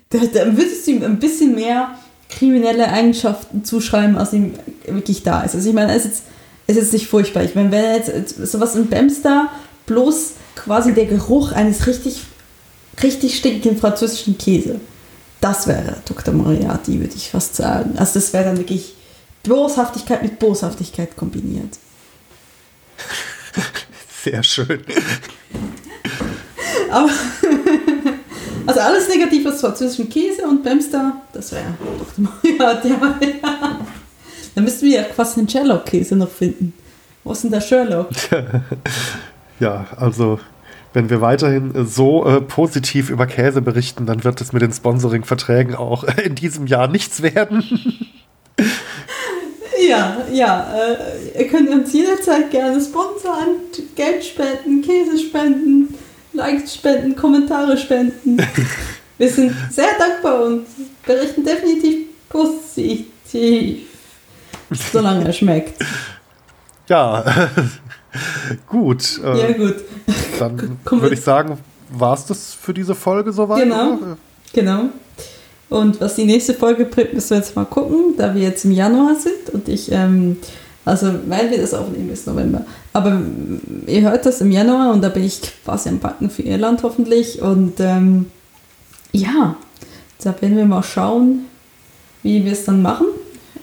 Da, 0.09 0.19
da 0.19 0.45
würdest 0.57 0.85
du 0.87 0.91
ihm 0.91 1.03
ein 1.03 1.19
bisschen 1.19 1.55
mehr 1.55 1.95
kriminelle 2.29 2.87
Eigenschaften 2.89 3.63
zuschreiben, 3.63 4.17
als 4.17 4.33
ihm 4.33 4.53
wirklich 4.85 5.23
da 5.23 5.41
ist. 5.41 5.55
Also 5.55 5.69
ich 5.69 5.75
meine, 5.75 5.93
es 5.93 6.05
ist 6.05 6.05
jetzt, 6.05 6.23
es 6.67 6.77
ist 6.77 6.93
nicht 6.93 7.07
furchtbar. 7.07 7.43
Ich 7.43 7.55
meine, 7.55 7.71
wenn 7.71 7.95
jetzt 7.95 8.35
sowas 8.51 8.75
in 8.75 8.87
Bamster 8.87 9.49
bloß 9.85 10.33
quasi 10.55 10.93
der 10.93 11.05
Geruch 11.05 11.51
eines 11.51 11.87
richtig, 11.87 12.21
richtig 13.03 13.37
stinkenden 13.37 13.77
französischen 13.77 14.37
Käse, 14.37 14.79
das 15.41 15.67
wäre 15.67 15.97
Dr. 16.05 16.33
Moriarty, 16.33 16.99
würde 16.99 17.15
ich 17.15 17.29
fast 17.29 17.55
sagen. 17.55 17.97
Also 17.97 18.13
das 18.15 18.31
wäre 18.31 18.45
dann 18.45 18.57
wirklich 18.57 18.95
Boshaftigkeit 19.43 20.21
mit 20.21 20.39
Boshaftigkeit 20.39 21.17
kombiniert. 21.17 21.77
Sehr 24.23 24.43
schön. 24.43 24.83
Aber 26.91 27.09
also 28.65 28.79
alles 28.79 29.07
negativ 29.07 29.45
aus 29.45 29.61
französischem 29.61 30.09
Käse 30.09 30.43
und 30.43 30.63
Bemster, 30.63 31.21
das 31.33 31.51
wäre 31.51 31.73
Dr. 31.99 32.31
Moriarty. 32.43 32.89
Ja, 32.89 33.15
ja. 33.21 33.79
Dann 34.55 34.63
müssten 34.63 34.85
wir 34.85 35.01
ja 35.01 35.03
quasi 35.03 35.39
einen 35.39 35.49
Sherlock-Käse 35.49 36.15
noch 36.15 36.29
finden. 36.29 36.73
Wo 37.23 37.31
ist 37.31 37.43
denn 37.43 37.51
der 37.51 37.61
Sherlock? 37.61 38.09
ja, 39.59 39.85
also 39.95 40.39
wenn 40.93 41.09
wir 41.09 41.21
weiterhin 41.21 41.85
so 41.85 42.25
äh, 42.25 42.41
positiv 42.41 43.09
über 43.09 43.27
Käse 43.27 43.61
berichten, 43.61 44.05
dann 44.05 44.23
wird 44.23 44.41
es 44.41 44.51
mit 44.51 44.61
den 44.61 44.73
Sponsoring-Verträgen 44.73 45.75
auch 45.75 46.03
in 46.03 46.35
diesem 46.35 46.67
Jahr 46.67 46.87
nichts 46.87 47.21
werden. 47.21 47.63
ja, 49.87 50.17
ja. 50.31 50.73
Äh, 50.75 51.43
ihr 51.43 51.47
könnt 51.47 51.69
uns 51.69 51.93
jederzeit 51.93 52.51
gerne 52.51 52.81
sponsern, 52.81 53.55
Geld 53.95 54.25
spenden, 54.25 54.81
Käse 54.81 55.17
spenden, 55.17 55.95
Likes 56.33 56.75
spenden, 56.75 57.15
Kommentare 57.15 57.77
spenden. 57.77 58.37
wir 59.17 59.29
sind 59.29 59.53
sehr 59.69 59.97
dankbar 59.97 60.45
und 60.45 60.65
berichten 61.05 61.43
definitiv 61.43 62.07
positiv. 62.29 63.07
Solange 64.91 65.25
er 65.25 65.33
schmeckt. 65.33 65.83
Ja, 66.87 67.23
gut. 68.67 69.19
Äh, 69.23 69.39
ja, 69.39 69.51
gut. 69.51 69.75
Dann 70.39 70.77
würde 70.89 71.13
ich 71.13 71.21
sagen, 71.21 71.57
war 71.89 72.13
es 72.13 72.25
das 72.25 72.53
für 72.53 72.73
diese 72.73 72.95
Folge 72.95 73.31
soweit? 73.31 73.63
Genau. 73.63 73.93
Oder? 73.93 74.17
Genau. 74.53 74.89
Und 75.69 76.01
was 76.01 76.15
die 76.15 76.25
nächste 76.25 76.53
Folge 76.53 76.85
bringt, 76.85 77.13
müssen 77.13 77.29
wir 77.29 77.37
jetzt 77.37 77.55
mal 77.55 77.65
gucken, 77.65 78.15
da 78.17 78.35
wir 78.35 78.41
jetzt 78.41 78.65
im 78.65 78.71
Januar 78.71 79.15
sind 79.15 79.53
und 79.53 79.69
ich, 79.69 79.89
ähm, 79.91 80.37
also 80.83 81.13
weil 81.27 81.49
wir 81.49 81.61
das 81.61 81.73
aufnehmen 81.73 82.09
bis 82.09 82.25
November. 82.25 82.65
Aber 82.93 83.21
ihr 83.87 84.01
hört 84.01 84.25
das 84.25 84.41
im 84.41 84.51
Januar 84.51 84.91
und 84.91 85.01
da 85.01 85.09
bin 85.09 85.23
ich 85.23 85.41
quasi 85.63 85.89
am 85.89 85.99
Backen 85.99 86.29
für 86.29 86.41
Irland 86.41 86.83
hoffentlich. 86.83 87.41
Und 87.41 87.79
ähm, 87.79 88.27
ja, 89.11 89.55
da 90.23 90.41
werden 90.41 90.57
wir 90.57 90.65
mal 90.65 90.83
schauen, 90.83 91.45
wie 92.23 92.43
wir 92.43 92.51
es 92.51 92.65
dann 92.65 92.81
machen 92.81 93.07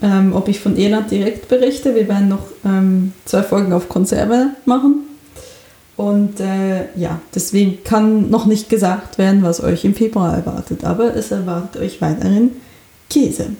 ähm, 0.02 0.32
ob 0.34 0.48
ich 0.48 0.60
von 0.60 0.76
Irland 0.76 1.10
direkt 1.10 1.48
berichte. 1.48 1.94
Wir 1.94 2.08
werden 2.08 2.28
noch 2.28 2.46
ähm, 2.64 3.12
zwei 3.24 3.42
Folgen 3.42 3.72
auf 3.72 3.88
Konserve 3.88 4.50
machen. 4.64 5.04
Und 5.96 6.38
äh, 6.38 6.96
ja, 6.96 7.20
deswegen 7.34 7.82
kann 7.82 8.30
noch 8.30 8.46
nicht 8.46 8.68
gesagt 8.68 9.18
werden, 9.18 9.42
was 9.42 9.62
euch 9.62 9.84
im 9.84 9.94
Februar 9.94 10.34
erwartet. 10.34 10.84
Aber 10.84 11.14
es 11.16 11.32
erwartet 11.32 11.82
euch 11.82 12.00
weiterhin 12.00 12.52
Käse. 13.10 13.50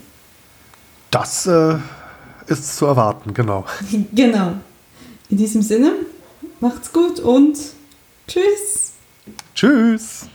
Das 1.11 1.47
äh, 1.47 1.75
ist 2.47 2.77
zu 2.77 2.87
erwarten, 2.87 3.35
genau. 3.35 3.64
genau. 4.14 4.53
In 5.31 5.37
diesem 5.37 5.62
Sinne, 5.62 5.93
macht's 6.61 6.93
gut 6.93 7.20
und 7.20 7.59
tschüss. 8.26 8.93
Tschüss. 9.55 10.26